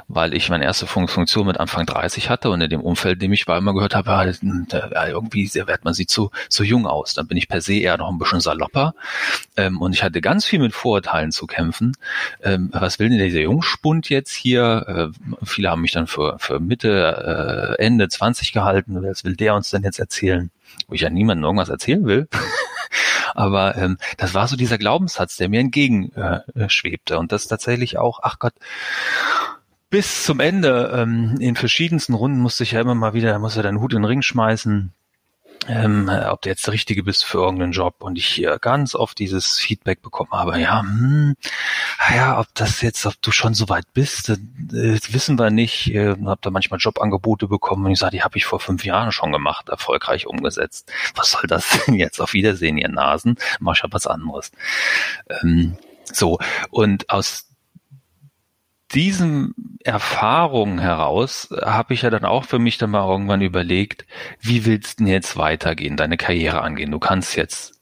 weil 0.09 0.35
ich 0.35 0.49
meine 0.49 0.65
erste 0.65 0.87
Funktion 0.87 1.47
mit 1.47 1.59
Anfang 1.59 1.87
30 1.87 2.31
hatte 2.31 2.51
und 2.51 2.61
in 2.61 2.71
dem 2.71 2.81
Umfeld, 2.81 3.15
in 3.15 3.21
dem 3.21 3.33
ich 3.33 3.47
war, 3.47 3.59
immer 3.59 3.75
gehört 3.75 3.95
habe, 3.95 4.11
ja, 4.11 5.07
irgendwie 5.07 5.53
wird 5.55 5.85
man 5.85 5.95
sieht 5.95 6.11
so, 6.11 6.31
so 6.49 6.65
jung 6.65 6.87
aus. 6.87 7.15
Dann 7.15 7.27
bin 7.27 7.37
ich 7.37 7.49
per 7.49 7.61
se 7.61 7.75
eher 7.75 7.97
noch 7.99 8.11
ein 8.11 8.19
bisschen 8.19 8.41
salopper 8.41 8.95
ähm, 9.57 9.81
und 9.81 9.95
ich 9.95 10.03
hatte 10.03 10.21
ganz 10.21 10.45
viel 10.45 10.59
mit 10.59 10.75
Vorurteilen 10.75 11.33
zu 11.33 11.47
kämpfen. 11.47 11.97
Ähm, 12.43 12.71
was 12.73 12.99
will 12.99 13.09
denn 13.09 13.19
dieser 13.19 13.41
Jungspund 13.41 14.09
jetzt 14.09 14.33
hier? 14.33 15.13
Äh, 15.13 15.37
viele 15.45 15.71
haben 15.71 15.83
mich 15.83 15.93
dann 15.93 16.07
für, 16.07 16.37
für 16.39 16.61
Mitte, 16.61 17.77
äh, 17.79 17.83
Ende 17.83 18.09
20 18.09 18.53
gehalten. 18.53 19.03
Was 19.03 19.25
will 19.25 19.37
der 19.37 19.55
uns 19.55 19.71
denn 19.71 19.83
jetzt 19.83 19.99
erzählen? 19.99 20.51
Wo 20.89 20.95
ich 20.95 21.03
ja 21.03 21.11
niemandem 21.11 21.45
irgendwas 21.45 21.69
erzählen 21.69 22.05
will. 22.05 22.29
Aber 23.35 23.77
ähm, 23.77 23.99
das 24.19 24.35
war 24.35 24.47
so 24.49 24.57
dieser 24.57 24.79
Glaubenssatz, 24.79 25.37
der 25.37 25.49
mir 25.49 25.61
entgegenschwebte. 25.61 27.15
Äh, 27.15 27.17
und 27.17 27.33
das 27.33 27.49
tatsächlich 27.49 27.99
auch, 27.99 28.21
ach 28.23 28.39
Gott, 28.39 28.55
bis 29.93 30.25
zum 30.25 30.41
Ende 30.41 30.91
ähm, 30.97 31.37
in 31.39 31.55
verschiedensten 31.55 32.15
Runden 32.15 32.41
musste 32.41 32.63
ich 32.63 32.73
ja 32.73 32.81
immer 32.81 32.95
mal 32.95 33.13
wieder, 33.13 33.39
musste 33.39 33.63
deinen 33.63 33.79
Hut 33.79 33.93
in 33.93 33.99
den 33.99 34.07
Ring 34.07 34.23
schmeißen, 34.23 34.91
ähm, 35.69 36.11
ob 36.31 36.41
du 36.41 36.49
jetzt 36.49 36.67
der 36.67 36.73
Richtige 36.73 37.05
bist 37.05 37.27
für 37.27 37.39
irgendeinen 37.39 37.73
Job 37.73 37.97
und 37.99 38.17
ich 38.17 38.27
hier 38.27 38.59
ganz 38.59 38.95
oft 38.95 39.19
dieses 39.19 39.59
Feedback 39.59 40.01
bekommen 40.01 40.33
habe, 40.33 40.59
ja, 40.59 40.81
hm, 40.81 41.35
ja, 42.11 42.41
ob 42.41 42.47
das 42.55 42.81
jetzt, 42.81 43.05
ob 43.05 43.21
du 43.21 43.33
schon 43.33 43.53
so 43.53 43.69
weit 43.69 43.85
bist, 43.93 44.31
äh, 44.31 44.39
wissen 44.71 45.39
wir 45.39 45.51
nicht. 45.51 45.95
Äh, 45.95 46.17
hab 46.25 46.41
da 46.41 46.51
manchmal 46.51 46.81
Jobangebote 46.81 47.47
bekommen 47.47 47.85
und 47.85 47.93
ich 47.93 47.99
sage, 47.99 48.17
die 48.17 48.23
habe 48.23 48.39
ich 48.39 48.47
vor 48.47 48.61
fünf 48.61 48.87
Jahren 48.87 49.13
schon 49.13 49.31
gemacht, 49.31 49.69
erfolgreich 49.69 50.27
umgesetzt. 50.27 50.91
Was 51.15 51.33
soll 51.33 51.45
das 51.47 51.69
denn 51.87 51.97
jetzt? 51.97 52.19
Auf 52.19 52.33
Wiedersehen, 52.33 52.79
ihr 52.79 52.89
Nasen, 52.89 53.37
mach 53.61 53.77
ich 53.77 53.83
ja 53.83 53.91
was 53.93 54.07
anderes. 54.07 54.53
Ähm, 55.29 55.77
so, 56.05 56.39
und 56.71 57.11
aus 57.11 57.52
diesen 58.95 59.55
Erfahrungen 59.85 60.79
heraus 60.79 61.49
habe 61.63 61.95
ich 61.95 62.03
ja 62.03 62.11
dann 62.11 62.25
auch 62.25 62.45
für 62.45 62.59
mich 62.59 62.79
dann 62.79 62.91
mal 62.91 63.09
irgendwann 63.09 63.41
überlegt, 63.41 64.07
wie 64.41 64.65
willst 64.65 65.01
du 65.01 65.05
denn 65.05 65.13
jetzt 65.13 65.37
weitergehen, 65.37 65.97
deine 65.97 66.17
Karriere 66.17 66.63
angehen? 66.63 66.91
Du 66.91 66.99
kannst 66.99 67.37
jetzt 67.37 67.81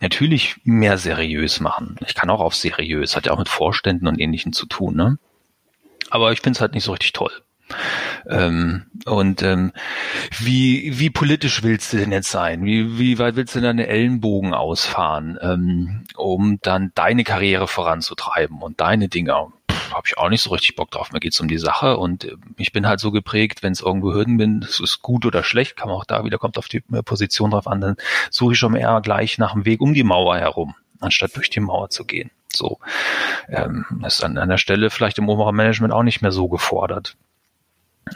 natürlich 0.00 0.56
mehr 0.64 0.98
seriös 0.98 1.60
machen. 1.60 1.96
Ich 2.06 2.14
kann 2.14 2.30
auch 2.30 2.40
auf 2.40 2.54
seriös, 2.54 3.16
hat 3.16 3.26
ja 3.26 3.32
auch 3.32 3.38
mit 3.38 3.48
Vorständen 3.48 4.06
und 4.06 4.20
Ähnlichem 4.20 4.52
zu 4.52 4.66
tun, 4.66 4.96
ne? 4.96 5.18
Aber 6.10 6.32
ich 6.32 6.40
finde 6.40 6.56
es 6.56 6.60
halt 6.60 6.74
nicht 6.74 6.84
so 6.84 6.92
richtig 6.92 7.12
toll. 7.12 7.32
Ähm, 8.28 8.84
und 9.06 9.42
ähm, 9.42 9.72
wie, 10.38 10.98
wie 10.98 11.10
politisch 11.10 11.62
willst 11.62 11.92
du 11.92 11.96
denn 11.96 12.12
jetzt 12.12 12.30
sein? 12.30 12.64
Wie, 12.64 12.98
wie 12.98 13.18
weit 13.18 13.36
willst 13.36 13.54
du 13.54 13.60
deine 13.60 13.86
Ellenbogen 13.86 14.54
ausfahren, 14.54 15.38
ähm, 15.40 16.04
um 16.16 16.58
dann 16.62 16.92
deine 16.94 17.24
Karriere 17.24 17.66
voranzutreiben 17.66 18.60
und 18.62 18.80
deine 18.80 19.08
Dinge? 19.08 19.46
Habe 19.94 20.06
ich 20.06 20.18
auch 20.18 20.28
nicht 20.28 20.42
so 20.42 20.50
richtig 20.50 20.76
Bock 20.76 20.90
drauf. 20.90 21.12
Mir 21.12 21.20
geht's 21.20 21.40
um 21.40 21.48
die 21.48 21.58
Sache 21.58 21.96
und 21.96 22.24
äh, 22.24 22.36
ich 22.56 22.72
bin 22.72 22.86
halt 22.86 23.00
so 23.00 23.10
geprägt, 23.10 23.62
wenn 23.62 23.72
es 23.72 23.80
irgendwo 23.80 24.12
Hürden 24.12 24.36
bin, 24.36 24.60
das 24.60 24.80
ist 24.80 25.02
gut 25.02 25.26
oder 25.26 25.42
schlecht, 25.42 25.76
kann 25.76 25.88
man 25.88 25.96
auch 25.96 26.04
da 26.04 26.24
wieder, 26.24 26.38
kommt 26.38 26.58
auf 26.58 26.68
die 26.68 26.82
äh, 26.92 27.02
Position 27.02 27.50
drauf 27.50 27.66
an, 27.66 27.80
dann 27.80 27.96
suche 28.30 28.52
ich 28.52 28.58
schon 28.58 28.74
eher 28.74 29.00
gleich 29.00 29.38
nach 29.38 29.52
dem 29.52 29.64
Weg 29.64 29.80
um 29.80 29.94
die 29.94 30.04
Mauer 30.04 30.36
herum, 30.36 30.74
anstatt 31.00 31.36
durch 31.36 31.50
die 31.50 31.60
Mauer 31.60 31.90
zu 31.90 32.04
gehen. 32.04 32.30
So 32.54 32.78
ähm, 33.48 33.84
ist 34.06 34.22
an 34.22 34.36
einer 34.36 34.58
Stelle 34.58 34.90
vielleicht 34.90 35.18
im 35.18 35.28
oberen 35.28 35.56
Management 35.56 35.92
auch 35.94 36.02
nicht 36.02 36.20
mehr 36.20 36.32
so 36.32 36.48
gefordert. 36.48 37.16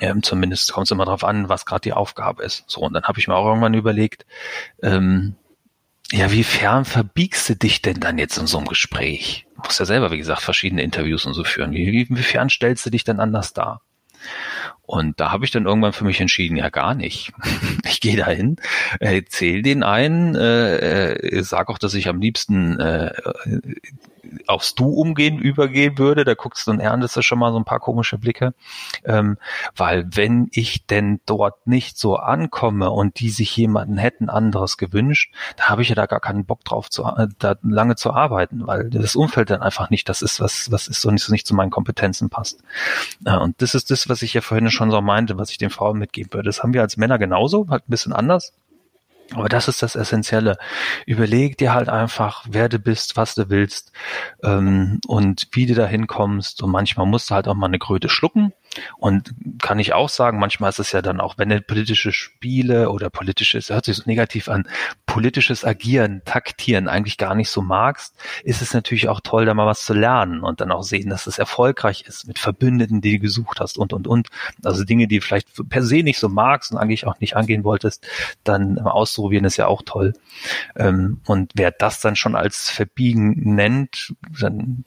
Ähm, 0.00 0.22
zumindest 0.22 0.72
kommt 0.72 0.86
es 0.86 0.90
immer 0.90 1.04
darauf 1.04 1.24
an, 1.24 1.48
was 1.48 1.64
gerade 1.64 1.82
die 1.82 1.92
Aufgabe 1.92 2.42
ist. 2.42 2.64
So, 2.66 2.80
und 2.80 2.92
dann 2.92 3.04
habe 3.04 3.18
ich 3.18 3.28
mir 3.28 3.34
auch 3.34 3.46
irgendwann 3.46 3.74
überlegt, 3.74 4.26
ähm, 4.82 5.36
ja, 6.12 6.30
wie 6.30 6.44
fern 6.44 6.84
verbiegst 6.84 7.48
du 7.48 7.56
dich 7.56 7.82
denn 7.82 8.00
dann 8.00 8.18
jetzt 8.18 8.38
in 8.38 8.46
so 8.46 8.58
einem 8.58 8.68
Gespräch? 8.68 9.46
Du 9.56 9.62
musst 9.62 9.80
ja 9.80 9.86
selber, 9.86 10.10
wie 10.12 10.18
gesagt, 10.18 10.42
verschiedene 10.42 10.82
Interviews 10.82 11.26
und 11.26 11.34
so 11.34 11.44
führen. 11.44 11.72
Wie, 11.72 12.06
wie 12.08 12.22
fern 12.22 12.48
stellst 12.48 12.86
du 12.86 12.90
dich 12.90 13.04
denn 13.04 13.20
anders 13.20 13.52
dar? 13.52 13.82
Und 14.82 15.18
da 15.18 15.32
habe 15.32 15.44
ich 15.44 15.50
dann 15.50 15.66
irgendwann 15.66 15.92
für 15.92 16.04
mich 16.04 16.20
entschieden, 16.20 16.56
ja 16.56 16.68
gar 16.68 16.94
nicht. 16.94 17.32
Ich 17.88 18.00
gehe 18.00 18.16
dahin, 18.16 18.56
erzähl 19.00 19.62
den 19.62 19.82
einen, 19.82 20.34
äh, 20.34 21.12
äh, 21.14 21.42
sag 21.42 21.70
auch, 21.70 21.78
dass 21.78 21.94
ich 21.94 22.08
am 22.08 22.20
liebsten 22.20 22.78
äh, 22.78 23.12
aufs 24.46 24.74
Du 24.74 24.88
umgehen 24.88 25.38
übergehen 25.38 25.98
würde, 25.98 26.24
da 26.24 26.34
guckst 26.34 26.66
du 26.66 26.70
dann 26.70 26.80
erntest 26.80 27.16
du 27.16 27.22
schon 27.22 27.38
mal 27.38 27.52
so 27.52 27.58
ein 27.58 27.64
paar 27.64 27.80
komische 27.80 28.18
Blicke. 28.18 28.54
Ähm, 29.04 29.38
weil 29.74 30.06
wenn 30.12 30.48
ich 30.52 30.86
denn 30.86 31.20
dort 31.26 31.66
nicht 31.66 31.98
so 31.98 32.16
ankomme 32.16 32.90
und 32.90 33.20
die 33.20 33.30
sich 33.30 33.56
jemanden 33.56 33.96
hätten 33.96 34.28
anderes 34.28 34.76
gewünscht, 34.76 35.32
da 35.56 35.68
habe 35.68 35.82
ich 35.82 35.88
ja 35.88 35.94
da 35.94 36.06
gar 36.06 36.20
keinen 36.20 36.44
Bock 36.44 36.64
drauf, 36.64 36.90
zu, 36.90 37.04
äh, 37.04 37.28
da 37.38 37.56
lange 37.62 37.96
zu 37.96 38.12
arbeiten, 38.12 38.66
weil 38.66 38.90
das 38.90 39.16
Umfeld 39.16 39.50
dann 39.50 39.62
einfach 39.62 39.90
nicht 39.90 40.08
das 40.08 40.22
ist, 40.22 40.40
was, 40.40 40.70
was 40.70 40.88
ist 40.88 41.00
so 41.00 41.10
nicht, 41.10 41.24
so 41.24 41.32
nicht 41.32 41.46
zu 41.46 41.54
meinen 41.54 41.70
Kompetenzen 41.70 42.30
passt. 42.30 42.62
Äh, 43.24 43.36
und 43.36 43.60
das 43.62 43.74
ist 43.74 43.90
das, 43.90 44.08
was 44.08 44.22
ich 44.22 44.34
ja 44.34 44.40
vorhin 44.40 44.70
schon 44.70 44.90
so 44.90 45.00
meinte, 45.00 45.38
was 45.38 45.50
ich 45.50 45.58
den 45.58 45.70
Frauen 45.70 45.98
mitgeben 45.98 46.32
würde. 46.32 46.48
Das 46.48 46.62
haben 46.62 46.74
wir 46.74 46.82
als 46.82 46.96
Männer 46.96 47.18
genauso, 47.18 47.66
halt 47.68 47.88
ein 47.88 47.90
bisschen 47.90 48.12
anders. 48.12 48.52
Aber 49.32 49.48
das 49.48 49.68
ist 49.68 49.82
das 49.82 49.96
Essentielle. 49.96 50.56
Überleg 51.04 51.58
dir 51.58 51.74
halt 51.74 51.88
einfach, 51.88 52.44
wer 52.48 52.68
du 52.68 52.78
bist, 52.78 53.16
was 53.16 53.34
du 53.34 53.50
willst 53.50 53.92
ähm, 54.42 55.00
und 55.06 55.48
wie 55.52 55.66
du 55.66 55.74
da 55.74 55.86
hinkommst. 55.86 56.62
Und 56.62 56.70
manchmal 56.70 57.06
musst 57.06 57.30
du 57.30 57.34
halt 57.34 57.48
auch 57.48 57.54
mal 57.54 57.66
eine 57.66 57.78
Kröte 57.78 58.08
schlucken. 58.08 58.52
Und 58.98 59.34
kann 59.60 59.78
ich 59.78 59.94
auch 59.94 60.08
sagen, 60.08 60.38
manchmal 60.38 60.70
ist 60.70 60.78
es 60.78 60.92
ja 60.92 61.02
dann 61.02 61.20
auch, 61.20 61.38
wenn 61.38 61.48
du 61.48 61.60
politische 61.60 62.12
Spiele 62.12 62.90
oder 62.90 63.10
politisches, 63.10 63.70
hört 63.70 63.86
sich 63.86 63.96
so 63.96 64.02
negativ 64.06 64.48
an, 64.48 64.68
politisches 65.06 65.64
Agieren, 65.64 66.22
Taktieren 66.24 66.88
eigentlich 66.88 67.16
gar 67.16 67.34
nicht 67.34 67.50
so 67.50 67.62
magst, 67.62 68.14
ist 68.44 68.62
es 68.62 68.74
natürlich 68.74 69.08
auch 69.08 69.20
toll, 69.20 69.46
da 69.46 69.54
mal 69.54 69.66
was 69.66 69.84
zu 69.84 69.94
lernen 69.94 70.40
und 70.42 70.60
dann 70.60 70.72
auch 70.72 70.82
sehen, 70.82 71.10
dass 71.10 71.26
es 71.26 71.38
erfolgreich 71.38 72.04
ist 72.06 72.26
mit 72.26 72.38
Verbündeten, 72.38 73.00
die 73.00 73.16
du 73.16 73.22
gesucht 73.22 73.60
hast 73.60 73.78
und, 73.78 73.92
und, 73.92 74.06
und. 74.06 74.28
Also 74.64 74.84
Dinge, 74.84 75.08
die 75.08 75.20
vielleicht 75.20 75.48
per 75.68 75.82
se 75.82 76.02
nicht 76.02 76.18
so 76.18 76.28
magst 76.28 76.72
und 76.72 76.78
eigentlich 76.78 77.06
auch 77.06 77.18
nicht 77.20 77.36
angehen 77.36 77.64
wolltest, 77.64 78.06
dann 78.44 78.78
auszuprobieren 78.78 79.44
ist 79.44 79.56
ja 79.56 79.66
auch 79.66 79.82
toll. 79.84 80.12
Ähm, 80.76 81.20
und 81.26 81.52
wer 81.54 81.70
das 81.70 82.00
dann 82.00 82.16
schon 82.16 82.34
als 82.34 82.70
Verbiegen 82.70 83.54
nennt, 83.54 84.14
dann 84.38 84.84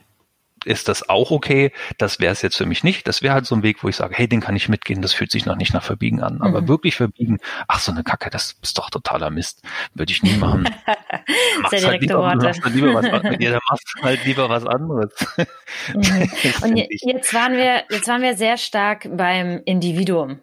ist 0.65 0.87
das 0.87 1.07
auch 1.09 1.31
okay. 1.31 1.71
Das 1.97 2.19
wäre 2.19 2.31
es 2.31 2.41
jetzt 2.41 2.57
für 2.57 2.65
mich 2.65 2.83
nicht. 2.83 3.07
Das 3.07 3.21
wäre 3.21 3.33
halt 3.33 3.45
so 3.45 3.55
ein 3.55 3.63
Weg, 3.63 3.83
wo 3.83 3.89
ich 3.89 3.95
sage, 3.95 4.15
hey, 4.15 4.27
den 4.27 4.41
kann 4.41 4.55
ich 4.55 4.69
mitgehen. 4.69 5.01
Das 5.01 5.13
fühlt 5.13 5.31
sich 5.31 5.45
noch 5.45 5.55
nicht 5.55 5.73
nach 5.73 5.83
Verbiegen 5.83 6.21
an. 6.21 6.41
Aber 6.41 6.61
mhm. 6.61 6.67
wirklich 6.67 6.95
verbiegen, 6.95 7.39
ach 7.67 7.79
so 7.79 7.91
eine 7.91 8.03
Kacke, 8.03 8.29
das 8.29 8.55
ist 8.61 8.77
doch 8.77 8.89
totaler 8.89 9.29
Mist. 9.29 9.61
Würde 9.93 10.11
ich 10.11 10.23
nie 10.23 10.37
machen. 10.37 10.69
Sehr 11.69 11.71
halt 11.71 11.71
direkte 11.71 11.89
halt 11.89 12.01
lieber, 12.01 12.19
Worte. 12.19 12.45
Machst 12.45 12.65
lieber 12.73 12.93
was, 12.93 13.05
dann 13.11 13.59
machst 13.69 13.93
du 13.95 14.03
halt 14.03 14.25
lieber 14.25 14.49
was 14.49 14.65
anderes. 14.65 15.11
Mhm. 15.93 16.29
Und 16.63 16.77
jetzt 16.77 17.33
waren 17.33 17.53
wir, 17.53 17.83
jetzt 17.89 18.07
waren 18.07 18.21
wir 18.21 18.35
sehr 18.35 18.57
stark 18.57 19.07
beim 19.15 19.61
Individuum. 19.65 20.41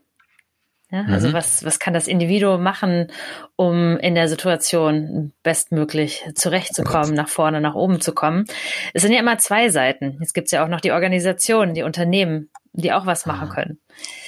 Ja, 0.91 1.05
also 1.07 1.28
mhm. 1.28 1.32
was, 1.32 1.64
was 1.64 1.80
kann 1.80 1.95
das 1.95 2.07
Individuum 2.07 2.62
machen, 2.62 3.09
um 3.57 3.97
in 3.99 4.14
der 4.14 4.28
Situation 4.28 5.32
bestmöglich 5.43 6.24
zurechtzukommen, 6.34 7.12
nach 7.14 7.28
vorne, 7.28 7.61
nach 7.61 7.74
oben 7.74 8.01
zu 8.01 8.14
kommen? 8.14 8.45
Es 8.95 9.03
sind 9.03 9.12
ja 9.12 9.18
immer 9.18 9.39
zwei 9.39 9.68
Seiten. 9.68 10.16
Jetzt 10.20 10.32
gibt's 10.32 10.53
ja 10.53 10.64
auch 10.64 10.68
noch 10.68 10.80
die 10.80 10.93
Organisationen, 10.93 11.74
die 11.74 11.82
Unternehmen, 11.82 12.51
die 12.72 12.93
auch 12.93 13.05
was 13.05 13.26
machen 13.26 13.49
können. 13.49 13.80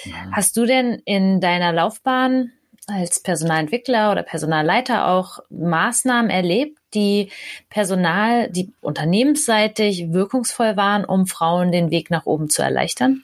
Mhm. 0.05 0.33
Hast 0.33 0.57
du 0.57 0.67
denn 0.67 1.01
in 1.05 1.41
deiner 1.41 1.73
Laufbahn 1.73 2.51
als 2.89 3.23
Personalentwickler 3.23 4.11
oder 4.11 4.25
Personalleiter 4.25 5.07
auch 5.07 5.39
Maßnahmen 5.51 6.31
erlebt, 6.31 6.79
die 6.93 7.31
Personal, 7.71 8.51
die 8.51 8.73
unternehmensseitig 8.81 10.13
wirkungsvoll 10.13 10.77
waren, 10.77 11.05
um 11.05 11.27
Frauen 11.27 11.71
den 11.71 11.93
Weg 11.93 12.11
nach 12.11 12.27
oben 12.27 12.51
zu 12.51 12.63
erleichtern? 12.63 13.23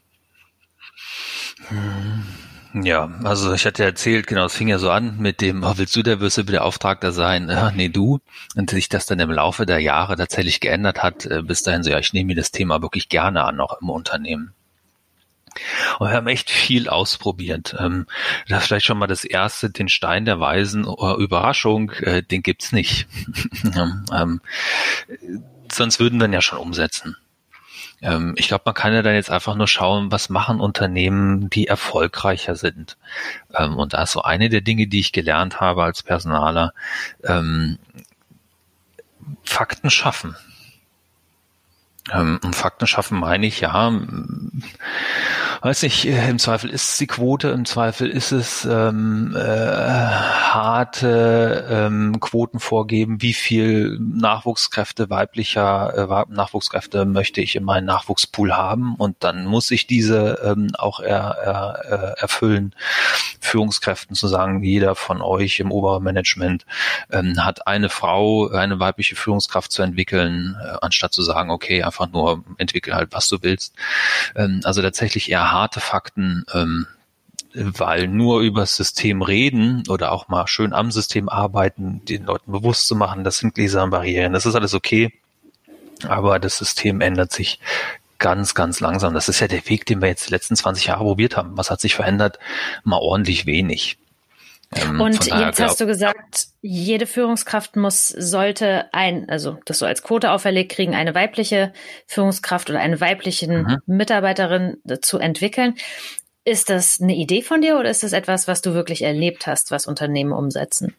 Mhm. 1.70 2.44
Ja, 2.75 3.09
also 3.22 3.53
ich 3.53 3.66
hatte 3.66 3.85
erzählt, 3.85 4.27
genau, 4.27 4.47
es 4.47 4.57
fing 4.57 4.66
ja 4.66 4.79
so 4.79 4.91
an 4.91 5.18
mit 5.18 5.41
dem, 5.41 5.62
oh, 5.62 5.75
willst 5.77 5.95
du 5.95 6.03
der 6.03 6.18
wirst 6.18 6.39
du 6.39 6.45
Beauftragter 6.45 7.12
sein? 7.12 7.49
Ja, 7.49 7.70
nee, 7.70 7.89
du. 7.89 8.18
Und 8.57 8.70
sich 8.70 8.89
das 8.89 9.07
dann 9.07 9.20
im 9.20 9.31
Laufe 9.31 9.64
der 9.64 9.79
Jahre 9.79 10.16
tatsächlich 10.16 10.59
geändert 10.59 11.01
hat, 11.01 11.25
äh, 11.25 11.43
bis 11.43 11.62
dahin 11.62 11.85
so, 11.85 11.91
ja, 11.91 12.01
ich 12.01 12.12
nehme 12.12 12.29
mir 12.29 12.35
das 12.35 12.51
Thema 12.51 12.83
wirklich 12.83 13.09
gerne 13.09 13.45
an, 13.45 13.61
auch 13.61 13.81
im 13.81 13.91
Unternehmen. 13.91 14.55
Und 16.01 16.09
wir 16.09 16.16
haben 16.16 16.27
echt 16.27 16.51
viel 16.51 16.89
ausprobiert. 16.89 17.77
Ähm, 17.79 18.07
ist 18.49 18.66
vielleicht 18.66 18.87
schon 18.87 18.99
mal 18.99 19.07
das 19.07 19.25
erste, 19.25 19.70
den 19.70 19.89
Stein 19.89 20.25
der 20.25 20.41
Weisen, 20.41 20.85
oh, 20.85 21.16
Überraschung, 21.16 21.93
äh, 22.01 22.25
den 22.25 22.43
gibt's 22.43 22.72
nicht. 22.72 23.07
ähm, 24.12 24.41
sonst 25.70 26.01
würden 26.01 26.18
wir 26.18 26.27
ihn 26.27 26.33
ja 26.33 26.43
schon 26.43 26.59
umsetzen. 26.59 27.16
Ähm, 28.05 28.35
ich 28.37 28.49
glaube, 28.49 28.63
man 28.67 28.75
kann 28.75 28.93
ja 28.93 29.03
dann 29.03 29.15
jetzt 29.15 29.31
einfach 29.31 29.55
nur 29.57 29.67
schauen, 29.67 30.13
was 30.13 30.29
machen 30.29 30.61
Unternehmen, 30.61 31.49
die 31.49 31.67
erfolgreicher 31.67 32.55
sind. 32.55 32.99
Ähm, 33.57 33.77
und 33.77 33.95
da 33.95 34.03
ist 34.03 34.13
so 34.13 34.23
eine 34.23 34.51
der 34.51 34.61
Dinge, 34.61 34.87
die 34.87 35.01
ich 35.01 35.13
gelernt 35.13 35.61
habe 35.61 35.83
als 35.83 36.03
Personaler, 36.03 36.75
ähm, 37.25 37.79
Fakten 39.43 39.91
schaffen. 39.91 40.37
Ähm, 42.13 42.39
und 42.45 42.55
Fakten 42.55 42.87
schaffen 42.87 43.19
meine 43.19 43.47
ich, 43.47 43.61
ja, 43.61 43.91
weiß 45.63 45.85
nicht, 45.85 46.05
äh, 46.05 46.29
im 46.29 46.39
Zweifel 46.39 46.69
ist 46.69 46.89
es 46.89 46.99
die 46.99 47.07
Quote, 47.07 47.49
im 47.49 47.65
Zweifel 47.65 48.11
ist 48.11 48.31
es 48.31 48.67
ähm, 48.67 49.35
äh, 49.35 49.41
harte 49.41 51.67
ähm, 51.71 52.21
Quoten 52.21 52.61
vorgeben, 52.61 53.23
wie 53.23 53.33
viel 53.33 53.99
Nachwuchskräfte, 53.99 55.09
weiblicher 55.09 56.27
äh, 56.29 56.35
Nachwuchskräfte 56.35 57.07
möchte 57.07 57.41
ich 57.41 57.57
in 57.57 57.65
meinen 57.65 57.87
Nachwuchspool 57.87 58.55
haben 58.55 58.97
und 58.97 59.17
dann 59.21 59.47
muss 59.47 59.71
ich 59.71 59.87
diese 59.87 60.41
ähm, 60.45 60.73
auch 60.77 61.01
er, 61.01 61.39
er, 61.43 62.15
erfüllen. 62.19 62.75
Führungskräften 63.41 64.17
zu 64.17 64.27
sagen, 64.27 64.63
jeder 64.63 64.95
von 64.95 65.23
euch 65.23 65.61
im 65.61 65.71
Obermanagement 65.71 66.67
ähm, 67.11 67.45
hat 67.45 67.67
eine 67.67 67.89
Frau, 67.89 68.49
eine 68.49 68.81
weibliche 68.81 69.17
Führungskraft 69.17 69.73
zu 69.73 69.83
entwickeln, 69.83 70.57
äh, 70.63 70.77
anstatt 70.83 71.13
zu 71.13 71.23
sagen, 71.23 71.51
okay, 71.51 71.83
einfach 71.95 72.13
nur 72.13 72.45
entwickel 72.59 72.95
halt, 72.95 73.13
was 73.13 73.29
du 73.29 73.39
willst. 73.43 73.75
Ähm, 74.35 74.61
also 74.65 74.83
tatsächlich 74.83 75.31
eher 75.31 75.53
harte 75.53 75.81
Fakten, 75.81 76.45
ähm, 76.53 76.87
weil 77.55 78.09
nur 78.09 78.41
über 78.41 78.63
das 78.63 78.75
System 78.75 79.23
reden 79.23 79.85
oder 79.89 80.11
auch 80.11 80.29
mal 80.29 80.47
schön 80.49 80.73
am 80.73 80.91
System 80.91 81.29
arbeiten, 81.29 82.05
den 82.05 82.25
Leuten 82.25 82.51
bewusst 82.51 82.89
zu 82.89 82.97
machen, 82.97 83.23
das 83.23 83.39
sind 83.39 83.55
Gläser 83.55 83.85
und 83.85 83.91
Barrieren, 83.91 84.33
das 84.33 84.47
ist 84.47 84.57
alles 84.57 84.75
okay. 84.75 85.13
Aber 86.09 86.41
das 86.41 86.59
System 86.59 87.01
ändert 87.01 87.33
sich 87.33 87.61
ganz, 88.19 88.55
ganz 88.55 88.81
langsam. 88.81 89.15
Das 89.15 89.29
ist 89.29 89.41
ja 89.41 89.47
der 89.49 89.67
Weg, 89.69 89.87
den 89.87 90.03
wir 90.03 90.09
jetzt 90.09 90.27
die 90.27 90.33
letzten 90.33 90.57
20 90.57 90.87
Jahre 90.87 91.05
probiert 91.05 91.37
haben. 91.37 91.57
Was 91.57 91.71
hat 91.71 91.81
sich 91.81 91.95
verändert? 91.95 92.39
Mal 92.83 92.99
ordentlich 92.99 93.47
wenig. 93.47 93.97
Ähm, 94.77 95.01
und 95.01 95.27
jetzt 95.27 95.61
hast 95.61 95.81
du 95.81 95.87
gesagt, 95.87 96.49
jede 96.61 97.07
Führungskraft 97.07 97.77
muss, 97.77 98.09
sollte 98.09 98.93
ein, 98.93 99.29
also 99.29 99.59
das 99.64 99.79
so 99.79 99.87
als 99.87 100.03
Quote 100.03 100.31
auferlegt 100.31 100.72
kriegen, 100.72 100.95
eine 100.95 101.14
weibliche 101.14 101.72
Führungskraft 102.07 102.70
oder 102.70 102.81
eine 102.81 103.01
weibliche 103.01 103.51
mhm. 103.51 103.79
Mitarbeiterin 103.87 104.79
zu 105.03 105.18
entwickeln. 105.18 105.75
Ist 106.45 106.68
das 106.68 107.01
eine 107.01 107.14
Idee 107.14 107.43
von 107.43 107.62
dir 107.62 107.79
oder 107.79 107.91
ist 107.91 108.03
das 108.03 108.12
etwas, 108.12 108.49
was 108.49 108.61
du 108.61 108.75
wirklich 108.75 109.03
erlebt 109.03 109.47
hast, 109.47 109.70
was 109.70 109.87
Unternehmen 109.87 110.33
umsetzen? 110.33 110.95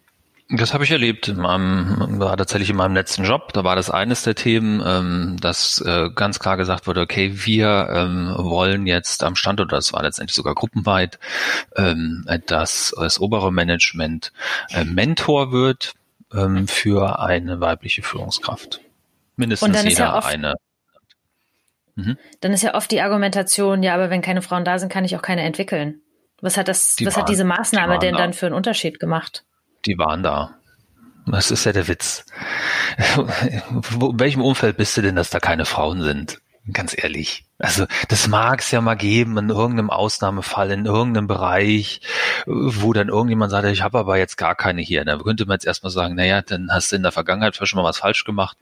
Das 0.50 0.76
habe 0.76 0.84
ich 0.84 0.92
erlebt. 0.92 1.28
In 1.28 1.38
meinem, 1.38 2.20
war 2.20 2.38
tatsächlich 2.38 2.70
in 2.70 2.76
meinem 2.76 2.94
letzten 2.94 3.24
Job. 3.24 3.52
Da 3.54 3.64
war 3.64 3.76
das 3.76 3.90
eines 3.90 4.24
der 4.24 4.36
Themen, 4.36 4.82
ähm, 4.86 5.38
dass 5.42 5.82
äh, 5.82 6.12
ganz 6.14 6.38
klar 6.38 6.56
gesagt 6.56 6.86
wurde, 6.86 7.02
okay, 7.02 7.32
wir 7.34 7.90
ähm, 7.92 8.32
wollen 8.38 8.86
jetzt 8.86 9.24
am 9.24 9.36
Standort, 9.36 9.72
das 9.72 9.92
war 9.92 10.04
letztendlich 10.04 10.36
sogar 10.36 10.54
gruppenweit, 10.54 11.18
ähm, 11.76 12.26
dass 12.46 12.94
das 12.96 13.20
obere 13.20 13.52
Management 13.52 14.32
äh, 14.70 14.84
Mentor 14.84 15.52
wird 15.52 15.94
ähm, 16.32 16.68
für 16.68 17.20
eine 17.20 17.60
weibliche 17.60 18.04
Führungskraft. 18.04 18.82
Mindestens 19.38 19.84
jeder 19.84 20.00
ja 20.00 20.20
eine. 20.20 20.56
Mhm. 21.96 22.18
Dann 22.42 22.54
ist 22.54 22.62
ja 22.62 22.76
oft 22.76 22.92
die 22.92 23.02
Argumentation, 23.02 23.82
ja, 23.82 23.96
aber 23.96 24.12
wenn 24.12 24.22
keine 24.22 24.44
Frauen 24.44 24.64
da 24.64 24.78
sind, 24.78 24.92
kann 24.92 25.06
ich 25.06 25.16
auch 25.16 25.24
keine 25.24 25.42
entwickeln. 25.42 26.02
Was 26.42 26.56
hat 26.56 26.68
das, 26.68 26.96
die 26.98 27.06
was 27.08 27.16
waren, 27.16 27.22
hat 27.22 27.30
diese 27.30 27.46
Maßnahme 27.46 27.98
denn 27.98 28.14
da. 28.14 28.20
dann 28.20 28.34
für 28.34 28.46
einen 28.46 28.56
Unterschied 28.56 29.00
gemacht? 29.00 29.44
Die 29.86 29.98
waren 29.98 30.24
da. 30.24 30.56
Das 31.28 31.52
ist 31.52 31.66
ja 31.66 31.74
der 31.74 31.88
Witz. 31.88 32.26
in 33.18 34.20
welchem 34.20 34.42
Umfeld 34.42 34.78
bist 34.78 34.96
du 34.98 35.02
denn, 35.02 35.16
dass 35.16 35.30
da 35.30 35.40
keine 35.40 35.66
Frauen 35.66 36.02
sind? 36.02 36.40
Ganz 36.72 36.96
ehrlich. 36.98 37.46
Also 37.60 37.86
das 38.10 38.28
mag 38.28 38.60
es 38.60 38.72
ja 38.72 38.82
mal 38.82 38.96
geben 38.96 39.38
in 39.38 39.50
irgendeinem 39.50 39.92
Ausnahmefall, 39.92 40.72
in 40.72 40.86
irgendeinem 40.86 41.28
Bereich, 41.28 42.02
wo 42.46 42.92
dann 42.92 43.10
irgendjemand 43.10 43.52
sagt, 43.52 43.68
ich 43.68 43.82
habe 43.82 44.00
aber 44.00 44.18
jetzt 44.18 44.38
gar 44.38 44.56
keine 44.56 44.82
hier. 44.82 45.06
Da 45.06 45.18
könnte 45.18 45.46
man 45.46 45.56
jetzt 45.56 45.66
erstmal 45.66 45.92
sagen, 45.92 46.16
naja, 46.16 46.42
dann 46.42 46.70
hast 46.72 46.92
du 46.92 46.96
in 46.96 47.04
der 47.04 47.12
Vergangenheit 47.12 47.56
schon 47.56 47.78
mal 47.78 47.88
was 47.88 48.00
falsch 48.00 48.24
gemacht. 48.24 48.58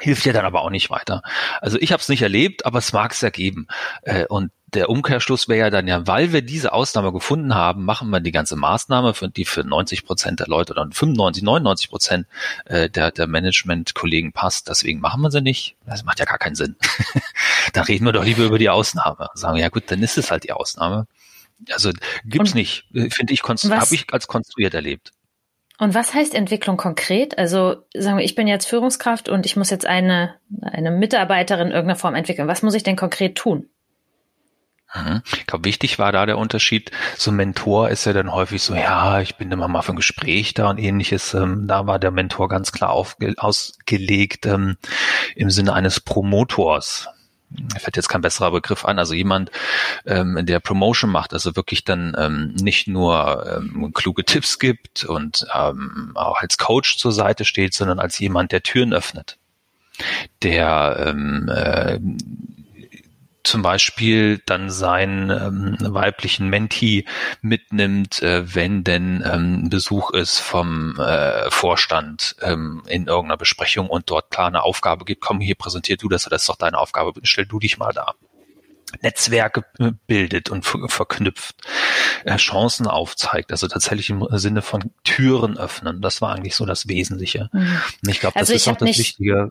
Hilft 0.00 0.24
ja 0.24 0.32
dann 0.32 0.46
aber 0.46 0.62
auch 0.62 0.70
nicht 0.70 0.88
weiter. 0.88 1.22
Also 1.60 1.78
ich 1.78 1.92
habe 1.92 2.00
es 2.00 2.08
nicht 2.08 2.22
erlebt, 2.22 2.64
aber 2.64 2.78
es 2.78 2.92
mag 2.92 3.12
es 3.12 3.20
ja 3.20 3.28
geben. 3.28 3.66
Äh, 4.02 4.24
und 4.26 4.50
der 4.74 4.88
Umkehrschluss 4.88 5.48
wäre 5.48 5.58
ja 5.58 5.70
dann 5.70 5.86
ja, 5.88 6.06
weil 6.06 6.32
wir 6.32 6.42
diese 6.42 6.72
Ausnahme 6.72 7.12
gefunden 7.12 7.54
haben, 7.54 7.84
machen 7.84 8.10
wir 8.10 8.20
die 8.20 8.32
ganze 8.32 8.56
Maßnahme, 8.56 9.14
für 9.14 9.28
die 9.28 9.44
für 9.44 9.64
90 9.64 10.04
Prozent 10.04 10.40
der 10.40 10.46
Leute 10.46 10.72
oder 10.72 10.82
95, 10.90 11.42
99 11.42 11.90
Prozent 11.90 12.26
äh, 12.66 12.88
der, 12.88 13.10
der 13.10 13.26
Management-Kollegen 13.26 14.32
passt. 14.32 14.68
Deswegen 14.68 15.00
machen 15.00 15.20
wir 15.22 15.30
sie 15.30 15.40
nicht. 15.40 15.76
Das 15.86 16.04
macht 16.04 16.18
ja 16.20 16.24
gar 16.24 16.38
keinen 16.38 16.54
Sinn. 16.54 16.76
dann 17.72 17.84
reden 17.84 18.04
wir 18.04 18.12
doch 18.12 18.24
lieber 18.24 18.44
über 18.44 18.58
die 18.58 18.70
Ausnahme. 18.70 19.28
Sagen 19.34 19.56
wir, 19.56 19.62
ja 19.62 19.68
gut, 19.68 19.84
dann 19.88 20.02
ist 20.02 20.18
es 20.18 20.30
halt 20.30 20.44
die 20.44 20.52
Ausnahme. 20.52 21.06
Also 21.72 21.90
gibt's 22.24 22.50
Und 22.50 22.54
nicht. 22.54 22.84
Äh, 22.94 23.10
finde 23.10 23.32
ich, 23.32 23.42
habe 23.42 23.94
ich 23.94 24.12
als 24.12 24.26
konstruiert 24.26 24.74
erlebt. 24.74 25.12
Und 25.78 25.94
was 25.94 26.12
heißt 26.12 26.34
Entwicklung 26.34 26.76
konkret? 26.76 27.38
Also 27.38 27.76
sagen 27.96 28.18
wir, 28.18 28.24
ich 28.24 28.34
bin 28.34 28.46
jetzt 28.46 28.66
Führungskraft 28.66 29.30
und 29.30 29.46
ich 29.46 29.56
muss 29.56 29.70
jetzt 29.70 29.86
eine, 29.86 30.34
eine 30.60 30.90
Mitarbeiterin 30.90 31.68
in 31.68 31.72
irgendeiner 31.72 31.98
Form 31.98 32.14
entwickeln. 32.14 32.48
Was 32.48 32.62
muss 32.62 32.74
ich 32.74 32.82
denn 32.82 32.96
konkret 32.96 33.36
tun? 33.36 33.70
Mhm. 34.94 35.22
Ich 35.38 35.46
glaube, 35.46 35.64
wichtig 35.64 35.98
war 35.98 36.12
da 36.12 36.26
der 36.26 36.38
Unterschied. 36.38 36.90
So 37.16 37.30
ein 37.30 37.36
Mentor 37.36 37.90
ist 37.90 38.06
ja 38.06 38.12
dann 38.12 38.32
häufig 38.32 38.62
so, 38.62 38.74
ja, 38.74 39.20
ich 39.20 39.36
bin 39.36 39.52
immer 39.52 39.68
mal 39.68 39.82
für 39.82 39.92
ein 39.92 39.96
Gespräch 39.96 40.54
da 40.54 40.68
und 40.68 40.78
ähnliches. 40.78 41.34
Ähm, 41.34 41.66
da 41.66 41.86
war 41.86 41.98
der 41.98 42.10
Mentor 42.10 42.48
ganz 42.48 42.72
klar 42.72 42.90
aufge 42.90 43.34
ausgelegt 43.36 44.46
ähm, 44.46 44.76
im 45.36 45.50
Sinne 45.50 45.74
eines 45.74 46.00
Promotors. 46.00 47.08
fällt 47.78 47.96
jetzt 47.96 48.08
kein 48.08 48.20
besserer 48.20 48.50
Begriff 48.50 48.84
an, 48.84 48.98
also 48.98 49.14
jemand, 49.14 49.52
ähm, 50.06 50.44
der 50.44 50.58
Promotion 50.58 51.10
macht, 51.10 51.32
also 51.34 51.54
wirklich 51.54 51.84
dann 51.84 52.16
ähm, 52.18 52.54
nicht 52.60 52.88
nur 52.88 53.46
ähm, 53.58 53.92
kluge 53.94 54.24
Tipps 54.24 54.58
gibt 54.58 55.04
und 55.04 55.46
ähm, 55.54 56.12
auch 56.14 56.40
als 56.40 56.58
Coach 56.58 56.98
zur 56.98 57.12
Seite 57.12 57.44
steht, 57.44 57.74
sondern 57.74 58.00
als 58.00 58.18
jemand, 58.18 58.50
der 58.50 58.62
Türen 58.62 58.92
öffnet, 58.92 59.38
der 60.42 61.04
ähm, 61.06 61.48
äh, 61.48 62.00
zum 63.42 63.62
Beispiel 63.62 64.42
dann 64.46 64.70
seinen 64.70 65.30
ähm, 65.30 65.76
weiblichen 65.80 66.48
Menti 66.48 67.06
mitnimmt, 67.40 68.22
äh, 68.22 68.54
wenn 68.54 68.84
denn 68.84 69.24
ähm, 69.26 69.70
Besuch 69.70 70.10
ist 70.10 70.38
vom 70.38 70.98
äh, 70.98 71.50
Vorstand 71.50 72.36
ähm, 72.42 72.82
in 72.86 73.06
irgendeiner 73.06 73.38
Besprechung 73.38 73.88
und 73.88 74.10
dort 74.10 74.30
klar 74.30 74.48
eine 74.48 74.62
Aufgabe 74.62 75.04
gibt, 75.04 75.22
komm 75.22 75.40
hier, 75.40 75.54
präsentier 75.54 75.96
du 75.96 76.08
das, 76.08 76.24
das 76.24 76.42
ist 76.42 76.48
doch 76.48 76.56
deine 76.56 76.78
Aufgabe, 76.78 77.12
stell 77.22 77.46
du 77.46 77.58
dich 77.58 77.78
mal 77.78 77.92
da. 77.92 78.14
Netzwerke 79.02 79.64
äh, 79.78 79.92
bildet 80.06 80.50
und 80.50 80.64
verknüpft, 80.64 81.56
äh, 82.24 82.36
Chancen 82.36 82.86
aufzeigt, 82.86 83.52
also 83.52 83.68
tatsächlich 83.68 84.10
im 84.10 84.26
Sinne 84.32 84.62
von 84.62 84.90
Türen 85.04 85.56
öffnen. 85.58 86.00
Das 86.02 86.20
war 86.20 86.34
eigentlich 86.34 86.56
so 86.56 86.66
das 86.66 86.88
Wesentliche. 86.88 87.48
Mhm. 87.52 87.80
Und 88.02 88.08
ich 88.10 88.20
glaube, 88.20 88.34
das 88.34 88.50
also 88.50 88.54
ist 88.54 88.68
auch 88.68 88.76
das 88.76 88.98
Wichtige. 88.98 89.50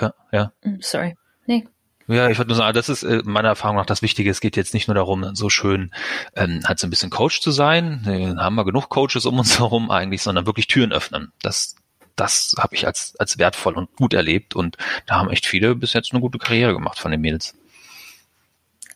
Ja, 0.00 0.14
ja. 0.32 0.52
Mm, 0.62 0.80
sorry. 0.80 1.16
Nee, 1.46 1.66
ja, 2.08 2.28
ich 2.28 2.38
würde 2.38 2.48
nur 2.48 2.56
sagen, 2.56 2.74
das 2.74 2.88
ist 2.88 3.02
äh, 3.02 3.22
meiner 3.24 3.48
Erfahrung 3.48 3.76
nach 3.76 3.86
das 3.86 4.02
Wichtige. 4.02 4.30
Es 4.30 4.40
geht 4.40 4.56
jetzt 4.56 4.74
nicht 4.74 4.88
nur 4.88 4.94
darum, 4.94 5.34
so 5.34 5.48
schön 5.48 5.92
ähm, 6.36 6.60
halt 6.64 6.78
so 6.78 6.86
ein 6.86 6.90
bisschen 6.90 7.10
Coach 7.10 7.40
zu 7.40 7.50
sein. 7.50 8.02
Dann 8.04 8.40
haben 8.40 8.54
wir 8.54 8.64
genug 8.64 8.88
Coaches 8.88 9.26
um 9.26 9.38
uns 9.38 9.58
herum 9.58 9.90
eigentlich, 9.90 10.22
sondern 10.22 10.46
wirklich 10.46 10.66
Türen 10.66 10.92
öffnen. 10.92 11.32
Das, 11.42 11.76
das 12.16 12.54
habe 12.58 12.74
ich 12.74 12.86
als, 12.86 13.14
als 13.18 13.38
wertvoll 13.38 13.74
und 13.74 13.94
gut 13.96 14.14
erlebt. 14.14 14.54
Und 14.54 14.76
da 15.06 15.16
haben 15.16 15.30
echt 15.30 15.46
viele 15.46 15.74
bis 15.74 15.92
jetzt 15.92 16.12
eine 16.12 16.20
gute 16.20 16.38
Karriere 16.38 16.72
gemacht 16.72 16.98
von 16.98 17.10
den 17.10 17.20
Mädels. 17.20 17.54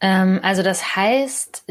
Ähm, 0.00 0.40
also 0.42 0.62
das 0.62 0.96
heißt, 0.96 1.64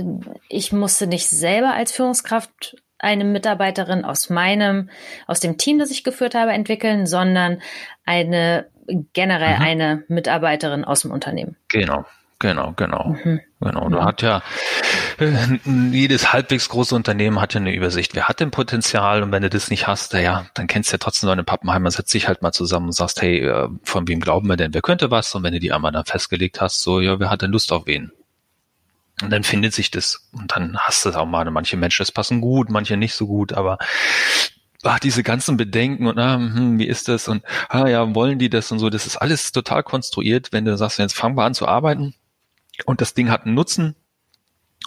ich 0.49 0.71
musste 0.71 1.07
nicht 1.07 1.27
selber 1.27 1.73
als 1.73 1.91
Führungskraft 1.91 2.77
eine 2.99 3.23
Mitarbeiterin 3.23 4.05
aus 4.05 4.29
meinem, 4.29 4.89
aus 5.27 5.39
dem 5.39 5.57
Team, 5.57 5.79
das 5.79 5.91
ich 5.91 6.03
geführt 6.03 6.35
habe, 6.35 6.51
entwickeln, 6.51 7.05
sondern 7.05 7.61
eine 8.05 8.67
generell 9.13 9.55
mhm. 9.55 9.61
eine 9.61 10.03
Mitarbeiterin 10.07 10.83
aus 10.83 11.01
dem 11.01 11.11
Unternehmen. 11.11 11.55
Genau. 11.69 12.05
Genau, 12.39 12.73
genau, 12.75 13.15
mhm. 13.23 13.39
genau. 13.61 13.87
Du 13.87 14.03
hat 14.03 14.21
ja 14.21 14.43
äh, 15.19 15.31
jedes 15.91 16.33
halbwegs 16.33 16.67
große 16.67 16.93
Unternehmen 16.93 17.39
hat 17.39 17.53
ja 17.53 17.61
eine 17.61 17.73
Übersicht. 17.73 18.13
Wer 18.13 18.27
hat 18.27 18.41
denn 18.41 18.51
Potenzial? 18.51 19.23
Und 19.23 19.31
wenn 19.31 19.41
du 19.41 19.49
das 19.49 19.69
nicht 19.69 19.87
hast, 19.87 20.11
ja, 20.13 20.45
dann 20.53 20.67
kennst 20.67 20.91
du 20.91 20.95
ja 20.95 20.97
trotzdem 20.97 21.29
deine 21.29 21.45
Pappenheimer, 21.45 21.89
setz 21.89 22.11
dich 22.11 22.27
halt 22.27 22.41
mal 22.41 22.51
zusammen 22.51 22.87
und 22.87 22.91
sagst, 22.91 23.21
hey, 23.21 23.39
äh, 23.39 23.69
von 23.83 24.07
wem 24.09 24.19
glauben 24.19 24.49
wir 24.49 24.57
denn? 24.57 24.73
Wer 24.73 24.81
könnte 24.81 25.11
was? 25.11 25.33
Und 25.33 25.43
wenn 25.43 25.53
du 25.53 25.61
die 25.61 25.71
einmal 25.71 25.93
dann 25.93 26.03
festgelegt 26.03 26.59
hast, 26.59 26.81
so, 26.81 26.99
ja, 26.99 27.19
wer 27.21 27.29
hat 27.29 27.41
denn 27.41 27.51
Lust 27.51 27.71
auf 27.71 27.87
wen? 27.87 28.11
Und 29.21 29.29
dann 29.29 29.43
findet 29.43 29.73
sich 29.73 29.91
das. 29.91 30.27
Und 30.33 30.51
dann 30.55 30.77
hast 30.77 31.05
du 31.05 31.09
es 31.09 31.15
auch 31.15 31.25
mal. 31.25 31.49
Manche 31.49 31.77
Menschen, 31.77 32.01
das 32.01 32.11
passen 32.11 32.41
gut, 32.41 32.69
manche 32.69 32.97
nicht 32.97 33.13
so 33.13 33.27
gut, 33.27 33.53
aber 33.53 33.77
ach, 34.83 34.99
diese 34.99 35.23
ganzen 35.23 35.57
Bedenken 35.57 36.07
und 36.07 36.19
ah, 36.19 36.35
hm, 36.35 36.79
wie 36.79 36.87
ist 36.87 37.07
das 37.07 37.27
und 37.27 37.43
ah 37.69 37.87
ja, 37.87 38.13
wollen 38.13 38.39
die 38.39 38.49
das 38.49 38.71
und 38.71 38.79
so, 38.79 38.89
das 38.89 39.05
ist 39.05 39.17
alles 39.17 39.51
total 39.51 39.83
konstruiert, 39.83 40.51
wenn 40.51 40.65
du 40.65 40.77
sagst, 40.77 40.99
jetzt 40.99 41.15
fangen 41.15 41.35
wir 41.35 41.43
an 41.43 41.53
zu 41.53 41.67
arbeiten 41.67 42.13
und 42.85 43.01
das 43.01 43.13
Ding 43.13 43.29
hat 43.29 43.45
einen 43.45 43.55
Nutzen 43.55 43.95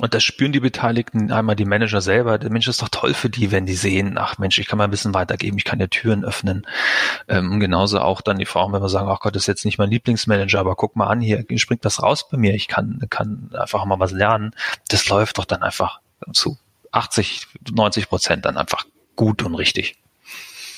und 0.01 0.15
das 0.15 0.23
spüren 0.23 0.53
die 0.53 0.61
Beteiligten, 0.61 1.33
einmal 1.33 1.57
die 1.57 1.65
Manager 1.65 2.01
selber, 2.01 2.39
der 2.39 2.51
Mensch 2.51 2.69
ist 2.69 2.81
doch 2.83 2.89
toll 2.89 3.15
für 3.15 3.29
die, 3.29 3.51
wenn 3.51 3.67
die 3.67 3.75
sehen, 3.75 4.17
ach 4.17 4.39
Mensch, 4.39 4.59
ich 4.59 4.67
kann 4.67 4.79
mal 4.79 4.85
ein 4.85 4.91
bisschen 4.91 5.15
weitergeben, 5.15 5.59
ich 5.59 5.65
kann 5.65 5.81
ja 5.81 5.89
Türen 5.89 6.25
öffnen. 6.25 6.67
Ähm, 7.27 7.59
genauso 7.59 8.01
auch 8.01 8.21
dann 8.21 8.39
die 8.39 8.47
Frauen, 8.47 8.73
wenn 8.73 8.83
wir 8.83 8.89
sagen, 8.89 9.09
ach 9.09 9.21
Gott, 9.21 9.35
das 9.35 9.45
ist 9.45 9.49
jetzt 9.49 9.65
nicht 9.65 9.79
mein 9.79 9.91
Lieblingsmanager, 9.91 10.61
aber 10.61 10.77
guck 10.77 10.95
mal 10.95 11.09
an, 11.09 11.21
hier 11.21 11.45
springt 11.57 11.85
was 11.85 12.03
raus 12.03 12.29
bei 12.31 12.37
mir, 12.37 12.55
ich 12.55 12.69
kann, 12.69 13.05
kann 13.11 13.51
einfach 13.59 13.85
mal 13.85 13.99
was 13.99 14.13
lernen. 14.13 14.55
Das 14.89 15.09
läuft 15.09 15.39
doch 15.39 15.45
dann 15.45 15.63
einfach 15.63 16.01
zu 16.33 16.59
80, 16.93 17.47
90 17.73 18.09
Prozent 18.09 18.45
dann 18.45 18.57
einfach 18.57 18.87
gut 19.17 19.43
und 19.43 19.55
richtig. 19.57 19.97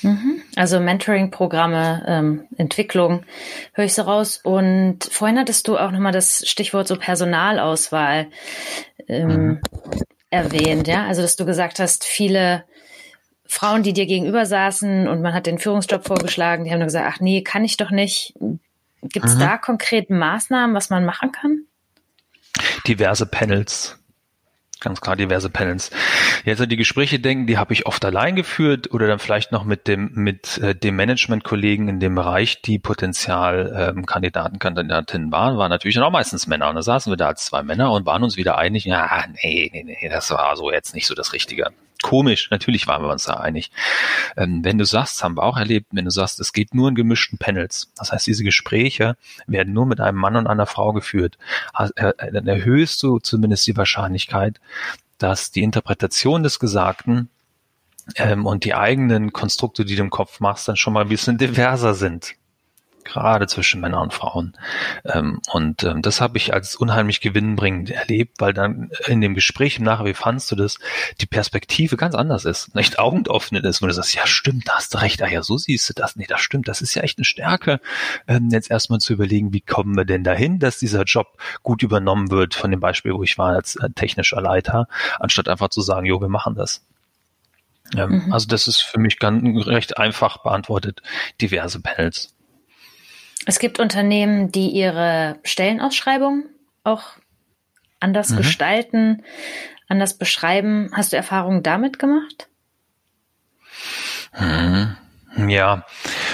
Mhm. 0.03 0.41
Also 0.55 0.79
Mentoring-Programme, 0.79 2.03
ähm, 2.07 2.47
Entwicklung, 2.57 3.23
höre 3.73 3.85
ich 3.85 3.93
so 3.93 4.01
raus. 4.01 4.39
Und 4.43 5.03
vorhin 5.11 5.37
hattest 5.37 5.67
du 5.67 5.77
auch 5.77 5.91
nochmal 5.91 6.11
das 6.11 6.47
Stichwort 6.47 6.87
so 6.87 6.97
Personalauswahl 6.97 8.27
ähm, 9.07 9.27
mhm. 9.27 9.61
erwähnt, 10.29 10.87
ja. 10.87 11.05
Also 11.05 11.21
dass 11.21 11.35
du 11.35 11.45
gesagt 11.45 11.79
hast, 11.79 12.03
viele 12.03 12.63
Frauen, 13.45 13.83
die 13.83 13.93
dir 13.93 14.05
gegenüber 14.05 14.45
saßen 14.45 15.07
und 15.07 15.21
man 15.21 15.33
hat 15.33 15.45
den 15.45 15.59
Führungsjob 15.59 16.07
vorgeschlagen, 16.07 16.63
die 16.63 16.71
haben 16.71 16.79
nur 16.79 16.87
gesagt, 16.87 17.13
ach 17.15 17.19
nee, 17.19 17.41
kann 17.41 17.65
ich 17.65 17.77
doch 17.77 17.91
nicht. 17.91 18.33
Gibt 19.01 19.25
es 19.25 19.35
mhm. 19.35 19.39
da 19.39 19.57
konkret 19.57 20.09
Maßnahmen, 20.09 20.75
was 20.75 20.89
man 20.89 21.05
machen 21.05 21.31
kann? 21.31 21.65
Diverse 22.87 23.25
Panels 23.25 24.00
ganz 24.81 24.99
klar 24.99 25.15
diverse 25.15 25.49
Panels. 25.49 25.91
Jetzt 26.43 26.61
an 26.61 26.69
die 26.69 26.75
Gespräche 26.75 27.19
denken, 27.19 27.47
die 27.47 27.57
habe 27.57 27.73
ich 27.73 27.85
oft 27.85 28.03
allein 28.03 28.35
geführt 28.35 28.91
oder 28.91 29.07
dann 29.07 29.19
vielleicht 29.19 29.51
noch 29.51 29.63
mit 29.63 29.87
dem 29.87 30.11
mit 30.13 30.57
äh, 30.57 30.75
dem 30.75 30.95
Management-Kollegen 30.95 31.87
in 31.87 31.99
dem 31.99 32.15
Bereich, 32.15 32.61
die 32.61 32.79
Potenzial 32.79 33.93
ähm, 33.95 34.05
Kandidaten, 34.05 34.59
Kandidatinnen 34.59 35.31
waren, 35.31 35.57
waren 35.57 35.69
natürlich 35.69 35.95
dann 35.95 36.03
auch 36.03 36.11
meistens 36.11 36.47
Männer. 36.47 36.69
Und 36.69 36.75
da 36.75 36.81
saßen 36.81 37.11
wir 37.11 37.17
da 37.17 37.27
als 37.27 37.45
zwei 37.45 37.63
Männer 37.63 37.91
und 37.91 38.05
waren 38.05 38.23
uns 38.23 38.35
wieder 38.35 38.57
einig, 38.57 38.85
ja, 38.85 39.23
nee, 39.43 39.69
nee, 39.71 39.83
nee, 39.83 40.09
das 40.09 40.31
war 40.31 40.55
so 40.57 40.71
jetzt 40.71 40.93
nicht 40.95 41.07
so 41.07 41.15
das 41.15 41.33
Richtige 41.33 41.67
komisch. 42.01 42.49
Natürlich 42.51 42.87
waren 42.87 43.03
wir 43.03 43.09
uns 43.09 43.25
da 43.25 43.35
einig. 43.35 43.71
Ähm, 44.37 44.63
wenn 44.63 44.77
du 44.77 44.85
sagst, 44.85 45.23
haben 45.23 45.37
wir 45.37 45.43
auch 45.43 45.57
erlebt, 45.57 45.87
wenn 45.91 46.05
du 46.05 46.11
sagst, 46.11 46.39
es 46.39 46.53
geht 46.53 46.73
nur 46.73 46.89
in 46.89 46.95
gemischten 46.95 47.37
Panels. 47.37 47.91
Das 47.95 48.11
heißt, 48.11 48.27
diese 48.27 48.43
Gespräche 48.43 49.15
werden 49.47 49.73
nur 49.73 49.85
mit 49.85 49.99
einem 49.99 50.17
Mann 50.17 50.35
und 50.35 50.47
einer 50.47 50.65
Frau 50.65 50.93
geführt. 50.93 51.37
Äh, 51.95 52.13
dann 52.31 52.47
erhöhst 52.47 53.01
du 53.03 53.19
zumindest 53.19 53.65
die 53.67 53.77
Wahrscheinlichkeit, 53.77 54.59
dass 55.17 55.51
die 55.51 55.63
Interpretation 55.63 56.43
des 56.43 56.59
Gesagten 56.59 57.29
ähm, 58.15 58.45
und 58.45 58.63
die 58.63 58.73
eigenen 58.73 59.33
Konstrukte, 59.33 59.85
die 59.85 59.95
du 59.95 60.01
im 60.01 60.09
Kopf 60.09 60.39
machst, 60.39 60.67
dann 60.67 60.77
schon 60.77 60.93
mal 60.93 61.01
ein 61.01 61.09
bisschen 61.09 61.37
diverser 61.39 61.93
sind 61.93 62.35
gerade 63.03 63.47
zwischen 63.47 63.81
Männern 63.81 64.03
und 64.03 64.13
Frauen. 64.13 64.53
Ähm, 65.05 65.41
und 65.51 65.83
ähm, 65.83 66.01
das 66.01 66.21
habe 66.21 66.37
ich 66.37 66.53
als 66.53 66.75
unheimlich 66.75 67.21
gewinnbringend 67.21 67.91
erlebt, 67.91 68.39
weil 68.39 68.53
dann 68.53 68.91
in 69.07 69.21
dem 69.21 69.33
Gespräch 69.33 69.77
im 69.77 69.83
Nachher, 69.83 70.05
wie 70.05 70.13
fandst 70.13 70.51
du 70.51 70.55
das, 70.55 70.77
die 71.19 71.25
Perspektive 71.25 71.97
ganz 71.97 72.15
anders 72.15 72.45
ist, 72.45 72.75
nicht 72.75 72.99
Augen 72.99 73.25
öffnet 73.27 73.65
ist, 73.65 73.81
wo 73.81 73.87
du 73.87 73.93
sagst, 73.93 74.15
ja 74.15 74.25
stimmt, 74.25 74.67
da 74.67 74.75
hast 74.75 74.93
du 74.93 74.99
recht, 74.99 75.21
ah 75.21 75.27
ja, 75.27 75.43
so 75.43 75.57
siehst 75.57 75.89
du 75.89 75.93
das, 75.93 76.15
nee, 76.15 76.27
das 76.27 76.41
stimmt, 76.41 76.67
das 76.67 76.81
ist 76.81 76.95
ja 76.95 77.03
echt 77.03 77.17
eine 77.17 77.25
Stärke, 77.25 77.79
ähm, 78.27 78.49
jetzt 78.51 78.71
erstmal 78.71 78.99
zu 78.99 79.13
überlegen, 79.13 79.53
wie 79.53 79.61
kommen 79.61 79.95
wir 79.95 80.05
denn 80.05 80.23
dahin, 80.23 80.59
dass 80.59 80.79
dieser 80.79 81.03
Job 81.03 81.37
gut 81.63 81.83
übernommen 81.83 82.31
wird, 82.31 82.55
von 82.55 82.71
dem 82.71 82.79
Beispiel, 82.79 83.13
wo 83.13 83.23
ich 83.23 83.37
war 83.37 83.55
als 83.55 83.75
äh, 83.75 83.89
technischer 83.93 84.41
Leiter, 84.41 84.87
anstatt 85.19 85.47
einfach 85.47 85.69
zu 85.69 85.81
sagen, 85.81 86.05
jo, 86.05 86.21
wir 86.21 86.29
machen 86.29 86.55
das. 86.55 86.85
Ähm, 87.95 88.25
mhm. 88.25 88.33
Also 88.33 88.47
das 88.47 88.67
ist 88.67 88.81
für 88.81 88.99
mich 88.99 89.19
ganz 89.19 89.67
recht 89.67 89.97
einfach 89.97 90.37
beantwortet, 90.37 91.01
diverse 91.41 91.81
Panels. 91.81 92.33
Es 93.45 93.59
gibt 93.59 93.79
Unternehmen, 93.79 94.51
die 94.51 94.69
ihre 94.69 95.39
Stellenausschreibung 95.43 96.45
auch 96.83 97.03
anders 97.99 98.29
mhm. 98.29 98.37
gestalten, 98.37 99.23
anders 99.87 100.17
beschreiben. 100.17 100.91
Hast 100.93 101.13
du 101.13 101.17
Erfahrungen 101.17 101.63
damit 101.63 101.99
gemacht? 101.99 102.49
Mhm. 104.37 104.95
Ja, 105.37 105.85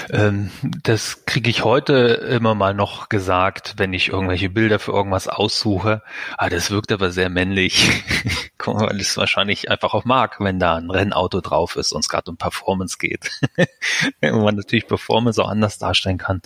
ähm, 0.09 0.49
das 0.81 1.25
kriege 1.25 1.51
ich 1.51 1.63
heute 1.63 1.93
immer 1.93 2.55
mal 2.55 2.73
noch 2.73 3.09
gesagt, 3.09 3.75
wenn 3.77 3.93
ich 3.93 4.09
irgendwelche 4.09 4.49
Bilder 4.49 4.79
für 4.79 4.91
irgendwas 4.91 5.27
aussuche. 5.27 6.01
Ah, 6.35 6.49
das 6.49 6.71
wirkt 6.71 6.91
aber 6.91 7.11
sehr 7.11 7.29
männlich. 7.29 8.03
Weil 8.65 8.99
es 8.99 9.15
wahrscheinlich 9.15 9.71
einfach 9.71 9.93
auch 9.93 10.03
mag, 10.03 10.41
wenn 10.41 10.59
da 10.59 10.75
ein 10.75 10.89
Rennauto 10.89 11.39
drauf 11.39 11.77
ist 11.77 11.93
und 11.93 12.01
es 12.01 12.09
gerade 12.09 12.29
um 12.29 12.37
Performance 12.37 12.97
geht. 12.97 13.31
wenn 14.19 14.41
man 14.41 14.55
natürlich 14.55 14.87
Performance 14.87 15.41
auch 15.41 15.47
anders 15.47 15.77
darstellen 15.77 16.17
kann. 16.17 16.41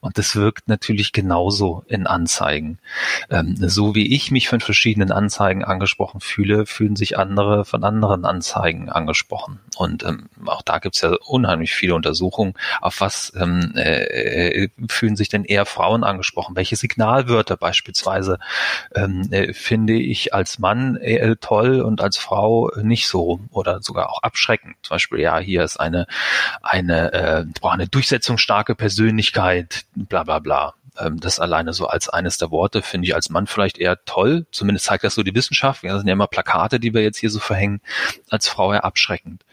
Und 0.00 0.18
das 0.18 0.36
wirkt 0.36 0.68
natürlich 0.68 1.12
genauso 1.12 1.84
in 1.86 2.06
Anzeigen. 2.06 2.78
Ähm, 3.30 3.56
so 3.56 3.94
wie 3.94 4.14
ich 4.14 4.30
mich 4.30 4.48
von 4.48 4.60
verschiedenen 4.60 5.12
Anzeigen 5.12 5.64
angesprochen 5.64 6.20
fühle, 6.20 6.66
fühlen 6.66 6.96
sich 6.96 7.16
andere 7.16 7.64
von 7.64 7.84
anderen 7.84 8.26
Anzeigen 8.26 8.90
angesprochen. 8.90 9.60
Und 9.76 10.02
ähm, 10.02 10.28
auch 10.44 10.62
da 10.62 10.78
gibt's 10.78 11.00
ja 11.00 11.16
unheimlich 11.24 11.72
viele 11.74 11.91
Untersuchungen, 11.94 12.54
auf 12.80 13.00
was 13.00 13.32
ähm, 13.36 13.72
äh, 13.74 14.68
fühlen 14.88 15.16
sich 15.16 15.28
denn 15.28 15.44
eher 15.44 15.66
Frauen 15.66 16.04
angesprochen? 16.04 16.56
Welche 16.56 16.76
Signalwörter 16.76 17.56
beispielsweise 17.56 18.38
ähm, 18.94 19.28
äh, 19.30 19.52
finde 19.52 19.94
ich 19.94 20.34
als 20.34 20.58
Mann 20.58 20.96
äh, 20.96 21.36
toll 21.36 21.80
und 21.80 22.00
als 22.00 22.16
Frau 22.16 22.70
nicht 22.82 23.08
so 23.08 23.40
oder 23.50 23.82
sogar 23.82 24.10
auch 24.10 24.22
abschreckend? 24.22 24.76
Zum 24.82 24.94
Beispiel, 24.94 25.20
ja, 25.20 25.38
hier 25.38 25.64
ist 25.64 25.78
eine 25.78 26.06
eine 26.62 27.12
äh, 27.12 27.44
eine 27.62 27.88
durchsetzungsstarke 27.88 28.74
Persönlichkeit, 28.74 29.84
bla 29.94 30.24
bla 30.24 30.38
bla. 30.38 30.74
Ähm, 30.98 31.20
das 31.20 31.40
alleine 31.40 31.72
so 31.72 31.86
als 31.86 32.08
eines 32.08 32.38
der 32.38 32.50
Worte 32.50 32.82
finde 32.82 33.06
ich 33.06 33.14
als 33.14 33.30
Mann 33.30 33.46
vielleicht 33.46 33.78
eher 33.78 34.04
toll. 34.04 34.46
Zumindest 34.50 34.86
zeigt 34.86 35.04
das 35.04 35.14
so 35.14 35.22
die 35.22 35.34
Wissenschaft. 35.34 35.84
Das 35.84 35.98
sind 35.98 36.08
ja 36.08 36.12
immer 36.12 36.26
Plakate, 36.26 36.80
die 36.80 36.94
wir 36.94 37.02
jetzt 37.02 37.18
hier 37.18 37.30
so 37.30 37.38
verhängen. 37.38 37.80
Als 38.28 38.48
Frau 38.48 38.72
eher 38.72 38.84
abschreckend. 38.84 39.44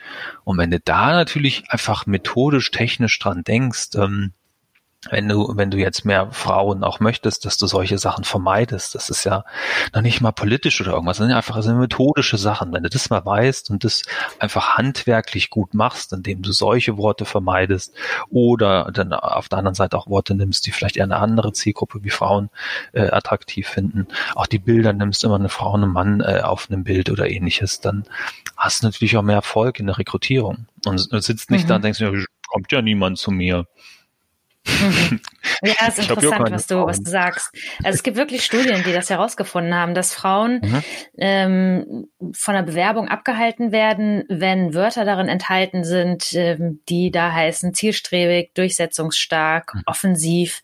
Und 0.43 0.57
wenn 0.57 0.71
du 0.71 0.79
da 0.79 1.11
natürlich 1.11 1.69
einfach 1.69 2.05
methodisch, 2.05 2.71
technisch 2.71 3.17
dran 3.19 3.43
denkst, 3.43 3.89
ähm, 3.95 4.33
wenn 5.09 5.29
du, 5.29 5.53
wenn 5.55 5.71
du 5.71 5.77
jetzt 5.77 6.03
mehr 6.03 6.29
Frauen 6.31 6.83
auch 6.83 6.99
möchtest, 6.99 7.45
dass 7.45 7.57
du 7.57 7.67
solche 7.67 7.97
Sachen 7.97 8.25
vermeidest, 8.25 8.95
das 8.95 9.09
ist 9.09 9.23
ja 9.23 9.45
noch 9.93 10.01
nicht 10.01 10.19
mal 10.19 10.33
politisch 10.33 10.81
oder 10.81 10.91
irgendwas, 10.91 11.17
das 11.17 11.23
sind 11.23 11.31
ja 11.31 11.37
einfach 11.37 11.55
das 11.55 11.65
sind 11.65 11.79
methodische 11.79 12.37
Sachen. 12.37 12.73
Wenn 12.73 12.83
du 12.83 12.89
das 12.89 13.09
mal 13.09 13.25
weißt 13.25 13.69
und 13.69 13.85
das 13.85 14.03
einfach 14.39 14.75
handwerklich 14.75 15.49
gut 15.49 15.73
machst, 15.73 16.11
indem 16.11 16.41
du 16.41 16.51
solche 16.51 16.97
Worte 16.97 17.23
vermeidest 17.23 17.95
oder 18.29 18.91
dann 18.91 19.13
auf 19.13 19.47
der 19.47 19.59
anderen 19.59 19.75
Seite 19.75 19.97
auch 19.97 20.07
Worte 20.07 20.35
nimmst, 20.35 20.67
die 20.67 20.71
vielleicht 20.71 20.97
eher 20.97 21.05
eine 21.05 21.17
andere 21.17 21.53
Zielgruppe 21.53 22.03
wie 22.03 22.09
Frauen 22.09 22.49
äh, 22.91 23.09
attraktiv 23.09 23.69
finden, 23.69 24.07
auch 24.35 24.47
die 24.47 24.59
Bilder 24.59 24.91
nimmst, 24.91 25.23
immer 25.23 25.35
eine 25.35 25.49
Frau 25.49 25.73
und 25.73 25.83
einen 25.83 25.93
Mann 25.93 26.19
äh, 26.19 26.41
auf 26.41 26.69
einem 26.69 26.83
Bild 26.83 27.09
oder 27.09 27.29
ähnliches, 27.29 27.79
dann 27.79 28.03
hast 28.57 28.83
du 28.83 28.87
natürlich 28.87 29.15
auch 29.15 29.23
mehr 29.23 29.35
Erfolg 29.35 29.79
in 29.79 29.85
der 29.85 29.97
Rekrutierung 29.97 30.67
und 30.85 30.99
sitzt 31.23 31.51
nicht 31.51 31.63
mhm. 31.63 31.67
da 31.69 31.75
und 31.77 31.85
denkst, 31.85 32.01
ja, 32.01 32.11
kommt 32.49 32.71
ja 32.71 32.81
niemand 32.81 33.17
zu 33.17 33.31
mir. 33.31 33.65
Mhm. 34.81 35.19
Ja, 35.61 35.73
es 35.87 35.97
ist 35.97 36.09
interessant, 36.09 36.51
was 36.51 36.67
du, 36.67 36.85
was 36.85 37.01
du 37.01 37.09
sagst. 37.09 37.53
Also 37.83 37.95
es 37.95 38.03
gibt 38.03 38.17
wirklich 38.17 38.45
Studien, 38.45 38.83
die 38.85 38.93
das 38.93 39.09
herausgefunden 39.09 39.73
haben, 39.73 39.93
dass 39.93 40.13
Frauen 40.13 40.61
mhm. 40.61 40.83
ähm, 41.17 42.07
von 42.33 42.53
der 42.53 42.63
Bewerbung 42.63 43.07
abgehalten 43.07 43.71
werden, 43.71 44.23
wenn 44.29 44.73
Wörter 44.73 45.05
darin 45.05 45.27
enthalten 45.27 45.83
sind, 45.83 46.33
ähm, 46.33 46.81
die 46.87 47.11
da 47.11 47.31
heißen 47.31 47.73
zielstrebig, 47.73 48.53
durchsetzungsstark, 48.53 49.73
mhm. 49.73 49.83
offensiv 49.85 50.61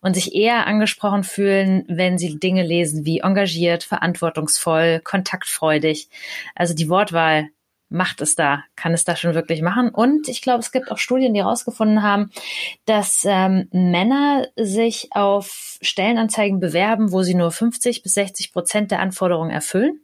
und 0.00 0.14
sich 0.14 0.34
eher 0.34 0.66
angesprochen 0.66 1.24
fühlen, 1.24 1.84
wenn 1.88 2.18
sie 2.18 2.38
Dinge 2.38 2.62
lesen 2.62 3.04
wie 3.04 3.20
engagiert, 3.20 3.84
verantwortungsvoll, 3.84 5.00
kontaktfreudig. 5.02 6.08
Also 6.54 6.74
die 6.74 6.88
Wortwahl 6.88 7.48
macht 7.88 8.20
es 8.20 8.34
da, 8.34 8.64
kann 8.74 8.92
es 8.92 9.04
da 9.04 9.14
schon 9.14 9.34
wirklich 9.34 9.62
machen. 9.62 9.90
Und 9.90 10.28
ich 10.28 10.42
glaube, 10.42 10.60
es 10.60 10.72
gibt 10.72 10.90
auch 10.90 10.98
Studien, 10.98 11.34
die 11.34 11.42
herausgefunden 11.42 12.02
haben, 12.02 12.30
dass 12.84 13.24
ähm, 13.24 13.68
Männer 13.70 14.48
sich 14.56 15.08
auf 15.12 15.78
Stellenanzeigen 15.80 16.58
bewerben, 16.58 17.12
wo 17.12 17.22
sie 17.22 17.34
nur 17.34 17.52
50 17.52 18.02
bis 18.02 18.14
60 18.14 18.52
Prozent 18.52 18.90
der 18.90 19.00
Anforderungen 19.00 19.50
erfüllen. 19.50 20.00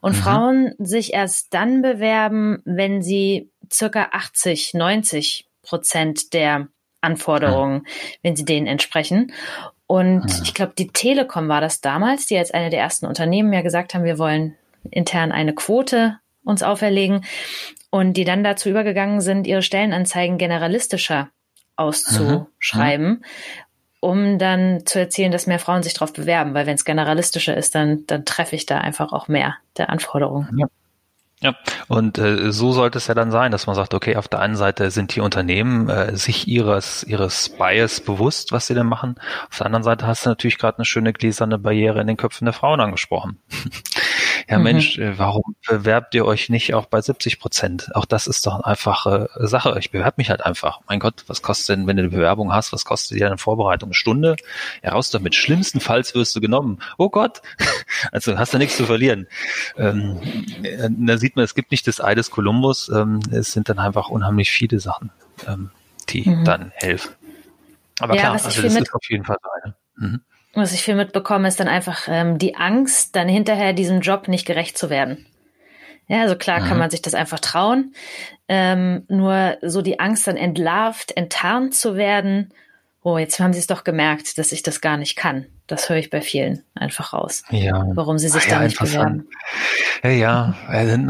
Und 0.00 0.16
mhm. 0.16 0.22
Frauen 0.22 0.74
sich 0.78 1.12
erst 1.14 1.52
dann 1.54 1.82
bewerben, 1.82 2.62
wenn 2.64 3.02
sie 3.02 3.50
circa 3.72 4.08
80, 4.12 4.74
90 4.74 5.46
Prozent 5.62 6.32
der 6.32 6.68
Anforderungen, 7.00 7.78
mhm. 7.78 7.86
wenn 8.22 8.36
sie 8.36 8.44
denen 8.44 8.66
entsprechen. 8.66 9.32
Und 9.86 10.24
mhm. 10.24 10.42
ich 10.42 10.54
glaube, 10.54 10.74
die 10.76 10.88
Telekom 10.88 11.48
war 11.48 11.60
das 11.60 11.80
damals, 11.80 12.26
die 12.26 12.36
als 12.36 12.50
eine 12.50 12.70
der 12.70 12.80
ersten 12.80 13.06
Unternehmen 13.06 13.52
ja 13.52 13.62
gesagt 13.62 13.94
haben, 13.94 14.04
wir 14.04 14.18
wollen 14.18 14.56
intern 14.90 15.32
eine 15.32 15.54
Quote 15.54 16.18
uns 16.48 16.62
auferlegen 16.62 17.24
und 17.90 18.14
die 18.14 18.24
dann 18.24 18.42
dazu 18.42 18.68
übergegangen 18.68 19.20
sind, 19.20 19.46
ihre 19.46 19.62
Stellenanzeigen 19.62 20.38
generalistischer 20.38 21.28
auszuschreiben, 21.76 23.08
mhm. 23.08 23.22
um 24.00 24.38
dann 24.38 24.84
zu 24.86 24.98
erzählen, 24.98 25.30
dass 25.30 25.46
mehr 25.46 25.58
Frauen 25.58 25.82
sich 25.82 25.94
darauf 25.94 26.12
bewerben, 26.12 26.54
weil 26.54 26.66
wenn 26.66 26.74
es 26.74 26.84
generalistischer 26.84 27.56
ist, 27.56 27.74
dann, 27.74 28.04
dann 28.06 28.24
treffe 28.24 28.56
ich 28.56 28.66
da 28.66 28.78
einfach 28.78 29.12
auch 29.12 29.28
mehr 29.28 29.56
der 29.76 29.90
Anforderungen. 29.90 30.58
Ja. 30.58 30.66
Ja, 31.40 31.54
und 31.86 32.18
äh, 32.18 32.50
so 32.50 32.72
sollte 32.72 32.98
es 32.98 33.06
ja 33.06 33.14
dann 33.14 33.30
sein, 33.30 33.52
dass 33.52 33.68
man 33.68 33.76
sagt, 33.76 33.94
okay, 33.94 34.16
auf 34.16 34.26
der 34.26 34.40
einen 34.40 34.56
Seite 34.56 34.90
sind 34.90 35.14
die 35.14 35.20
Unternehmen 35.20 35.88
äh, 35.88 36.16
sich 36.16 36.48
ihres 36.48 37.04
ihres 37.04 37.50
Bias 37.50 38.00
bewusst, 38.00 38.50
was 38.50 38.66
sie 38.66 38.74
denn 38.74 38.88
machen. 38.88 39.14
Auf 39.48 39.58
der 39.58 39.66
anderen 39.66 39.84
Seite 39.84 40.04
hast 40.04 40.26
du 40.26 40.30
natürlich 40.30 40.58
gerade 40.58 40.78
eine 40.78 40.84
schöne 40.84 41.12
gläserne 41.12 41.56
Barriere 41.56 42.00
in 42.00 42.08
den 42.08 42.16
Köpfen 42.16 42.44
der 42.44 42.54
Frauen 42.54 42.80
angesprochen. 42.80 43.38
Ja 44.48 44.58
mhm. 44.58 44.64
Mensch, 44.64 44.98
äh, 44.98 45.18
warum 45.18 45.56
bewerbt 45.66 46.14
ihr 46.14 46.24
euch 46.24 46.48
nicht 46.48 46.74
auch 46.74 46.86
bei 46.86 47.00
70 47.00 47.38
Prozent? 47.38 47.94
Auch 47.94 48.04
das 48.04 48.26
ist 48.26 48.46
doch 48.46 48.54
eine 48.54 48.66
einfache 48.66 49.28
Sache. 49.36 49.76
Ich 49.78 49.90
bewerbe 49.90 50.14
mich 50.16 50.30
halt 50.30 50.44
einfach. 50.44 50.80
Mein 50.88 51.00
Gott, 51.00 51.24
was 51.26 51.42
kostet 51.42 51.76
denn, 51.76 51.86
wenn 51.86 51.96
du 51.96 52.04
eine 52.04 52.10
Bewerbung 52.10 52.52
hast, 52.52 52.72
was 52.72 52.84
kostet 52.84 53.18
dir 53.18 53.26
eine 53.26 53.38
Vorbereitung? 53.38 53.88
Eine 53.88 53.94
Stunde? 53.94 54.36
Ja, 54.82 54.92
raus 54.92 55.10
damit. 55.10 55.34
Schlimmstenfalls 55.34 56.14
wirst 56.14 56.34
du 56.34 56.40
genommen. 56.40 56.80
Oh 56.96 57.08
Gott. 57.08 57.42
Also 58.12 58.38
hast 58.38 58.54
du 58.54 58.58
nichts 58.58 58.76
zu 58.76 58.84
verlieren. 58.84 59.26
Ähm, 59.76 60.20
äh, 60.62 60.88
da 60.90 61.18
sieht 61.18 61.36
man, 61.36 61.44
es 61.44 61.54
gibt 61.54 61.70
nicht 61.72 61.86
das 61.86 62.00
Ei 62.00 62.14
des 62.14 62.30
Kolumbus. 62.30 62.88
Ähm, 62.88 63.20
es 63.30 63.52
sind 63.52 63.68
dann 63.68 63.78
einfach 63.78 64.08
unheimlich 64.08 64.50
viele 64.50 64.78
Sachen, 64.78 65.10
ähm, 65.46 65.70
die 66.08 66.28
mhm. 66.28 66.44
dann 66.44 66.72
helfen. 66.74 67.12
Aber 67.98 68.14
ja, 68.14 68.20
klar, 68.20 68.32
also 68.34 68.62
das 68.62 68.74
ist 68.74 68.94
auf 68.94 69.02
jeden 69.08 69.24
Fall 69.24 69.36
so 69.42 69.48
eine. 69.62 69.74
Mhm 69.96 70.20
was 70.54 70.72
ich 70.72 70.82
viel 70.82 70.94
mitbekomme, 70.94 71.48
ist 71.48 71.60
dann 71.60 71.68
einfach 71.68 72.08
ähm, 72.08 72.38
die 72.38 72.56
Angst, 72.56 73.14
dann 73.16 73.28
hinterher 73.28 73.72
diesem 73.72 74.00
Job 74.00 74.28
nicht 74.28 74.46
gerecht 74.46 74.78
zu 74.78 74.90
werden. 74.90 75.26
Ja, 76.08 76.22
also 76.22 76.36
klar 76.36 76.60
mhm. 76.60 76.64
kann 76.64 76.78
man 76.78 76.90
sich 76.90 77.02
das 77.02 77.14
einfach 77.14 77.38
trauen. 77.38 77.94
Ähm, 78.48 79.04
nur 79.08 79.58
so 79.62 79.82
die 79.82 80.00
Angst 80.00 80.26
dann 80.26 80.36
entlarvt, 80.36 81.16
enttarnt 81.16 81.74
zu 81.74 81.96
werden. 81.96 82.52
Oh, 83.02 83.18
jetzt 83.18 83.38
haben 83.40 83.52
sie 83.52 83.58
es 83.58 83.66
doch 83.66 83.84
gemerkt, 83.84 84.38
dass 84.38 84.52
ich 84.52 84.62
das 84.62 84.80
gar 84.80 84.96
nicht 84.96 85.16
kann. 85.16 85.46
Das 85.68 85.90
höre 85.90 85.98
ich 85.98 86.08
bei 86.08 86.22
vielen 86.22 86.62
einfach 86.74 87.12
raus. 87.12 87.42
Ja. 87.50 87.86
Warum 87.94 88.18
sie 88.18 88.28
sich 88.28 88.44
Ach, 88.46 88.48
da 88.48 88.56
ja, 88.56 88.64
nicht 88.64 88.78
bewerben. 88.78 89.28
Ja, 90.02 90.10
ja. 90.10 90.54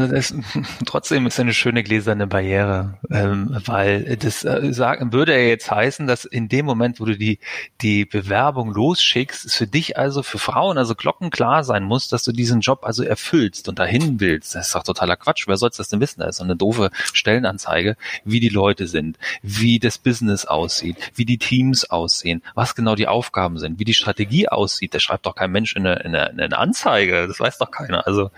Das, 0.09 0.33
trotzdem 0.85 1.25
ist 1.27 1.39
eine 1.39 1.53
schöne 1.53 1.81
gläserne 1.81 2.27
Barriere, 2.27 2.97
ähm, 3.09 3.57
weil 3.65 4.17
das 4.17 4.43
äh, 4.43 4.73
sagen, 4.73 5.13
würde 5.13 5.31
er 5.31 5.47
jetzt 5.47 5.71
heißen, 5.71 6.07
dass 6.07 6.25
in 6.25 6.49
dem 6.49 6.65
Moment, 6.65 6.99
wo 6.99 7.05
du 7.05 7.17
die, 7.17 7.39
die 7.79 8.03
Bewerbung 8.03 8.73
losschickst, 8.73 9.45
es 9.45 9.55
für 9.55 9.67
dich 9.67 9.97
also, 9.97 10.23
für 10.23 10.39
Frauen 10.39 10.77
also 10.77 10.93
glockenklar 10.93 11.63
sein 11.63 11.83
muss, 11.83 12.09
dass 12.09 12.23
du 12.23 12.33
diesen 12.33 12.59
Job 12.59 12.83
also 12.83 13.03
erfüllst 13.03 13.69
und 13.69 13.79
dahin 13.79 14.19
willst. 14.19 14.55
Das 14.55 14.67
ist 14.67 14.75
doch 14.75 14.83
totaler 14.83 15.15
Quatsch. 15.15 15.47
Wer 15.47 15.55
soll 15.55 15.69
das 15.75 15.87
denn 15.87 16.01
wissen? 16.01 16.19
Das 16.19 16.31
ist 16.31 16.37
so 16.37 16.43
eine 16.43 16.57
doofe 16.57 16.89
Stellenanzeige, 17.13 17.95
wie 18.25 18.41
die 18.41 18.49
Leute 18.49 18.87
sind, 18.87 19.17
wie 19.41 19.79
das 19.79 19.97
Business 19.97 20.43
aussieht, 20.43 20.97
wie 21.15 21.25
die 21.25 21.37
Teams 21.37 21.89
aussehen, 21.89 22.41
was 22.55 22.75
genau 22.75 22.95
die 22.95 23.07
Aufgaben 23.07 23.57
sind, 23.57 23.79
wie 23.79 23.85
die 23.85 23.93
Strategie 23.93 24.48
aussieht, 24.51 24.93
der 24.93 24.99
schreibt 24.99 25.25
doch 25.25 25.35
kein 25.35 25.51
Mensch 25.51 25.75
in 25.75 25.85
eine, 25.85 25.99
in 26.01 26.15
eine, 26.15 26.29
in 26.29 26.39
eine 26.39 26.57
Anzeige. 26.57 27.27
Das 27.27 27.39
weiß 27.39 27.57
doch 27.57 27.71
keiner. 27.71 28.05
Also 28.07 28.31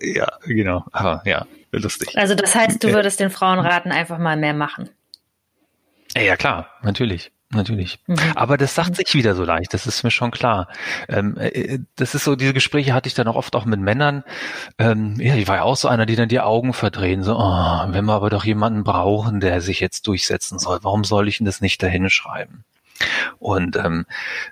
ja, 0.00 0.28
genau. 0.44 0.84
Aber 0.92 1.22
ja, 1.24 1.46
lustig. 1.72 2.16
Also 2.16 2.34
das 2.34 2.54
heißt, 2.54 2.82
du 2.82 2.92
würdest 2.92 3.20
den 3.20 3.30
Frauen 3.30 3.58
raten, 3.58 3.92
einfach 3.92 4.18
mal 4.18 4.36
mehr 4.36 4.54
machen. 4.54 4.88
Ja, 6.16 6.36
klar, 6.36 6.68
natürlich. 6.82 7.30
Natürlich. 7.52 7.98
Mhm. 8.06 8.16
Aber 8.36 8.56
das 8.56 8.76
sagt 8.76 8.94
sich 8.94 9.12
wieder 9.12 9.34
so 9.34 9.44
leicht, 9.44 9.74
das 9.74 9.88
ist 9.88 10.04
mir 10.04 10.12
schon 10.12 10.30
klar. 10.30 10.68
Ähm, 11.08 11.36
äh, 11.36 11.80
das 11.96 12.14
ist 12.14 12.22
so, 12.22 12.36
diese 12.36 12.54
Gespräche 12.54 12.94
hatte 12.94 13.08
ich 13.08 13.14
dann 13.14 13.26
auch 13.26 13.34
oft 13.34 13.56
auch 13.56 13.64
mit 13.64 13.80
Männern. 13.80 14.22
Ähm, 14.78 15.16
ja, 15.18 15.34
ich 15.34 15.48
war 15.48 15.56
ja 15.56 15.62
auch 15.64 15.76
so 15.76 15.88
einer, 15.88 16.06
die 16.06 16.14
dann 16.14 16.28
die 16.28 16.38
Augen 16.38 16.72
verdrehen. 16.72 17.24
So, 17.24 17.36
oh, 17.36 17.84
wenn 17.88 18.04
wir 18.04 18.12
aber 18.12 18.30
doch 18.30 18.44
jemanden 18.44 18.84
brauchen, 18.84 19.40
der 19.40 19.60
sich 19.60 19.80
jetzt 19.80 20.06
durchsetzen 20.06 20.60
soll, 20.60 20.78
warum 20.82 21.02
soll 21.02 21.26
ich 21.26 21.38
denn 21.38 21.46
das 21.46 21.60
nicht 21.60 21.82
dahin 21.82 22.08
schreiben? 22.08 22.64
Und 23.38 23.76
ähm, 23.76 24.06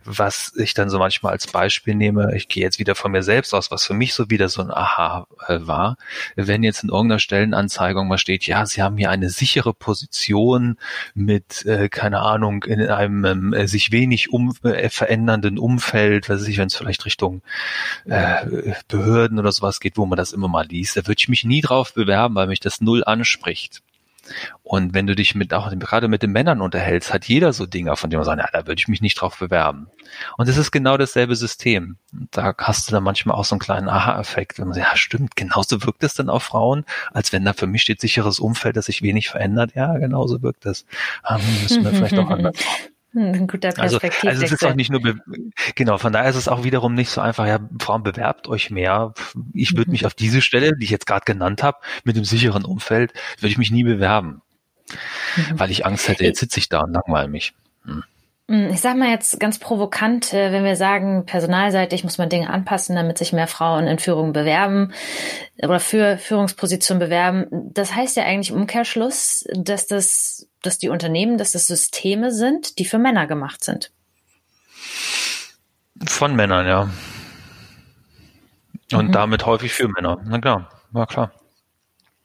was 0.05 0.53
ich 0.57 0.75
dann 0.75 0.89
so 0.89 0.99
manchmal 0.99 1.33
als 1.33 1.47
Beispiel 1.47 1.95
nehme, 1.95 2.35
ich 2.35 2.49
gehe 2.49 2.63
jetzt 2.63 2.79
wieder 2.79 2.95
von 2.95 3.13
mir 3.13 3.23
selbst 3.23 3.53
aus, 3.55 3.71
was 3.71 3.85
für 3.85 3.95
mich 3.95 4.15
so 4.15 4.31
wieder 4.31 4.49
so 4.49 4.63
ein 4.63 4.71
Aha 4.71 5.27
äh, 5.47 5.59
war, 5.61 5.97
wenn 6.37 6.63
jetzt 6.63 6.83
in 6.83 6.89
irgendeiner 6.89 7.19
Stellenanzeigung 7.19 8.09
mal 8.09 8.19
steht, 8.19 8.47
ja, 8.47 8.65
Sie 8.67 8.83
haben 8.83 8.97
hier 8.97 9.11
eine 9.11 9.29
sichere 9.29 9.75
Position 9.75 10.79
mit, 11.15 11.67
äh, 11.67 11.89
keine 11.89 12.21
Ahnung, 12.21 12.65
in 12.65 12.81
einem 12.89 13.53
äh, 13.53 13.69
sich 13.69 13.93
wenig 13.93 14.33
um, 14.33 14.55
äh, 14.63 14.89
verändernden 14.89 15.59
Umfeld, 15.59 16.29
weiß 16.29 16.47
ich, 16.49 16.59
wenn 16.59 16.69
es 16.69 16.77
vielleicht 16.77 17.05
Richtung 17.05 17.43
äh, 18.07 18.73
Behörden 18.89 19.39
oder 19.39 19.53
sowas 19.53 19.81
geht, 19.81 19.97
wo 19.97 20.07
man 20.07 20.17
das 20.17 20.33
immer 20.33 20.49
mal 20.49 20.67
liest, 20.67 20.97
da 20.97 21.07
würde 21.07 21.19
ich 21.19 21.29
mich 21.29 21.45
nie 21.45 21.61
drauf 21.61 21.93
bewerben, 21.95 22.35
weil 22.35 22.47
mich 22.47 22.61
das 22.61 22.81
null 22.81 23.05
anspricht. 23.05 23.83
Und 24.63 24.95
wenn 24.95 25.07
du 25.07 25.15
dich 25.15 25.35
mit 25.35 25.55
auch 25.55 25.71
gerade 25.71 26.09
mit 26.09 26.23
den 26.23 26.33
Männern 26.33 26.61
unterhältst, 26.61 27.13
hat 27.13 27.27
jeder 27.27 27.53
so 27.53 27.67
Dinge, 27.67 27.97
von 27.97 28.11
denen 28.11 28.19
man 28.19 28.27
sagt, 28.27 28.41
ja, 28.41 28.49
da 28.53 28.67
würde 28.67 28.79
ich 28.79 28.89
mich 28.89 29.01
nicht 29.01 29.21
drauf 29.21 29.39
bewerben. 29.39 29.89
Und 30.37 30.49
es 30.49 30.57
ist 30.57 30.71
genau 30.71 30.97
dasselbe 30.97 31.37
System. 31.37 31.97
Da 32.13 32.55
hast 32.59 32.89
du 32.89 32.93
dann 32.93 33.03
manchmal 33.03 33.37
auch 33.37 33.45
so 33.45 33.55
einen 33.55 33.61
kleinen 33.61 33.89
Aha-Effekt. 33.89 34.59
Wenn 34.59 34.67
man 34.67 34.75
sagt, 34.75 34.87
ja, 34.91 34.97
stimmt, 34.97 35.37
genauso 35.37 35.85
wirkt 35.85 36.05
es 36.05 36.15
dann 36.15 36.31
auf 36.31 36.43
Frauen, 36.43 36.85
als 37.13 37.33
wenn 37.33 37.45
da 37.45 37.53
für 37.53 37.67
mich 37.67 37.83
steht 37.83 38.01
sicheres 38.01 38.41
Umfeld, 38.41 38.77
das 38.77 38.87
sich 38.87 39.03
wenig 39.03 39.29
verändert. 39.29 39.75
Ja, 39.75 39.97
genauso 39.99 40.43
wirkt 40.43 40.67
es. 40.67 40.87
Ähm, 41.29 41.41
müssen 41.63 41.85
wir 41.85 41.93
vielleicht 41.93 42.19
auch 42.19 42.31
anders. 42.31 42.57
Ein 43.15 43.47
guter 43.47 43.73
Perspektiv. 43.73 44.25
Also, 44.25 44.43
also 44.43 44.45
es 44.45 44.53
ist 44.53 44.65
auch 44.65 44.75
nicht 44.75 44.91
nur, 44.91 45.01
genau, 45.75 45.99
von 45.99 46.13
daher 46.13 46.29
ist 46.29 46.37
es 46.37 46.49
auch 46.49 46.63
wiederum 46.63 46.95
nicht 46.95 47.11
so 47.11 47.21
einfach, 47.21 47.47
ja, 47.47 47.59
Frauen 47.81 48.03
bewerbt 48.03 48.49
euch 48.49 48.71
mehr. 48.71 49.15
Ich 49.55 49.77
würde 49.77 49.91
mhm. 49.91 49.93
mich 49.93 50.07
auf 50.07 50.15
diese 50.15 50.43
Stelle, 50.43 50.77
die 50.77 50.85
ich 50.85 50.91
jetzt 50.91 51.07
gerade 51.07 51.25
genannt 51.25 51.63
habe, 51.63 51.79
mit 52.05 52.17
dem 52.17 52.25
sicheren 52.25 52.65
Umfeld, 52.65 53.13
würde 53.39 53.51
ich 53.51 53.59
mich 53.59 53.71
nie 53.71 53.85
bewerben. 53.85 54.43
Mhm. 55.37 55.59
Weil 55.59 55.71
ich 55.71 55.87
Angst 55.87 56.09
hätte, 56.09 56.25
jetzt 56.25 56.41
sitze 56.41 56.59
ich 56.59 56.69
da 56.69 56.81
und 56.81 56.93
langweile 56.93 57.29
mich. 57.29 57.55
Hm. 57.85 58.05
Hm, 58.49 58.71
ich 58.71 58.81
sag 58.81 58.97
mal 58.97 59.11
jetzt 59.11 59.39
ganz 59.39 59.59
provokant, 59.59 60.33
äh, 60.33 60.53
wenn 60.53 60.65
wir 60.65 60.75
sagen, 60.75 61.27
personalseitig 61.27 62.03
muss 62.03 62.17
man 62.17 62.31
Dinge 62.31 62.49
anpassen, 62.49 62.97
damit 62.97 63.19
sich 63.19 63.35
mehr 63.35 63.47
Frauen 63.47 63.87
in 63.87 63.99
Führung 63.99 64.33
bewerben 64.33 64.93
oder 65.63 65.81
für 65.81 66.17
Führungspositionen 66.17 66.99
bewerben. 66.99 67.47
Das 67.51 67.95
heißt 67.95 68.17
ja 68.17 68.25
eigentlich 68.25 68.51
im 68.51 68.57
Umkehrschluss, 68.57 69.47
dass 69.55 69.87
das, 69.87 70.49
dass 70.63 70.79
die 70.79 70.89
Unternehmen, 70.89 71.37
dass 71.37 71.53
das 71.53 71.67
Systeme 71.67 72.33
sind, 72.33 72.79
die 72.79 72.87
für 72.87 72.99
Männer 72.99 73.27
gemacht 73.27 73.63
sind. 73.63 73.93
Von 76.07 76.35
Männern, 76.35 76.67
ja. 76.67 76.89
Und 78.97 79.09
mhm. 79.09 79.13
damit 79.13 79.45
häufig 79.45 79.75
für 79.75 79.89
Männer. 79.89 80.23
Na 80.25 80.39
klar, 80.39 80.71
war 80.91 81.07
klar. 81.07 81.33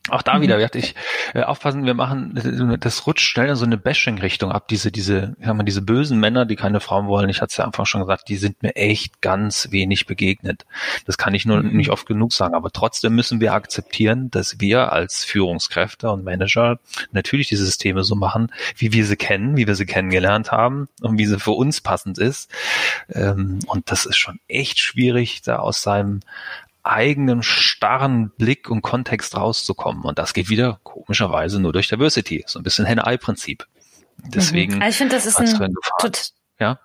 Auch 0.10 0.22
da 0.22 0.38
mhm. 0.38 0.42
wieder, 0.42 0.76
ich, 0.76 0.96
äh, 1.34 1.44
aufpassen, 1.44 1.86
wir 1.86 1.94
machen, 1.94 2.78
das 2.82 3.08
rutscht 3.08 3.26
schnell 3.26 3.48
in 3.48 3.56
so 3.56 3.64
eine 3.64 3.78
Bashing-Richtung 3.78 4.52
ab. 4.52 4.68
Diese, 4.68 4.92
diese, 4.92 5.38
ich 5.40 5.46
sag 5.46 5.56
mal, 5.56 5.64
diese 5.64 5.82
bösen 5.82 6.20
Männer, 6.20 6.46
die 6.46 6.58
keine 6.58 6.82
Frauen 6.82 7.08
wollen. 7.08 7.30
Ich 7.30 7.40
hatte 7.40 7.52
es 7.52 7.58
ja 7.58 7.64
einfach 7.64 7.86
schon 7.86 8.02
gesagt, 8.02 8.28
die 8.28 8.36
sind 8.36 8.62
mir 8.64 8.76
echt 8.76 9.22
ganz 9.22 9.70
wenig 9.72 10.06
begegnet. 10.06 10.66
Das 11.06 11.18
kann 11.18 11.34
ich 11.34 11.46
nur 11.46 11.64
mhm. 11.64 11.78
nicht 11.78 11.90
oft 11.90 12.06
genug 12.06 12.34
sagen. 12.34 12.54
Aber 12.54 12.70
trotzdem 12.72 13.16
müssen 13.16 13.40
wir 13.40 13.54
akzeptieren, 13.54 14.30
dass 14.30 14.60
wir 14.60 14.92
als 14.92 15.24
Führungskräfte 15.24 16.10
und 16.10 16.26
Manager 16.26 16.80
natürlich 17.14 17.48
diese 17.48 17.64
Systeme 17.64 18.04
so 18.04 18.16
machen, 18.16 18.52
wie 18.76 18.92
wir 18.92 19.06
sie 19.06 19.16
kennen, 19.16 19.56
wie 19.56 19.68
wir 19.68 19.76
sie 19.76 19.86
kennengelernt 19.86 20.52
haben 20.52 20.90
und 21.00 21.18
wie 21.18 21.28
sie 21.28 21.40
für 21.40 21.52
uns 21.52 21.80
passend 21.80 22.18
ist. 22.18 22.52
Ähm, 23.10 23.60
und 23.68 23.90
das 23.90 24.06
ist 24.06 24.18
schon 24.18 24.42
echt 24.50 24.80
schwierig, 24.80 25.44
da 25.44 25.60
aus 25.60 25.82
seinem 25.82 26.20
eigenen 26.84 27.44
starren 27.44 28.32
Blick 28.38 28.70
und 28.70 28.82
Kontext 28.82 29.36
rauszukommen. 29.36 30.04
Und 30.04 30.20
das 30.20 30.34
geht 30.34 30.50
wieder 30.50 30.80
komischerweise 30.84 31.62
nur 31.62 31.74
durch 31.74 31.88
Diversity. 31.88 32.44
So 32.46 32.60
ein 32.60 32.64
bisschen 32.64 32.86
Henne-Ei-Prinzip. 32.86 33.66
Deswegen. 34.18 34.76
Mhm. 34.76 34.82
Also 34.82 34.92
ich 34.92 34.98
finde, 34.98 35.16
das 35.16 35.26
ist 35.26 35.40
ein, 35.40 35.74
ja? 36.60 36.80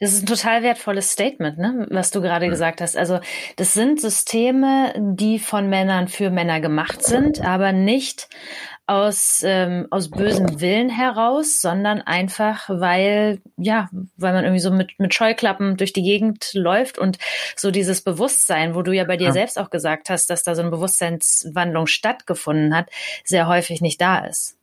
Das 0.00 0.12
ist 0.12 0.22
ein 0.22 0.26
total 0.26 0.62
wertvolles 0.62 1.10
Statement, 1.10 1.58
ne, 1.58 1.86
was 1.90 2.10
du 2.10 2.20
gerade 2.20 2.46
mhm. 2.46 2.50
gesagt 2.50 2.80
hast. 2.80 2.96
Also, 2.96 3.20
das 3.56 3.72
sind 3.72 4.00
Systeme, 4.00 4.92
die 5.16 5.38
von 5.38 5.68
Männern 5.68 6.08
für 6.08 6.30
Männer 6.30 6.60
gemacht 6.60 7.02
sind, 7.02 7.40
aber 7.40 7.72
nicht 7.72 8.28
aus, 8.92 9.42
ähm, 9.44 9.86
aus 9.90 10.10
bösem 10.10 10.60
Willen 10.60 10.90
heraus, 10.90 11.60
sondern 11.62 12.02
einfach, 12.02 12.68
weil, 12.68 13.40
ja, 13.56 13.88
weil 14.16 14.34
man 14.34 14.44
irgendwie 14.44 14.60
so 14.60 14.70
mit, 14.70 14.98
mit 14.98 15.14
Scheuklappen 15.14 15.78
durch 15.78 15.94
die 15.94 16.02
Gegend 16.02 16.50
läuft 16.52 16.98
und 16.98 17.18
so 17.56 17.70
dieses 17.70 18.02
Bewusstsein, 18.02 18.74
wo 18.74 18.82
du 18.82 18.92
ja 18.92 19.04
bei 19.04 19.16
dir 19.16 19.28
ja. 19.28 19.32
selbst 19.32 19.58
auch 19.58 19.70
gesagt 19.70 20.10
hast, 20.10 20.28
dass 20.28 20.42
da 20.42 20.54
so 20.54 20.60
eine 20.60 20.70
Bewusstseinswandlung 20.70 21.86
stattgefunden 21.86 22.76
hat, 22.76 22.90
sehr 23.24 23.48
häufig 23.48 23.80
nicht 23.80 24.00
da 24.00 24.18
ist. 24.26 24.58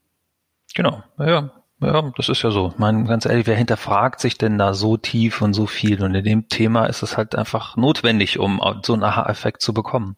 Genau, 0.76 1.02
ja, 1.18 1.52
ja, 1.82 2.12
das 2.18 2.28
ist 2.28 2.42
ja 2.42 2.52
so. 2.52 2.72
Ich 2.74 2.78
meine, 2.78 3.06
ganz 3.06 3.26
ehrlich, 3.26 3.48
wer 3.48 3.56
hinterfragt 3.56 4.20
sich 4.20 4.38
denn 4.38 4.58
da 4.58 4.74
so 4.74 4.98
tief 4.98 5.42
und 5.42 5.54
so 5.54 5.66
viel? 5.66 6.04
Und 6.04 6.14
in 6.14 6.26
dem 6.26 6.50
Thema 6.50 6.88
ist 6.88 7.04
es 7.04 7.16
halt 7.16 7.36
einfach 7.36 7.78
notwendig, 7.78 8.38
um 8.38 8.62
so 8.84 8.94
einen 8.94 9.04
Aha-Effekt 9.04 9.62
zu 9.62 9.74
bekommen. 9.74 10.18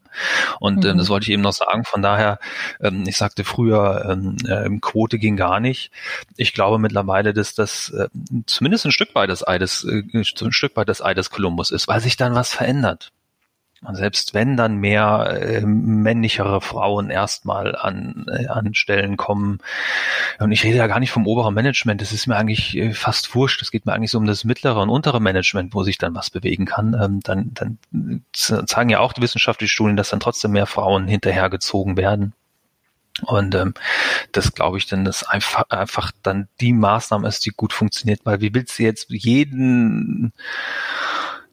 Und 0.59 0.84
ähm, 0.86 0.93
mhm. 0.93 0.97
das 0.97 1.09
wollte 1.09 1.26
ich 1.26 1.32
eben 1.32 1.43
noch 1.43 1.53
sagen. 1.53 1.84
Von 1.84 2.01
daher, 2.01 2.39
ähm, 2.82 3.03
ich 3.07 3.18
sagte 3.18 3.43
früher, 3.43 4.07
ähm, 4.09 4.38
äh, 4.47 4.70
Quote 4.80 5.20
ging 5.20 5.38
gar 5.38 5.59
nicht. 5.59 5.91
Ich 6.36 6.53
glaube 6.53 6.80
mittlerweile, 6.80 7.32
dass 7.32 7.53
das 7.53 7.89
äh, 7.91 8.07
zumindest 8.47 8.86
ein 8.86 8.91
Stück 8.91 9.14
weit 9.14 9.30
das 9.30 9.47
Ei 9.47 9.59
des, 9.59 9.84
äh, 9.84 10.03
ein 10.14 10.53
Stück 10.53 10.76
weit 10.76 10.89
das 10.89 11.03
Ei 11.03 11.14
des 11.14 11.30
Kolumbus 11.30 11.70
ist, 11.70 11.88
weil 11.88 11.99
sich 11.99 12.18
dann 12.18 12.34
was 12.34 12.51
verändert. 12.53 13.12
Und 13.84 13.96
selbst 13.96 14.36
wenn 14.36 14.58
dann 14.58 14.78
mehr 14.78 15.40
äh, 15.42 15.62
männlichere 15.62 16.62
Frauen 16.62 17.10
erstmal 17.10 17.76
an, 17.76 18.28
äh, 18.32 18.46
an 18.46 18.76
Stellen 18.76 19.18
kommen, 19.18 19.58
und 20.38 20.52
ich 20.52 20.64
rede 20.64 20.78
ja 20.78 20.86
gar 20.86 21.00
nicht 21.00 21.10
vom 21.10 21.26
oberen 21.26 21.56
Management, 21.56 22.00
das 22.00 22.12
ist 22.12 22.28
mir 22.28 22.36
eigentlich 22.36 22.78
äh, 22.78 22.94
fast 22.94 23.34
wurscht, 23.34 23.60
es 23.64 23.72
geht 23.72 23.88
mir 23.88 23.94
eigentlich 23.94 24.12
so 24.12 24.20
um 24.20 24.28
das 24.28 24.44
mittlere 24.44 24.80
und 24.82 24.90
untere 24.90 25.20
Management, 25.20 25.74
wo 25.74 25.82
sich 25.82 25.98
dann 25.98 26.14
was 26.14 26.30
bewegen 26.30 26.66
kann, 26.66 26.96
ähm, 27.02 27.22
dann, 27.24 27.52
dann 27.56 27.80
zeigen 28.34 28.92
ja 28.92 29.00
auch 29.00 29.14
die 29.14 29.22
wissenschaftlichen 29.22 29.72
Studien, 29.72 29.98
dass 29.98 30.10
dann 30.10 30.20
trotzdem 30.20 30.52
mehr 30.52 30.68
Frauen 30.68 31.08
hinterhergezogen 31.08 31.98
werden. 31.98 32.34
Und 33.24 33.56
ähm, 33.56 33.74
das 34.32 34.54
glaube 34.54 34.78
ich 34.78 34.86
dann, 34.86 35.06
dass 35.06 35.24
einfach, 35.24 35.70
einfach 35.70 36.12
dann 36.24 36.48
die 36.60 36.74
Maßnahme 36.74 37.28
ist, 37.28 37.46
die 37.46 37.52
gut 37.52 37.74
funktioniert, 37.74 38.22
weil 38.26 38.42
wie 38.42 38.54
willst 38.54 38.80
du 38.80 38.84
jetzt 38.84 39.10
jeden 39.10 40.34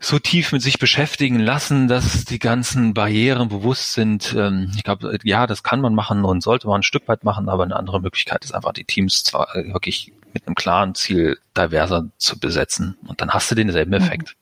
so 0.01 0.19
tief 0.19 0.53
mit 0.53 0.63
sich 0.63 0.79
beschäftigen 0.79 1.41
lassen, 1.41 1.89
dass 1.89 2.25
die 2.25 2.39
ganzen 2.39 2.95
Barrieren 2.95 3.49
bewusst 3.49 3.95
sind. 3.95 4.35
Ähm, 4.37 4.73
ich 4.77 4.85
glaube, 4.85 5.19
ja, 5.25 5.47
das 5.47 5.63
kann 5.63 5.81
man 5.81 5.95
machen 5.95 6.25
und 6.25 6.43
sollte 6.43 6.69
man 6.69 6.81
ein 6.81 6.85
Stück 6.85 7.09
weit 7.09 7.25
machen, 7.25 7.49
aber 7.49 7.65
eine 7.65 7.77
andere 7.77 8.01
Möglichkeit 8.01 8.45
ist 8.45 8.55
einfach, 8.55 8.73
die 8.73 8.85
Teams 8.85 9.25
zwar 9.25 9.55
äh, 9.57 9.73
wirklich 9.73 10.13
mit 10.33 10.47
einem 10.47 10.55
klaren 10.55 10.95
Ziel 10.95 11.39
diverser 11.57 12.09
zu 12.19 12.39
besetzen. 12.39 12.97
Und 13.07 13.21
dann 13.21 13.31
hast 13.31 13.51
du 13.51 13.55
denselben 13.55 13.91
mhm. 13.91 14.03
Effekt. 14.03 14.37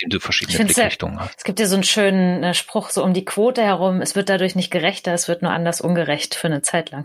Den 0.00 0.10
du 0.10 0.20
verschiedene 0.20 0.64
Blickrichtungen 0.64 1.18
hast. 1.18 1.38
Es 1.38 1.44
gibt 1.44 1.58
ja 1.58 1.66
so 1.66 1.74
einen 1.74 1.82
schönen 1.82 2.44
äh, 2.44 2.54
Spruch 2.54 2.90
so 2.90 3.02
um 3.02 3.14
die 3.14 3.24
Quote 3.24 3.62
herum, 3.62 4.00
es 4.00 4.14
wird 4.14 4.28
dadurch 4.28 4.54
nicht 4.54 4.70
gerechter, 4.70 5.12
es 5.12 5.26
wird 5.26 5.42
nur 5.42 5.50
anders 5.50 5.80
ungerecht 5.80 6.36
für 6.36 6.46
eine 6.46 6.62
Zeit 6.62 6.92
lang. 6.92 7.04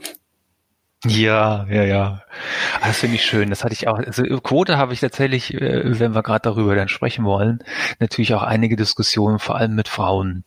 Ja, 1.06 1.66
ja, 1.70 1.84
ja. 1.84 2.24
Ah, 2.80 2.88
das 2.88 2.99
finde 2.99 3.16
ich 3.18 3.26
schön. 3.26 3.49
Das 3.49 3.64
hatte 3.64 3.74
ich 3.74 3.88
auch. 3.89 3.97
Also 3.97 4.24
Quote 4.39 4.78
habe 4.78 4.93
ich 4.93 5.01
tatsächlich, 5.01 5.54
äh, 5.54 5.99
wenn 5.99 6.16
wir 6.16 6.24
gerade 6.24 6.43
darüber 6.43 6.76
dann 6.76 6.88
sprechen 6.88 7.26
wollen, 7.26 7.60
natürlich 7.99 8.34
auch 8.34 8.43
einige 8.43 8.78
Diskussionen, 8.78 9.39
vor 9.39 9.58
allem 9.58 9.76
mit 9.76 9.89
Frauen. 9.89 10.45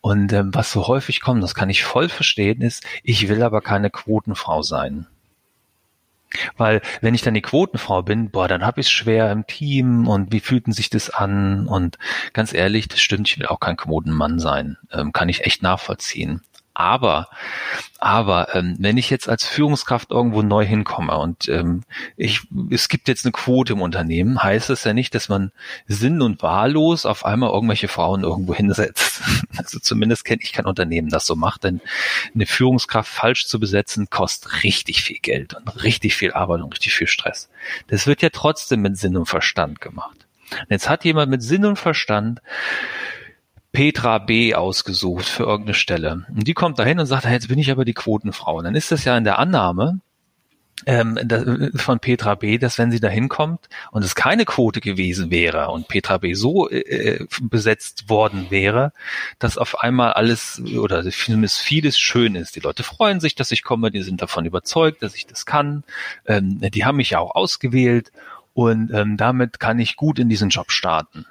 Und 0.00 0.32
ähm, 0.32 0.54
was 0.54 0.72
so 0.72 0.86
häufig 0.88 1.20
kommt, 1.20 1.42
das 1.42 1.54
kann 1.54 1.68
ich 1.68 1.84
voll 1.84 2.08
verstehen, 2.08 2.62
ist, 2.62 2.84
ich 3.02 3.28
will 3.28 3.42
aber 3.42 3.60
keine 3.60 3.90
Quotenfrau 3.90 4.62
sein. 4.62 5.06
Weil 6.56 6.82
wenn 7.00 7.14
ich 7.14 7.22
dann 7.22 7.34
die 7.34 7.42
Quotenfrau 7.42 8.02
bin, 8.02 8.30
boah, 8.30 8.48
dann 8.48 8.64
habe 8.64 8.80
ich 8.80 8.86
es 8.86 8.92
schwer 8.92 9.32
im 9.32 9.46
Team 9.46 10.06
und 10.08 10.32
wie 10.32 10.40
fühlten 10.40 10.72
sich 10.72 10.90
das 10.90 11.10
an? 11.10 11.66
Und 11.66 11.98
ganz 12.32 12.52
ehrlich, 12.52 12.88
das 12.88 13.00
stimmt, 13.00 13.28
ich 13.28 13.38
will 13.38 13.46
auch 13.46 13.60
kein 13.60 13.76
Quotenmann 13.76 14.38
sein. 14.38 14.76
Ähm, 14.92 15.12
kann 15.12 15.28
ich 15.28 15.44
echt 15.46 15.62
nachvollziehen. 15.62 16.42
Aber, 16.78 17.26
aber 17.98 18.54
ähm, 18.54 18.76
wenn 18.78 18.98
ich 18.98 19.10
jetzt 19.10 19.28
als 19.28 19.44
Führungskraft 19.44 20.12
irgendwo 20.12 20.42
neu 20.42 20.64
hinkomme 20.64 21.18
und 21.18 21.48
ähm, 21.48 21.82
ich, 22.16 22.42
es 22.70 22.88
gibt 22.88 23.08
jetzt 23.08 23.24
eine 23.24 23.32
Quote 23.32 23.72
im 23.72 23.82
Unternehmen, 23.82 24.40
heißt 24.40 24.70
es 24.70 24.84
ja 24.84 24.92
nicht, 24.92 25.12
dass 25.16 25.28
man 25.28 25.50
sinn- 25.88 26.22
und 26.22 26.40
wahllos 26.40 27.04
auf 27.04 27.24
einmal 27.24 27.50
irgendwelche 27.50 27.88
Frauen 27.88 28.22
irgendwo 28.22 28.54
hinsetzt. 28.54 29.22
Also 29.56 29.80
zumindest 29.80 30.24
kenne 30.24 30.40
ich 30.40 30.52
kein 30.52 30.66
Unternehmen, 30.66 31.08
das 31.08 31.26
so 31.26 31.34
macht, 31.34 31.64
denn 31.64 31.80
eine 32.32 32.46
Führungskraft 32.46 33.10
falsch 33.10 33.48
zu 33.48 33.58
besetzen, 33.58 34.08
kostet 34.08 34.62
richtig 34.62 35.02
viel 35.02 35.18
Geld 35.18 35.54
und 35.54 35.82
richtig 35.82 36.14
viel 36.14 36.32
Arbeit 36.32 36.60
und 36.60 36.72
richtig 36.74 36.94
viel 36.94 37.08
Stress. 37.08 37.48
Das 37.88 38.06
wird 38.06 38.22
ja 38.22 38.28
trotzdem 38.30 38.82
mit 38.82 38.96
Sinn 38.96 39.16
und 39.16 39.26
Verstand 39.26 39.80
gemacht. 39.80 40.28
Und 40.52 40.70
jetzt 40.70 40.88
hat 40.88 41.04
jemand 41.04 41.28
mit 41.28 41.42
Sinn 41.42 41.64
und 41.64 41.76
Verstand 41.76 42.40
Petra 43.78 44.18
B. 44.18 44.56
ausgesucht 44.56 45.26
für 45.26 45.44
irgendeine 45.44 45.74
Stelle. 45.74 46.26
Und 46.34 46.48
die 46.48 46.52
kommt 46.52 46.80
dahin 46.80 46.98
und 46.98 47.06
sagt, 47.06 47.26
jetzt 47.26 47.46
bin 47.46 47.60
ich 47.60 47.70
aber 47.70 47.84
die 47.84 47.94
Quotenfrau. 47.94 48.56
Und 48.56 48.64
dann 48.64 48.74
ist 48.74 48.90
das 48.90 49.04
ja 49.04 49.16
in 49.16 49.22
der 49.22 49.38
Annahme, 49.38 50.00
ähm, 50.84 51.16
von 51.76 52.00
Petra 52.00 52.34
B., 52.34 52.58
dass 52.58 52.76
wenn 52.78 52.90
sie 52.90 52.98
da 52.98 53.06
hinkommt 53.06 53.68
und 53.92 54.04
es 54.04 54.16
keine 54.16 54.46
Quote 54.46 54.80
gewesen 54.80 55.30
wäre 55.30 55.68
und 55.68 55.86
Petra 55.86 56.18
B. 56.18 56.34
so 56.34 56.68
äh, 56.68 57.24
besetzt 57.40 58.10
worden 58.10 58.46
wäre, 58.50 58.92
dass 59.38 59.56
auf 59.56 59.78
einmal 59.78 60.14
alles 60.14 60.60
oder 60.76 61.08
zumindest 61.08 61.60
vieles 61.60 62.00
schön 62.00 62.34
ist. 62.34 62.56
Die 62.56 62.60
Leute 62.60 62.82
freuen 62.82 63.20
sich, 63.20 63.36
dass 63.36 63.52
ich 63.52 63.62
komme, 63.62 63.92
die 63.92 64.02
sind 64.02 64.20
davon 64.20 64.44
überzeugt, 64.44 65.04
dass 65.04 65.14
ich 65.14 65.28
das 65.28 65.46
kann. 65.46 65.84
Ähm, 66.26 66.58
die 66.60 66.84
haben 66.84 66.96
mich 66.96 67.10
ja 67.10 67.20
auch 67.20 67.36
ausgewählt 67.36 68.10
und 68.54 68.90
ähm, 68.92 69.16
damit 69.16 69.60
kann 69.60 69.78
ich 69.78 69.94
gut 69.94 70.18
in 70.18 70.28
diesen 70.28 70.48
Job 70.48 70.72
starten 70.72 71.26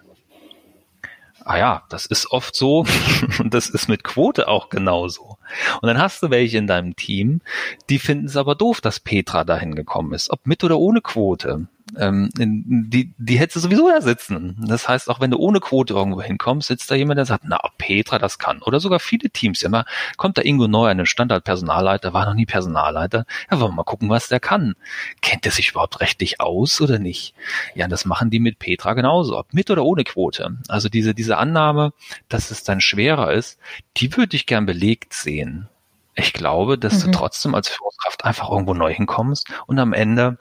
ah 1.48 1.58
ja, 1.58 1.84
das 1.90 2.06
ist 2.06 2.32
oft 2.32 2.56
so 2.56 2.86
und 3.40 3.54
das 3.54 3.70
ist 3.70 3.88
mit 3.88 4.04
Quote 4.04 4.48
auch 4.48 4.70
genauso. 4.70 5.37
Und 5.82 5.88
dann 5.88 6.00
hast 6.00 6.22
du 6.24 6.30
welche 6.30 6.58
in 6.58 6.68
deinem 6.68 6.96
Team, 6.96 7.42
die 7.90 8.00
finden 8.00 8.26
es 8.28 8.38
aber 8.38 8.56
doof, 8.56 8.82
dass 8.82 9.00
Petra 9.00 9.44
dahin 9.44 9.76
gekommen 9.76 10.14
ist, 10.14 10.30
ob 10.30 10.46
mit 10.46 10.64
oder 10.64 10.78
ohne 10.80 11.02
Quote 11.02 11.68
ähm, 11.96 12.30
die, 12.36 13.14
die 13.18 13.40
hättest 13.40 13.58
du 13.58 13.60
sowieso 13.62 13.90
da 13.90 14.02
sitzen. 14.02 14.58
Das 14.68 14.90
heißt, 14.90 15.10
auch 15.10 15.20
wenn 15.20 15.32
du 15.32 15.38
ohne 15.38 15.60
Quote 15.60 15.94
irgendwo 15.94 16.22
hinkommst, 16.22 16.68
sitzt 16.68 16.92
da 16.92 16.96
jemand, 16.96 17.18
der 17.18 17.26
sagt, 17.26 17.46
na, 17.48 17.60
Petra, 17.78 18.20
das 18.20 18.40
kann. 18.40 18.62
Oder 18.62 18.80
sogar 18.80 19.00
viele 19.00 19.30
Teams. 19.30 19.62
Immer 19.64 19.86
kommt 20.18 20.38
da 20.38 20.42
Ingo 20.42 20.68
Neu, 20.68 20.88
ein 20.88 21.06
Standardpersonalleiter, 21.06 22.14
war 22.14 22.26
noch 22.26 22.34
nie 22.34 22.46
Personalleiter. 22.46 23.26
Ja, 23.50 23.60
wollen 23.60 23.72
wir 23.72 23.76
mal 23.78 23.84
gucken, 23.84 24.10
was 24.10 24.28
der 24.28 24.40
kann. 24.40 24.76
Kennt 25.22 25.46
er 25.46 25.52
sich 25.52 25.72
überhaupt 25.72 26.02
rechtlich 26.02 26.42
aus 26.42 26.82
oder 26.82 27.00
nicht? 27.00 27.34
Ja, 27.74 27.88
das 27.88 28.06
machen 28.06 28.30
die 28.30 28.40
mit 28.40 28.60
Petra 28.60 28.94
genauso, 28.94 29.38
ob 29.38 29.54
mit 29.54 29.70
oder 29.70 29.86
ohne 29.86 30.04
Quote. 30.04 30.58
Also 30.68 30.90
diese, 30.90 31.14
diese 31.14 31.38
Annahme, 31.38 31.94
dass 32.28 32.52
es 32.52 32.64
dann 32.64 32.82
schwerer 32.82 33.32
ist, 33.32 33.60
die 33.96 34.16
würde 34.16 34.36
ich 34.36 34.46
gern 34.46 34.66
belegt 34.66 35.14
sehen. 35.14 35.37
Ich 36.16 36.34
glaube, 36.34 36.78
dass 36.78 37.00
mhm. 37.00 37.12
du 37.12 37.18
trotzdem 37.18 37.56
als 37.56 37.70
Führungskraft 37.70 38.26
einfach 38.26 38.50
irgendwo 38.50 38.74
neu 38.74 38.94
hinkommst 38.94 39.48
und 39.68 39.78
am 39.80 39.94
Ende 39.94 40.38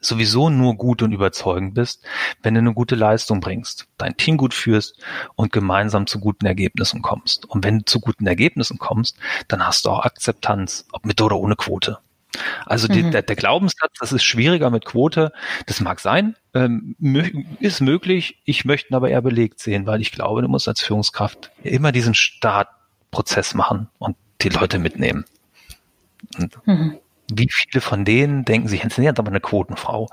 sowieso 0.00 0.48
nur 0.48 0.76
gut 0.76 1.02
und 1.02 1.12
überzeugend 1.12 1.74
bist, 1.74 2.04
wenn 2.42 2.54
du 2.54 2.60
eine 2.60 2.72
gute 2.72 2.94
Leistung 2.94 3.40
bringst, 3.40 3.86
dein 3.98 4.16
Team 4.16 4.36
gut 4.36 4.54
führst 4.54 4.98
und 5.36 5.52
gemeinsam 5.52 6.06
zu 6.06 6.18
guten 6.20 6.46
Ergebnissen 6.46 7.02
kommst. 7.02 7.44
Und 7.46 7.64
wenn 7.64 7.80
du 7.80 7.84
zu 7.84 8.00
guten 8.00 8.26
Ergebnissen 8.26 8.78
kommst, 8.78 9.18
dann 9.48 9.66
hast 9.66 9.84
du 9.84 9.90
auch 9.90 10.04
Akzeptanz, 10.04 10.86
ob 10.92 11.04
mit 11.04 11.20
oder 11.20 11.36
ohne 11.38 11.56
Quote. 11.56 11.98
Also 12.64 12.88
die, 12.88 13.02
mhm. 13.02 13.10
der, 13.10 13.22
der, 13.22 13.36
Glaubenssatz, 13.36 13.92
das 13.98 14.12
ist 14.12 14.22
schwieriger 14.22 14.70
mit 14.70 14.84
Quote, 14.84 15.32
das 15.66 15.80
mag 15.80 15.98
sein, 16.00 16.36
ähm, 16.54 16.94
ist 17.58 17.80
möglich. 17.80 18.40
Ich 18.44 18.64
möchte 18.64 18.92
ihn 18.92 18.94
aber 18.94 19.10
eher 19.10 19.20
belegt 19.20 19.58
sehen, 19.58 19.84
weil 19.84 20.00
ich 20.00 20.12
glaube, 20.12 20.40
du 20.40 20.48
musst 20.48 20.68
als 20.68 20.80
Führungskraft 20.80 21.50
immer 21.62 21.90
diesen 21.92 22.14
Startprozess 23.10 23.54
machen 23.54 23.88
und 23.98 24.16
die 24.42 24.48
Leute 24.48 24.78
mitnehmen. 24.78 25.24
Mhm. 26.64 26.98
Wie 27.32 27.48
viele 27.50 27.80
von 27.80 28.04
denen 28.04 28.44
denken 28.44 28.68
sich, 28.68 28.82
jetzt 28.82 28.96
sind 28.96 29.18
aber 29.18 29.28
eine 29.28 29.40
Quotenfrau? 29.40 30.08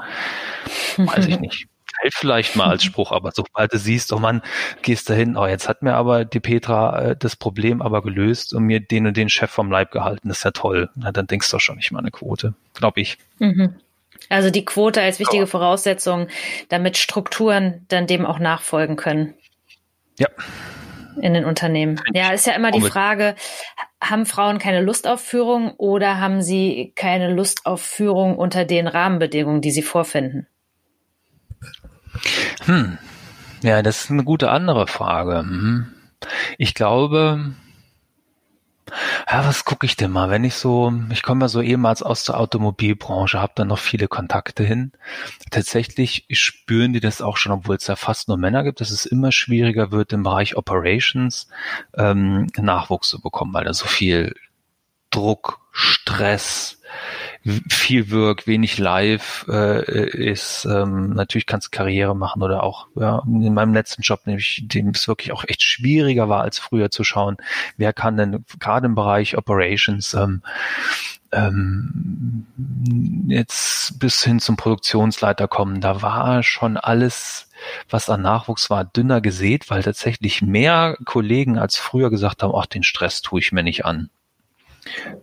Weiß 0.97 1.27
ich 1.27 1.39
nicht. 1.39 1.67
fällt 2.01 2.13
vielleicht 2.13 2.55
mal 2.55 2.67
als 2.67 2.83
Spruch, 2.83 3.11
aber 3.11 3.31
sobald 3.33 3.73
du 3.73 3.79
siehst, 3.79 4.13
oh 4.13 4.19
Mann, 4.19 4.41
gehst 4.81 5.09
da 5.09 5.13
hin, 5.13 5.35
oh, 5.35 5.47
jetzt 5.47 5.67
hat 5.67 5.81
mir 5.81 5.95
aber 5.95 6.25
die 6.25 6.39
Petra 6.39 7.01
äh, 7.01 7.15
das 7.15 7.35
Problem 7.35 7.81
aber 7.81 8.01
gelöst 8.03 8.53
und 8.53 8.63
mir 8.63 8.79
den 8.79 9.07
und 9.07 9.17
den 9.17 9.29
Chef 9.29 9.49
vom 9.49 9.71
Leib 9.71 9.91
gehalten, 9.91 10.27
das 10.27 10.39
ist 10.39 10.43
ja 10.43 10.51
toll. 10.51 10.89
Na, 10.95 11.11
dann 11.11 11.27
denkst 11.27 11.49
du 11.49 11.59
schon, 11.59 11.79
ich 11.79 11.91
meine 11.91 12.11
Quote, 12.11 12.53
glaube 12.73 13.01
ich. 13.01 13.17
Mhm. 13.39 13.75
Also 14.29 14.49
die 14.49 14.65
Quote 14.65 15.01
als 15.01 15.19
wichtige 15.19 15.47
Voraussetzung, 15.47 16.27
damit 16.69 16.97
Strukturen 16.97 17.85
dann 17.87 18.07
dem 18.07 18.25
auch 18.25 18.39
nachfolgen 18.39 18.95
können. 18.95 19.33
Ja. 20.19 20.27
In 21.21 21.33
den 21.33 21.45
Unternehmen. 21.45 22.01
Ja, 22.13 22.31
ist 22.31 22.45
ja 22.47 22.53
immer 22.53 22.71
die 22.71 22.81
Frage, 22.81 23.35
haben 24.01 24.25
Frauen 24.25 24.59
keine 24.59 24.81
Lust 24.81 25.07
auf 25.07 25.21
Führung 25.21 25.71
oder 25.77 26.19
haben 26.19 26.41
sie 26.41 26.93
keine 26.95 27.33
Lust 27.33 27.65
auf 27.65 27.81
Führung 27.81 28.37
unter 28.37 28.65
den 28.65 28.87
Rahmenbedingungen, 28.87 29.61
die 29.61 29.71
sie 29.71 29.81
vorfinden? 29.81 30.47
Hm. 32.65 32.97
Ja, 33.61 33.81
das 33.81 34.03
ist 34.03 34.11
eine 34.11 34.23
gute 34.23 34.51
andere 34.51 34.87
Frage. 34.87 35.39
Hm. 35.39 35.87
Ich 36.57 36.73
glaube, 36.73 37.53
ja, 39.29 39.45
was 39.45 39.65
gucke 39.65 39.85
ich 39.85 39.95
denn 39.95 40.11
mal? 40.11 40.29
Wenn 40.29 40.43
ich 40.43 40.55
so, 40.55 40.93
ich 41.11 41.23
komme 41.23 41.45
ja 41.45 41.49
so 41.49 41.61
ehemals 41.61 42.01
aus 42.03 42.23
der 42.23 42.39
Automobilbranche, 42.39 43.39
habe 43.39 43.53
da 43.55 43.65
noch 43.65 43.79
viele 43.79 44.07
Kontakte 44.07 44.63
hin. 44.63 44.91
Tatsächlich 45.51 46.25
spüren 46.31 46.93
die 46.93 46.99
das 46.99 47.21
auch 47.21 47.37
schon, 47.37 47.51
obwohl 47.51 47.75
es 47.75 47.87
ja 47.87 47.95
fast 47.95 48.27
nur 48.27 48.37
Männer 48.37 48.63
gibt, 48.63 48.81
dass 48.81 48.91
es 48.91 49.05
immer 49.05 49.31
schwieriger 49.31 49.91
wird 49.91 50.13
im 50.13 50.23
Bereich 50.23 50.55
Operations 50.55 51.47
ähm, 51.95 52.47
Nachwuchs 52.57 53.09
zu 53.09 53.21
bekommen, 53.21 53.53
weil 53.53 53.65
da 53.65 53.73
so 53.73 53.85
viel 53.85 54.35
Druck, 55.09 55.59
Stress, 55.71 56.76
viel 57.69 58.11
Work, 58.11 58.47
wenig 58.47 58.77
Live 58.77 59.45
äh, 59.49 60.09
ist. 60.09 60.65
Ähm, 60.65 61.11
natürlich 61.11 61.45
kannst 61.45 61.67
du 61.67 61.71
Karriere 61.71 62.15
machen 62.15 62.41
oder 62.41 62.63
auch 62.63 62.87
ja, 62.95 63.23
in 63.25 63.53
meinem 63.53 63.73
letzten 63.73 64.01
Job, 64.01 64.21
nämlich 64.25 64.63
dem 64.65 64.89
es 64.89 65.07
wirklich 65.07 65.31
auch 65.31 65.43
echt 65.47 65.61
schwieriger 65.61 66.29
war 66.29 66.41
als 66.41 66.59
früher 66.59 66.91
zu 66.91 67.03
schauen, 67.03 67.37
wer 67.77 67.93
kann 67.93 68.17
denn 68.17 68.45
gerade 68.59 68.87
im 68.87 68.95
Bereich 68.95 69.37
Operations 69.37 70.13
ähm, 70.13 70.41
ähm, 71.31 72.45
jetzt 73.27 73.99
bis 73.99 74.23
hin 74.23 74.39
zum 74.39 74.55
Produktionsleiter 74.55 75.47
kommen. 75.47 75.81
Da 75.81 76.01
war 76.01 76.43
schon 76.43 76.77
alles, 76.77 77.49
was 77.89 78.09
an 78.09 78.21
Nachwuchs 78.21 78.69
war, 78.69 78.85
dünner 78.85 79.21
gesät, 79.21 79.69
weil 79.69 79.83
tatsächlich 79.83 80.41
mehr 80.41 80.97
Kollegen 81.05 81.57
als 81.57 81.77
früher 81.77 82.09
gesagt 82.09 82.43
haben, 82.43 82.53
ach, 82.55 82.65
den 82.65 82.83
Stress 82.83 83.21
tue 83.21 83.39
ich 83.39 83.51
mir 83.51 83.63
nicht 83.63 83.85
an. 83.85 84.09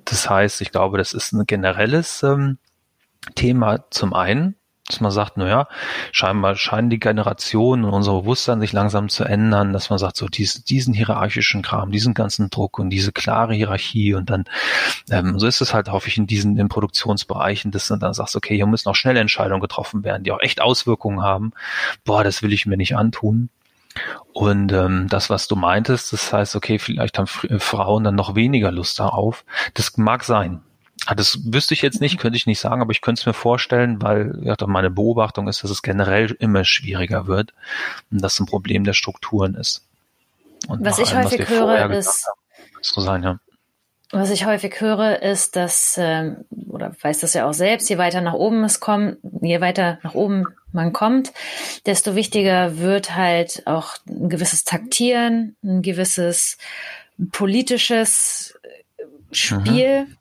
Das 0.05 0.29
heißt, 0.29 0.61
ich 0.61 0.71
glaube, 0.71 0.99
das 0.99 1.12
ist 1.12 1.33
ein 1.33 1.47
generelles 1.47 2.23
ähm, 2.23 2.59
Thema 3.35 3.85
zum 3.91 4.15
einen, 4.15 4.57
dass 4.87 5.01
man 5.01 5.11
sagt, 5.11 5.39
naja, 5.39 5.67
scheinbar 6.12 6.57
scheinen 6.57 6.91
die 6.91 7.01
Generationen 7.01 7.85
und 7.85 7.95
unser 7.95 8.21
Bewusstsein 8.21 8.61
sich 8.61 8.73
langsam 8.73 9.09
zu 9.09 9.25
ändern, 9.25 9.73
dass 9.73 9.89
man 9.89 9.99
sagt, 9.99 10.17
so 10.17 10.27
dies, 10.27 10.62
diesen 10.65 10.93
hierarchischen 10.93 11.62
Kram, 11.62 11.91
diesen 11.91 12.12
ganzen 12.12 12.51
Druck 12.51 12.79
und 12.79 12.91
diese 12.91 13.11
klare 13.11 13.55
Hierarchie 13.55 14.12
und 14.12 14.29
dann, 14.29 14.45
ähm, 15.11 15.39
so 15.39 15.47
ist 15.47 15.62
es 15.62 15.73
halt 15.73 15.91
hoffe 15.91 16.09
ich 16.09 16.19
in 16.19 16.27
diesen 16.27 16.59
in 16.59 16.69
Produktionsbereichen, 16.69 17.71
dass 17.71 17.89
du 17.89 17.97
dann 17.97 18.12
sagst, 18.12 18.37
okay, 18.37 18.57
hier 18.57 18.67
müssen 18.67 18.91
auch 18.91 18.95
schnelle 18.95 19.21
Entscheidungen 19.21 19.62
getroffen 19.62 20.05
werden, 20.05 20.23
die 20.23 20.33
auch 20.33 20.41
echt 20.41 20.61
Auswirkungen 20.61 21.23
haben. 21.23 21.53
Boah, 22.05 22.23
das 22.23 22.43
will 22.43 22.53
ich 22.53 22.67
mir 22.67 22.77
nicht 22.77 22.95
antun. 22.95 23.49
Und 24.33 24.73
ähm, 24.73 25.09
das, 25.09 25.31
was 25.31 25.47
du 25.49 25.57
meintest, 25.57 26.13
das 26.13 26.33
heißt, 26.33 26.57
okay, 26.57 26.79
vielleicht 26.79 27.19
haben 27.19 27.29
äh, 27.49 27.59
Frauen 27.59 28.05
dann 28.05 28.15
noch 28.15 28.35
weniger 28.35 28.73
Lust 28.73 28.99
darauf. 28.99 29.45
Das 29.75 29.97
mag 29.97 30.25
sein. 30.25 30.63
Ah, 31.07 31.15
das 31.15 31.39
wüsste 31.45 31.75
ich 31.75 31.83
jetzt 31.83 32.01
nicht, 32.01 32.19
könnte 32.19 32.37
ich 32.37 32.47
nicht 32.47 32.61
sagen, 32.61 32.81
aber 32.81 32.93
ich 32.93 33.01
könnte 33.01 33.21
es 33.21 33.27
mir 33.27 33.35
vorstellen, 33.35 34.01
weil 34.01 34.39
ja, 34.43 34.57
meine 34.67 34.91
Beobachtung 34.91 35.49
ist, 35.49 35.63
dass 35.63 35.71
es 35.71 35.83
generell 35.83 36.35
immer 36.39 36.65
schwieriger 36.65 37.27
wird 37.27 37.53
und 38.11 38.23
das 38.23 38.41
ein 38.41 38.47
Problem 38.47 38.85
der 38.85 38.95
Strukturen 38.95 39.55
ist. 39.55 39.83
Und 40.67 40.85
was 40.85 40.99
ich 40.99 41.15
allem, 41.15 41.27
häufig 41.27 41.41
was 41.41 41.49
höre, 41.51 41.91
ist, 41.91 42.27
haben, 42.27 42.79
so 42.81 43.01
sein, 43.03 43.23
ja. 43.23 43.39
Was 44.11 44.31
ich 44.31 44.47
häufig 44.47 44.81
höre, 44.81 45.23
ist, 45.23 45.57
dass, 45.57 45.97
ähm, 45.99 46.45
oder 46.69 46.95
weiß 47.01 47.21
das 47.21 47.35
ja 47.35 47.49
auch 47.49 47.55
selbst, 47.55 47.89
je 47.89 47.99
weiter 47.99 48.21
nach 48.21 48.35
oben 48.35 48.63
es 48.65 48.81
kommt, 48.81 49.17
je 49.41 49.61
weiter 49.61 49.99
nach 50.03 50.15
oben 50.15 50.47
man 50.73 50.93
kommt, 50.93 51.33
desto 51.87 52.15
wichtiger 52.15 52.79
wird 52.79 53.17
halt 53.17 53.63
auch 53.67 53.97
ein 54.09 54.29
gewisses 54.29 54.65
Taktieren, 54.65 55.57
ein 55.63 55.83
gewisses 55.83 56.59
politisches 57.33 58.59
Spiel. 59.31 60.05
Mhm. 60.05 60.17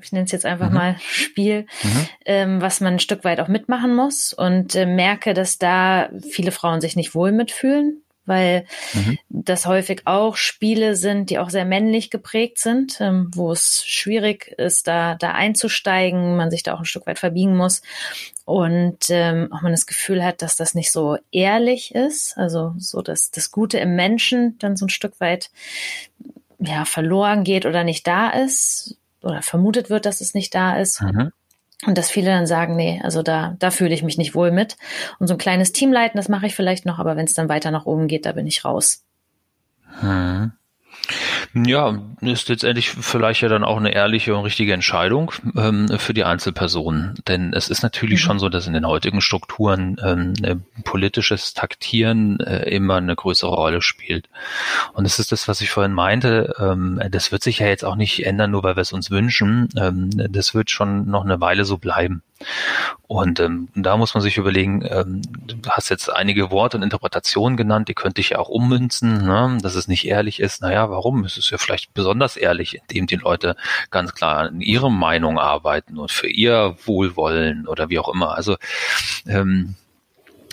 Ich 0.00 0.12
nenne 0.12 0.24
es 0.24 0.32
jetzt 0.32 0.46
einfach 0.46 0.70
mhm. 0.70 0.74
mal 0.74 0.96
Spiel, 1.00 1.66
mhm. 1.82 2.08
ähm, 2.24 2.60
was 2.62 2.80
man 2.80 2.94
ein 2.94 2.98
Stück 2.98 3.24
weit 3.24 3.40
auch 3.40 3.48
mitmachen 3.48 3.94
muss 3.94 4.32
und 4.32 4.74
äh, 4.74 4.86
merke, 4.86 5.34
dass 5.34 5.58
da 5.58 6.08
viele 6.30 6.50
Frauen 6.50 6.80
sich 6.80 6.96
nicht 6.96 7.14
wohl 7.14 7.30
mitfühlen, 7.30 8.02
weil 8.24 8.66
mhm. 8.94 9.18
das 9.28 9.66
häufig 9.66 10.02
auch 10.04 10.36
Spiele 10.36 10.94
sind, 10.94 11.30
die 11.30 11.38
auch 11.38 11.50
sehr 11.50 11.64
männlich 11.64 12.10
geprägt 12.10 12.58
sind, 12.58 13.00
ähm, 13.00 13.30
wo 13.34 13.52
es 13.52 13.84
schwierig 13.86 14.48
ist, 14.58 14.86
da, 14.86 15.14
da 15.16 15.32
einzusteigen, 15.32 16.36
man 16.36 16.50
sich 16.50 16.62
da 16.62 16.74
auch 16.74 16.80
ein 16.80 16.84
Stück 16.84 17.06
weit 17.06 17.18
verbiegen 17.18 17.56
muss 17.56 17.82
und 18.44 19.10
ähm, 19.10 19.48
auch 19.52 19.62
man 19.62 19.72
das 19.72 19.86
Gefühl 19.86 20.24
hat, 20.24 20.42
dass 20.42 20.56
das 20.56 20.74
nicht 20.74 20.92
so 20.92 21.18
ehrlich 21.30 21.94
ist, 21.94 22.36
also 22.36 22.74
so 22.78 23.02
dass 23.02 23.30
das 23.30 23.50
Gute 23.50 23.78
im 23.78 23.96
Menschen 23.96 24.58
dann 24.58 24.76
so 24.76 24.86
ein 24.86 24.90
Stück 24.90 25.20
weit 25.20 25.50
ja 26.58 26.84
verloren 26.84 27.44
geht 27.44 27.66
oder 27.66 27.84
nicht 27.84 28.06
da 28.06 28.30
ist 28.30 28.96
oder 29.22 29.42
vermutet 29.42 29.90
wird, 29.90 30.06
dass 30.06 30.20
es 30.20 30.34
nicht 30.34 30.54
da 30.54 30.76
ist. 30.78 31.00
Mhm. 31.02 31.32
Und 31.86 31.98
dass 31.98 32.10
viele 32.10 32.30
dann 32.30 32.46
sagen, 32.46 32.76
nee, 32.76 33.00
also 33.02 33.22
da, 33.22 33.56
da 33.58 33.70
fühle 33.70 33.94
ich 33.94 34.02
mich 34.02 34.16
nicht 34.16 34.34
wohl 34.34 34.52
mit. 34.52 34.76
Und 35.18 35.26
so 35.26 35.34
ein 35.34 35.38
kleines 35.38 35.72
Team 35.72 35.92
leiten, 35.92 36.16
das 36.16 36.28
mache 36.28 36.46
ich 36.46 36.54
vielleicht 36.54 36.86
noch, 36.86 36.98
aber 36.98 37.16
wenn 37.16 37.24
es 37.24 37.34
dann 37.34 37.48
weiter 37.48 37.70
nach 37.70 37.86
oben 37.86 38.06
geht, 38.06 38.24
da 38.24 38.32
bin 38.32 38.46
ich 38.46 38.64
raus. 38.64 39.04
Hm. 40.00 40.52
Ja, 41.54 41.98
ist 42.22 42.48
letztendlich 42.48 42.90
vielleicht 42.90 43.42
ja 43.42 43.48
dann 43.48 43.62
auch 43.62 43.76
eine 43.76 43.92
ehrliche 43.92 44.34
und 44.34 44.44
richtige 44.44 44.72
Entscheidung 44.72 45.32
ähm, 45.54 45.88
für 45.98 46.14
die 46.14 46.24
Einzelpersonen. 46.24 47.14
Denn 47.28 47.52
es 47.52 47.68
ist 47.68 47.82
natürlich 47.82 48.20
mhm. 48.20 48.24
schon 48.24 48.38
so, 48.38 48.48
dass 48.48 48.66
in 48.66 48.72
den 48.72 48.86
heutigen 48.86 49.20
Strukturen 49.20 49.96
ähm, 50.02 50.32
äh, 50.42 50.56
politisches 50.84 51.52
Taktieren 51.52 52.40
äh, 52.40 52.70
immer 52.70 52.96
eine 52.96 53.14
größere 53.14 53.54
Rolle 53.54 53.82
spielt. 53.82 54.30
Und 54.94 55.04
es 55.04 55.18
ist 55.18 55.30
das, 55.30 55.46
was 55.46 55.60
ich 55.60 55.68
vorhin 55.68 55.92
meinte, 55.92 56.54
ähm, 56.58 57.00
das 57.10 57.32
wird 57.32 57.42
sich 57.42 57.58
ja 57.58 57.66
jetzt 57.66 57.84
auch 57.84 57.96
nicht 57.96 58.24
ändern, 58.24 58.50
nur 58.50 58.62
weil 58.62 58.76
wir 58.76 58.82
es 58.82 58.94
uns 58.94 59.10
wünschen. 59.10 59.68
Ähm, 59.76 60.08
das 60.10 60.54
wird 60.54 60.70
schon 60.70 61.06
noch 61.10 61.24
eine 61.24 61.40
Weile 61.40 61.66
so 61.66 61.76
bleiben. 61.76 62.22
Und 63.06 63.40
ähm, 63.40 63.68
da 63.74 63.96
muss 63.96 64.14
man 64.14 64.22
sich 64.22 64.36
überlegen, 64.38 64.82
ähm, 64.88 65.22
du 65.46 65.56
hast 65.68 65.90
jetzt 65.90 66.08
einige 66.08 66.50
Worte 66.50 66.76
und 66.76 66.82
Interpretationen 66.82 67.56
genannt, 67.56 67.88
die 67.88 67.94
könnte 67.94 68.20
ich 68.20 68.30
ja 68.30 68.38
auch 68.38 68.48
ummünzen, 68.48 69.24
ne? 69.24 69.58
dass 69.60 69.74
es 69.74 69.88
nicht 69.88 70.06
ehrlich 70.06 70.40
ist. 70.40 70.62
Naja, 70.62 70.90
warum? 70.90 71.24
Es 71.24 71.36
ist 71.36 71.50
ja 71.50 71.58
vielleicht 71.58 71.94
besonders 71.94 72.36
ehrlich, 72.36 72.80
indem 72.88 73.06
die 73.06 73.16
Leute 73.16 73.56
ganz 73.90 74.14
klar 74.14 74.38
an 74.38 74.60
ihrer 74.60 74.90
Meinung 74.90 75.38
arbeiten 75.38 75.98
und 75.98 76.10
für 76.10 76.28
ihr 76.28 76.76
Wohlwollen 76.84 77.68
oder 77.68 77.90
wie 77.90 77.98
auch 77.98 78.08
immer. 78.08 78.34
Also 78.34 78.56
ähm, 79.26 79.76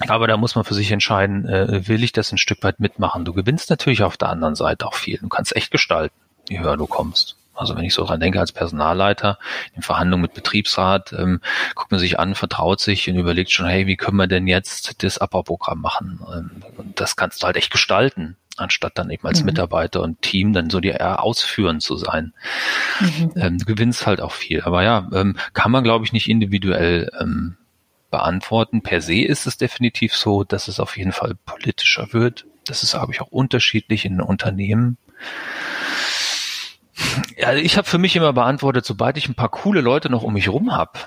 aber 0.07 0.27
da 0.27 0.37
muss 0.37 0.55
man 0.55 0.63
für 0.63 0.73
sich 0.73 0.91
entscheiden, 0.91 1.47
äh, 1.47 1.87
will 1.87 2.03
ich 2.03 2.13
das 2.13 2.31
ein 2.31 2.37
Stück 2.37 2.63
weit 2.63 2.79
mitmachen? 2.79 3.25
Du 3.25 3.33
gewinnst 3.33 3.69
natürlich 3.69 4.03
auf 4.03 4.15
der 4.17 4.29
anderen 4.29 4.55
Seite 4.55 4.87
auch 4.87 4.93
viel. 4.93 5.17
Du 5.17 5.27
kannst 5.27 5.55
echt 5.55 5.71
gestalten, 5.71 6.15
je 6.47 6.59
höher 6.59 6.77
du 6.77 6.87
kommst. 6.87 7.35
Also 7.60 7.76
wenn 7.76 7.84
ich 7.84 7.93
so 7.93 8.05
dran 8.05 8.22
denke 8.22 8.39
als 8.39 8.53
Personalleiter 8.53 9.38
in 9.76 9.82
Verhandlungen 9.82 10.22
mit 10.22 10.34
Betriebsrat, 10.34 11.12
ähm, 11.14 11.41
guckt 11.76 11.91
man 11.91 11.99
sich 11.99 12.18
an, 12.18 12.34
vertraut 12.34 12.80
sich 12.80 13.10
und 13.10 13.18
überlegt 13.18 13.51
schon, 13.51 13.68
hey, 13.68 13.86
wie 13.86 13.97
können 13.97 14.16
wir 14.16 14.28
denn 14.28 14.47
jetzt 14.47 15.03
das 15.03 15.18
Abbauprogramm 15.18 15.82
machen? 15.82 16.22
Ähm, 16.34 16.51
und 16.78 16.99
das 17.01 17.18
kannst 17.18 17.43
du 17.43 17.47
halt 17.47 17.57
echt 17.57 17.72
gestalten, 17.72 18.38
anstatt 18.55 18.97
dann 18.97 19.10
eben 19.10 19.28
als 19.28 19.41
mhm. 19.41 19.47
Mitarbeiter 19.47 20.01
und 20.01 20.22
Team 20.22 20.53
dann 20.53 20.70
so 20.70 20.80
die 20.80 20.88
eher 20.88 21.22
ausführend 21.22 21.84
zu 21.84 21.97
sein. 21.97 22.34
Mhm. 23.01 23.32
Ähm, 23.36 23.57
du 23.57 23.66
gewinnst 23.66 24.07
halt 24.07 24.22
auch 24.22 24.32
viel. 24.32 24.62
Aber 24.62 24.82
ja, 24.84 25.10
ähm, 25.14 25.36
kann 25.53 25.72
man, 25.72 25.84
glaube 25.84 26.05
ich, 26.05 26.14
nicht 26.14 26.30
individuell 26.30 27.12
ähm, 27.20 27.57
beantworten. 28.10 28.82
Per 28.82 29.01
se 29.01 29.22
ist 29.22 29.47
es 29.47 29.57
definitiv 29.57 30.16
so, 30.16 30.45
dass 30.45 30.70
es 30.70 30.80
auf 30.80 30.97
jeden 30.97 31.12
Fall 31.12 31.36
politischer 31.45 32.14
wird. 32.14 32.45
Das 32.66 32.84
ist, 32.84 32.91
glaube 32.93 33.12
ich, 33.12 33.20
auch 33.20 33.32
unterschiedlich 33.32 34.05
in 34.05 34.22
Unternehmen. 34.22 34.97
Ja, 37.38 37.54
ich 37.54 37.78
habe 37.78 37.88
für 37.88 37.97
mich 37.97 38.16
immer 38.16 38.34
beantwortet, 38.34 38.86
sobald 38.86 39.18
ich 39.18 39.30
ein 39.30 39.36
paar 39.36 39.50
coole 39.50 39.82
Leute 39.82 40.10
noch 40.10 40.24
um 40.24 40.34
mich 40.34 40.50
rum 40.50 40.76
habe, 40.76 41.00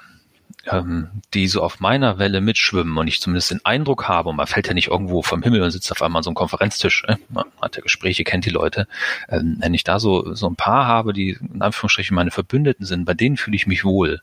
ähm, 0.71 1.09
die 1.35 1.49
so 1.49 1.63
auf 1.63 1.81
meiner 1.81 2.19
Welle 2.19 2.41
mitschwimmen 2.41 2.97
und 2.97 3.09
ich 3.09 3.21
zumindest 3.21 3.51
den 3.51 3.65
Eindruck 3.65 4.09
habe, 4.09 4.31
und 4.31 4.37
man 4.37 4.47
fällt 4.47 4.69
ja 4.69 4.75
nicht 4.75 4.89
irgendwo 4.89 5.23
vom 5.23 5.43
Himmel 5.43 5.63
und 5.63 5.71
sitzt 5.71 5.91
auf 5.93 6.03
einmal 6.03 6.21
an 6.21 6.25
so 6.25 6.31
einem 6.31 6.37
Konferenztisch, 6.37 7.05
äh, 7.09 7.17
man 7.29 7.45
hat 7.61 7.77
ja 7.77 7.83
Gespräche, 7.83 8.25
kennt 8.25 8.47
die 8.47 8.51
Leute, 8.51 8.87
ähm, 9.29 9.57
wenn 9.61 9.75
ich 9.75 9.85
da 9.85 9.99
so, 9.99 10.35
so 10.35 10.49
ein 10.49 10.57
paar 10.57 10.87
habe, 10.87 11.13
die 11.13 11.39
in 11.53 11.63
Anführungsstrichen 11.63 12.15
meine 12.15 12.31
Verbündeten 12.31 12.87
sind, 12.87 13.05
bei 13.05 13.15
denen 13.15 13.37
fühle 13.37 13.57
ich 13.57 13.67
mich 13.67 13.85
wohl, 13.85 14.21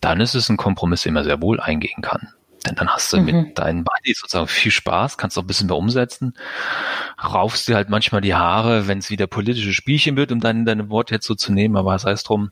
dann 0.00 0.20
ist 0.20 0.34
es 0.34 0.48
ein 0.48 0.56
Kompromiss, 0.56 1.02
den 1.02 1.14
man 1.14 1.24
sehr 1.24 1.40
wohl 1.40 1.60
eingehen 1.60 2.02
kann. 2.02 2.28
Denn 2.66 2.74
dann 2.74 2.88
hast 2.88 3.12
du 3.12 3.18
mhm. 3.18 3.24
mit 3.24 3.58
deinen 3.58 3.84
Buddies 3.84 4.20
sozusagen 4.20 4.48
viel 4.48 4.72
Spaß, 4.72 5.16
kannst 5.16 5.38
auch 5.38 5.42
ein 5.42 5.46
bisschen 5.46 5.68
mehr 5.68 5.76
umsetzen, 5.76 6.34
raufst 7.22 7.68
dir 7.68 7.76
halt 7.76 7.88
manchmal 7.88 8.20
die 8.20 8.34
Haare, 8.34 8.88
wenn 8.88 8.98
es 8.98 9.10
wieder 9.10 9.26
politische 9.26 9.72
Spielchen 9.72 10.16
wird, 10.16 10.32
um 10.32 10.40
dann 10.40 10.64
deine 10.64 10.90
Worte 10.90 11.14
jetzt 11.14 11.26
so 11.26 11.34
zu 11.34 11.52
nehmen, 11.52 11.76
aber 11.76 11.98
sei 11.98 12.10
es 12.10 12.24
drum, 12.24 12.50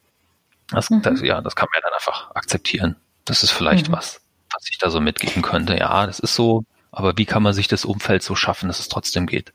das, 0.71 0.91
mhm. 0.91 1.03
das, 1.03 1.21
ja, 1.23 1.41
das 1.41 1.57
kann 1.57 1.69
man 1.73 1.81
ja 1.81 1.89
dann 1.89 1.95
einfach 1.95 2.35
akzeptieren. 2.35 2.97
Das 3.25 3.43
ist 3.43 3.51
vielleicht 3.51 3.89
mhm. 3.89 3.93
was, 3.93 4.21
was 4.53 4.67
was 4.67 4.71
ich 4.71 4.79
da 4.79 4.91
so 4.91 5.01
mitgeben 5.01 5.43
könnte. 5.43 5.77
Ja, 5.77 6.07
das 6.07 6.19
ist 6.19 6.35
so, 6.35 6.65
aber 6.91 7.17
wie 7.17 7.27
kann 7.27 7.43
man 7.43 7.53
sich 7.53 7.69
das 7.69 7.85
Umfeld 7.85 8.23
so 8.23 8.35
schaffen, 8.35 8.69
dass 8.69 8.81
es 8.81 8.89
trotzdem 8.89 9.27
geht? 9.27 9.53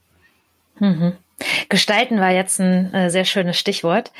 Mhm. 0.78 1.16
Gestalten 1.68 2.20
war 2.20 2.30
jetzt 2.30 2.60
ein 2.60 2.92
äh, 2.94 3.10
sehr 3.10 3.24
schönes 3.24 3.58
Stichwort. 3.58 4.12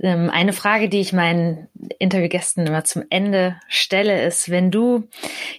Ähm, 0.00 0.30
eine 0.30 0.52
Frage, 0.52 0.88
die 0.88 1.00
ich 1.00 1.12
meinen 1.12 1.68
Interviewgästen 1.98 2.66
immer 2.66 2.84
zum 2.84 3.04
Ende 3.10 3.56
stelle, 3.68 4.24
ist, 4.24 4.50
wenn 4.50 4.70
du 4.70 5.08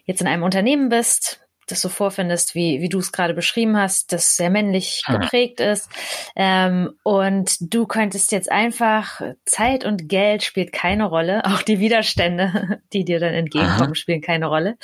jetzt 0.05 0.21
in 0.21 0.27
einem 0.27 0.43
Unternehmen 0.43 0.89
bist, 0.89 1.45
das 1.67 1.81
so 1.81 1.89
vorfindest, 1.89 2.53
wie, 2.53 2.81
wie 2.81 2.89
du 2.89 2.99
es 2.99 3.11
gerade 3.11 3.33
beschrieben 3.33 3.77
hast, 3.77 4.11
das 4.13 4.37
sehr 4.37 4.49
männlich 4.49 5.03
geprägt 5.07 5.59
ist. 5.59 5.89
Ähm, 6.35 6.91
und 7.03 7.57
du 7.73 7.87
könntest 7.87 8.31
jetzt 8.31 8.51
einfach, 8.51 9.21
Zeit 9.45 9.83
und 9.83 10.07
Geld 10.07 10.43
spielt 10.43 10.71
keine 10.71 11.05
Rolle, 11.05 11.43
auch 11.45 11.61
die 11.61 11.79
Widerstände, 11.79 12.81
die 12.93 13.03
dir 13.03 13.19
dann 13.19 13.33
entgegenkommen, 13.33 13.87
Aha. 13.87 13.95
spielen 13.95 14.21
keine 14.21 14.47
Rolle. 14.47 14.77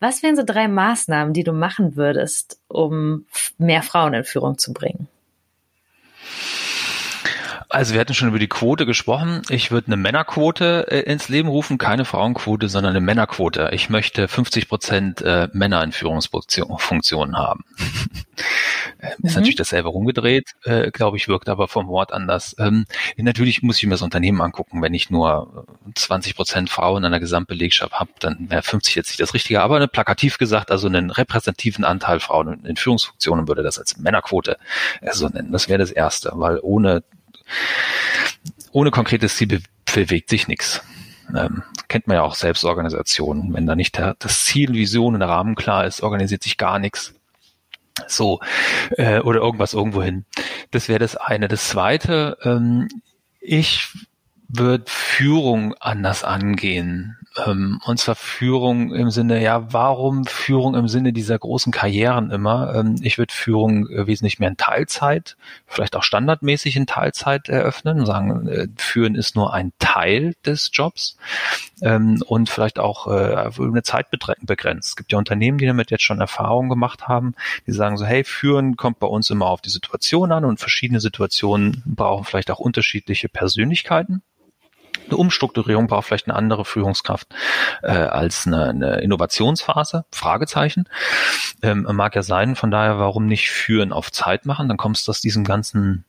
Was 0.00 0.22
wären 0.22 0.36
so 0.36 0.42
drei 0.44 0.68
Maßnahmen, 0.68 1.32
die 1.32 1.44
du 1.44 1.52
machen 1.52 1.96
würdest, 1.96 2.60
um 2.68 3.26
mehr 3.58 3.82
Frauen 3.82 4.14
in 4.14 4.24
Führung 4.24 4.58
zu 4.58 4.72
bringen? 4.72 5.08
Also 7.68 7.94
wir 7.94 8.00
hatten 8.00 8.14
schon 8.14 8.28
über 8.28 8.38
die 8.38 8.48
Quote 8.48 8.86
gesprochen. 8.86 9.42
Ich 9.48 9.70
würde 9.70 9.88
eine 9.88 9.96
Männerquote 9.96 10.86
äh, 10.88 11.00
ins 11.00 11.28
Leben 11.28 11.48
rufen, 11.48 11.78
keine 11.78 12.04
Frauenquote, 12.04 12.68
sondern 12.68 12.90
eine 12.90 13.00
Männerquote. 13.00 13.70
Ich 13.72 13.90
möchte 13.90 14.28
50 14.28 14.68
Prozent 14.68 15.22
äh, 15.22 15.48
Männer 15.52 15.82
in 15.82 15.92
Führungsfunktionen 15.92 17.36
haben. 17.36 17.64
Äh, 18.98 19.10
ist 19.22 19.32
mhm. 19.32 19.40
natürlich 19.40 19.56
dasselbe 19.56 19.88
rumgedreht, 19.88 20.52
äh, 20.64 20.90
glaube 20.90 21.16
ich, 21.16 21.28
wirkt 21.28 21.48
aber 21.48 21.68
vom 21.68 21.88
Wort 21.88 22.12
anders. 22.12 22.54
Ähm, 22.58 22.86
natürlich 23.16 23.62
muss 23.62 23.78
ich 23.78 23.84
mir 23.84 23.90
das 23.90 24.02
Unternehmen 24.02 24.40
angucken. 24.40 24.80
Wenn 24.80 24.94
ich 24.94 25.10
nur 25.10 25.66
20 25.94 26.36
Prozent 26.36 26.70
Frauen 26.70 26.98
in 26.98 27.06
einer 27.06 27.20
Gesamtbelegschaft 27.20 27.92
habe, 27.92 28.10
dann 28.20 28.50
wäre 28.50 28.62
50 28.62 28.94
jetzt 28.94 29.08
nicht 29.08 29.20
das 29.20 29.34
Richtige. 29.34 29.62
Aber 29.62 29.76
eine 29.76 29.88
plakativ 29.88 30.38
gesagt, 30.38 30.70
also 30.70 30.86
einen 30.86 31.10
repräsentativen 31.10 31.84
Anteil 31.84 32.20
Frauen 32.20 32.64
in 32.64 32.76
Führungsfunktionen 32.76 33.48
würde 33.48 33.62
das 33.62 33.78
als 33.78 33.98
Männerquote 33.98 34.56
äh, 35.00 35.12
so 35.12 35.28
nennen. 35.28 35.52
Das 35.52 35.68
wäre 35.68 35.78
das 35.78 35.90
Erste, 35.90 36.32
weil 36.34 36.58
ohne 36.62 37.02
ohne 38.72 38.90
konkretes 38.90 39.36
Ziel 39.36 39.62
bewegt 39.92 40.30
sich 40.30 40.48
nichts. 40.48 40.82
Ähm, 41.36 41.62
kennt 41.88 42.06
man 42.06 42.16
ja 42.16 42.22
auch 42.22 42.34
Selbstorganisationen. 42.34 43.52
Wenn 43.54 43.66
da 43.66 43.74
nicht 43.74 43.96
der, 43.96 44.14
das 44.18 44.44
Ziel, 44.44 44.72
Vision 44.74 45.14
und 45.14 45.20
der 45.20 45.28
Rahmen 45.28 45.54
klar 45.54 45.86
ist, 45.86 46.02
organisiert 46.02 46.42
sich 46.42 46.56
gar 46.56 46.78
nichts. 46.78 47.14
So, 48.06 48.40
äh, 48.90 49.20
oder 49.20 49.40
irgendwas 49.40 49.72
irgendwo 49.74 50.02
hin. 50.02 50.26
Das 50.70 50.88
wäre 50.88 50.98
das 50.98 51.16
eine. 51.16 51.48
Das 51.48 51.68
zweite, 51.68 52.36
ähm, 52.42 52.88
ich 53.40 53.88
würde 54.48 54.84
Führung 54.86 55.74
anders 55.74 56.24
angehen. 56.24 57.16
Ähm, 57.44 57.80
und 57.84 57.98
zwar 57.98 58.14
Führung 58.14 58.94
im 58.94 59.10
Sinne, 59.10 59.42
ja, 59.42 59.72
warum 59.72 60.24
Führung 60.24 60.74
im 60.74 60.88
Sinne 60.88 61.12
dieser 61.12 61.38
großen 61.38 61.72
Karrieren 61.72 62.30
immer? 62.30 62.74
Ähm, 62.74 62.96
ich 63.02 63.18
würde 63.18 63.34
Führung 63.34 63.88
äh, 63.88 64.06
wesentlich 64.06 64.38
mehr 64.38 64.48
in 64.48 64.56
Teilzeit, 64.56 65.36
vielleicht 65.66 65.96
auch 65.96 66.02
standardmäßig 66.02 66.76
in 66.76 66.86
Teilzeit 66.86 67.48
eröffnen 67.48 68.00
und 68.00 68.06
sagen, 68.06 68.48
äh, 68.48 68.68
führen 68.76 69.14
ist 69.14 69.36
nur 69.36 69.52
ein 69.52 69.72
Teil 69.78 70.34
des 70.46 70.70
Jobs 70.72 71.18
ähm, 71.82 72.22
und 72.26 72.48
vielleicht 72.48 72.78
auch 72.78 73.06
äh, 73.06 73.50
eine 73.58 73.82
Zeit 73.82 74.06
begrenzt. 74.10 74.90
Es 74.90 74.96
gibt 74.96 75.12
ja 75.12 75.18
Unternehmen, 75.18 75.58
die 75.58 75.66
damit 75.66 75.90
jetzt 75.90 76.04
schon 76.04 76.20
Erfahrungen 76.20 76.70
gemacht 76.70 77.06
haben, 77.06 77.34
die 77.66 77.72
sagen 77.72 77.98
so, 77.98 78.06
hey, 78.06 78.24
führen 78.24 78.76
kommt 78.76 78.98
bei 78.98 79.06
uns 79.06 79.28
immer 79.30 79.46
auf 79.46 79.60
die 79.60 79.70
Situation 79.70 80.32
an 80.32 80.44
und 80.44 80.58
verschiedene 80.58 81.00
Situationen 81.00 81.82
brauchen 81.84 82.24
vielleicht 82.24 82.50
auch 82.50 82.60
unterschiedliche 82.60 83.28
Persönlichkeiten 83.28 84.22
eine 85.06 85.16
Umstrukturierung 85.16 85.86
braucht 85.86 86.06
vielleicht 86.06 86.28
eine 86.28 86.36
andere 86.36 86.64
Führungskraft 86.64 87.28
äh, 87.82 87.92
als 87.92 88.46
eine, 88.46 88.68
eine 88.68 89.00
Innovationsphase? 89.00 90.04
Fragezeichen. 90.10 90.88
Ähm, 91.62 91.86
mag 91.92 92.14
ja 92.14 92.22
sein, 92.22 92.56
von 92.56 92.70
daher, 92.70 92.98
warum 92.98 93.26
nicht 93.26 93.50
führen 93.50 93.92
auf 93.92 94.12
Zeit 94.12 94.46
machen? 94.46 94.68
Dann 94.68 94.76
kommst 94.76 95.06
du 95.06 95.10
aus 95.10 95.20
diesem 95.20 95.44
ganzen 95.44 96.04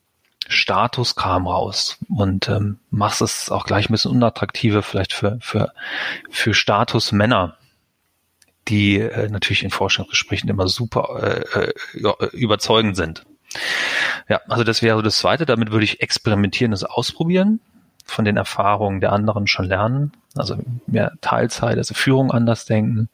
Statuskram 0.47 1.47
raus 1.47 1.97
und 2.09 2.47
ähm, 2.47 2.79
machst 2.89 3.21
es 3.21 3.49
auch 3.49 3.65
gleich 3.65 3.89
ein 3.89 3.93
bisschen 3.93 4.11
unattraktiver 4.11 4.81
vielleicht 4.81 5.13
für, 5.13 5.37
für, 5.41 5.73
für 6.29 6.53
Statusmänner, 6.53 7.57
die 8.67 8.99
äh, 8.99 9.29
natürlich 9.29 9.63
in 9.63 9.71
Forschungsgesprächen 9.71 10.49
immer 10.49 10.67
super 10.67 11.43
äh, 11.53 11.71
äh, 11.93 12.25
überzeugend 12.31 12.95
sind. 12.95 13.25
Ja, 14.29 14.41
also 14.47 14.63
das 14.63 14.81
wäre 14.81 14.97
so 14.97 15.01
das 15.01 15.17
Zweite. 15.17 15.45
Damit 15.45 15.71
würde 15.71 15.85
ich 15.85 16.01
experimentieren, 16.01 16.71
das 16.71 16.83
ausprobieren 16.83 17.59
von 18.07 18.25
den 18.25 18.37
Erfahrungen 18.37 19.01
der 19.01 19.13
anderen 19.13 19.47
schon 19.47 19.65
lernen. 19.65 20.11
Also 20.35 20.57
mehr 20.85 21.13
Teilzeit, 21.21 21.77
also 21.77 21.93
Führung 21.93 22.31
anders 22.31 22.65
denken. 22.65 23.09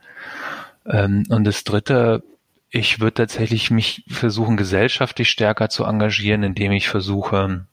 Ähm, 0.86 1.24
und 1.30 1.44
das 1.46 1.64
dritte, 1.64 2.24
ich 2.70 3.00
würde 3.00 3.16
tatsächlich 3.16 3.72
mich 3.72 4.04
versuchen, 4.08 4.58
gesellschaftlich 4.58 5.30
stärker 5.30 5.70
zu 5.70 5.86
engagieren, 5.86 6.44
indem 6.44 6.72
ich 6.72 6.90
versuche, 6.90 7.66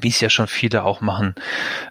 wie 0.00 0.08
es 0.08 0.20
ja 0.20 0.30
schon 0.30 0.46
viele 0.46 0.84
auch 0.84 1.00
machen, 1.00 1.34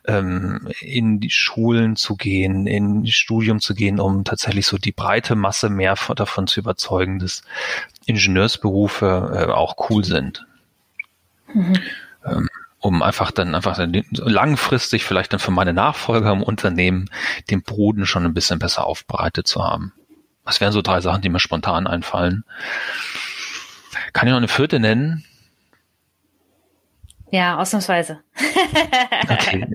ähm, 0.06 0.68
in 0.82 1.20
die 1.20 1.30
Schulen 1.30 1.96
zu 1.96 2.16
gehen, 2.16 2.68
in 2.68 3.06
Studium 3.08 3.60
zu 3.60 3.76
gehen, 3.76 4.00
um 4.00 4.24
tatsächlich 4.24 4.66
so 4.66 4.78
die 4.78 4.92
breite 4.92 5.36
Masse 5.36 5.70
mehr 5.70 5.96
davon 6.16 6.48
zu 6.48 6.60
überzeugen, 6.60 7.20
dass 7.20 7.44
Ingenieursberufe 8.06 9.48
äh, 9.48 9.52
auch 9.52 9.90
cool 9.90 10.04
sind. 10.04 10.46
Mhm. 11.54 11.78
Um 12.84 13.02
einfach 13.02 13.32
dann 13.32 13.56
einfach 13.56 13.80
langfristig 14.12 15.06
vielleicht 15.06 15.32
dann 15.32 15.40
für 15.40 15.52
meine 15.52 15.72
Nachfolger 15.72 16.34
im 16.34 16.44
Unternehmen 16.44 17.10
den 17.50 17.64
Boden 17.64 18.06
schon 18.06 18.26
ein 18.26 18.34
bisschen 18.34 18.60
besser 18.60 18.86
aufbereitet 18.86 19.48
zu 19.48 19.64
haben. 19.64 19.94
Was 20.44 20.60
wären 20.60 20.74
so 20.74 20.82
drei 20.82 21.00
Sachen, 21.00 21.22
die 21.22 21.30
mir 21.30 21.40
spontan 21.40 21.88
einfallen? 21.88 22.44
Kann 24.12 24.28
ich 24.28 24.32
noch 24.32 24.38
eine 24.38 24.50
vierte 24.50 24.82
nennen? 24.82 25.24
Ja, 27.34 27.58
ausnahmsweise. 27.58 28.20
okay. 29.24 29.66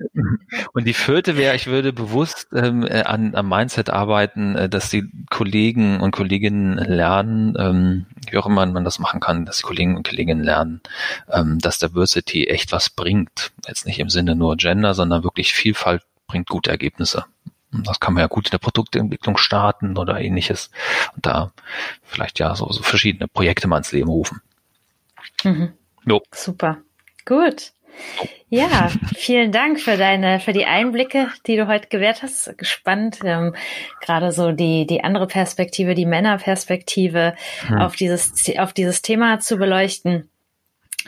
Und 0.75 0.87
die 0.87 0.95
vierte 0.95 1.37
wäre, 1.37 1.57
ich 1.57 1.67
würde 1.67 1.93
bewusst 1.93 2.47
ähm, 2.55 2.87
äh, 2.87 3.03
an, 3.03 3.35
am 3.35 3.49
Mindset 3.49 3.91
arbeiten, 3.91 4.55
äh, 4.55 4.69
dass 4.69 4.91
die 4.91 5.11
Kollegen 5.29 5.99
und 5.99 6.13
Kolleginnen 6.13 6.79
lernen, 6.79 7.57
ähm, 7.59 8.07
wie 8.31 8.39
auch 8.39 8.47
immer 8.47 8.65
man 8.67 8.85
das 8.85 9.01
machen 9.01 9.19
kann, 9.19 9.45
dass 9.45 9.57
die 9.57 9.65
Kollegen 9.65 9.97
und 9.97 10.07
Kolleginnen 10.07 10.45
lernen, 10.45 10.83
ähm, 11.29 11.59
dass 11.59 11.81
Diversity 11.81 12.47
echt 12.47 12.71
was 12.71 12.91
bringt. 12.91 13.51
Jetzt 13.67 13.87
nicht 13.87 13.99
im 13.99 14.09
Sinne 14.09 14.37
nur 14.37 14.57
Gender, 14.57 14.95
sondern 14.95 15.25
wirklich 15.25 15.53
Vielfalt 15.53 16.05
bringt 16.29 16.49
gute 16.49 16.71
Ergebnisse. 16.71 17.25
Und 17.73 17.89
das 17.89 17.99
kann 17.99 18.15
man 18.15 18.21
ja 18.21 18.29
gut 18.29 18.47
in 18.47 18.53
der 18.53 18.59
Produktentwicklung 18.59 19.37
starten 19.37 19.99
oder 19.99 20.21
ähnliches. 20.21 20.71
Und 21.17 21.27
da 21.27 21.51
vielleicht 22.05 22.39
ja 22.39 22.55
so, 22.55 22.71
so 22.71 22.85
verschiedene 22.85 23.27
Projekte 23.27 23.67
mal 23.67 23.79
ins 23.79 23.91
Leben 23.91 24.11
rufen. 24.11 24.43
Mhm. 25.43 25.73
Jo. 26.07 26.23
Super. 26.33 26.79
Gut. 27.29 27.73
Ja, 28.49 28.91
vielen 29.17 29.53
Dank 29.53 29.81
für 29.81 29.99
deine, 29.99 30.41
für 30.41 30.55
die 30.55 30.65
Einblicke, 30.65 31.29
die 31.47 31.57
du 31.57 31.67
heute 31.67 31.89
gewährt 31.89 32.23
hast. 32.23 32.57
Gespannt, 32.57 33.19
ähm, 33.23 33.55
gerade 34.01 34.33
so 34.33 34.53
die, 34.53 34.87
die 34.87 35.05
andere 35.05 35.27
Perspektive, 35.27 35.95
die 35.95 36.07
Männerperspektive 36.07 37.35
hm. 37.67 37.79
auf 37.79 37.97
dieses, 37.97 38.33
auf 38.59 38.73
dieses 38.73 39.03
Thema 39.03 39.41
zu 39.41 39.59
beleuchten. 39.59 40.31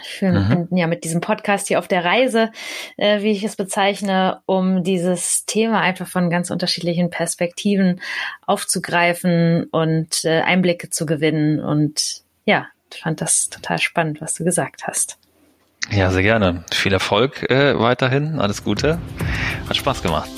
Ich 0.02 0.20
bin 0.20 0.34
mhm. 0.70 0.76
ja 0.76 0.86
mit 0.86 1.04
diesem 1.04 1.20
Podcast 1.20 1.68
hier 1.68 1.78
auf 1.78 1.88
der 1.88 2.04
Reise, 2.04 2.52
äh, 2.96 3.22
wie 3.22 3.32
ich 3.32 3.44
es 3.44 3.56
bezeichne, 3.56 4.40
um 4.46 4.82
dieses 4.82 5.44
Thema 5.44 5.80
einfach 5.80 6.06
von 6.06 6.30
ganz 6.30 6.50
unterschiedlichen 6.50 7.10
Perspektiven 7.10 8.00
aufzugreifen 8.46 9.64
und 9.64 10.24
äh, 10.24 10.40
Einblicke 10.40 10.88
zu 10.88 11.04
gewinnen. 11.04 11.60
Und 11.60 12.22
ja, 12.46 12.68
fand 12.90 13.20
das 13.20 13.50
total 13.50 13.78
spannend, 13.78 14.22
was 14.22 14.34
du 14.34 14.44
gesagt 14.44 14.86
hast. 14.86 15.19
Ja, 15.88 16.10
sehr 16.10 16.22
gerne. 16.22 16.64
Viel 16.72 16.92
Erfolg 16.92 17.50
äh, 17.50 17.78
weiterhin. 17.78 18.38
Alles 18.38 18.62
Gute. 18.62 18.98
Hat 19.68 19.76
Spaß 19.76 20.02
gemacht. 20.02 20.30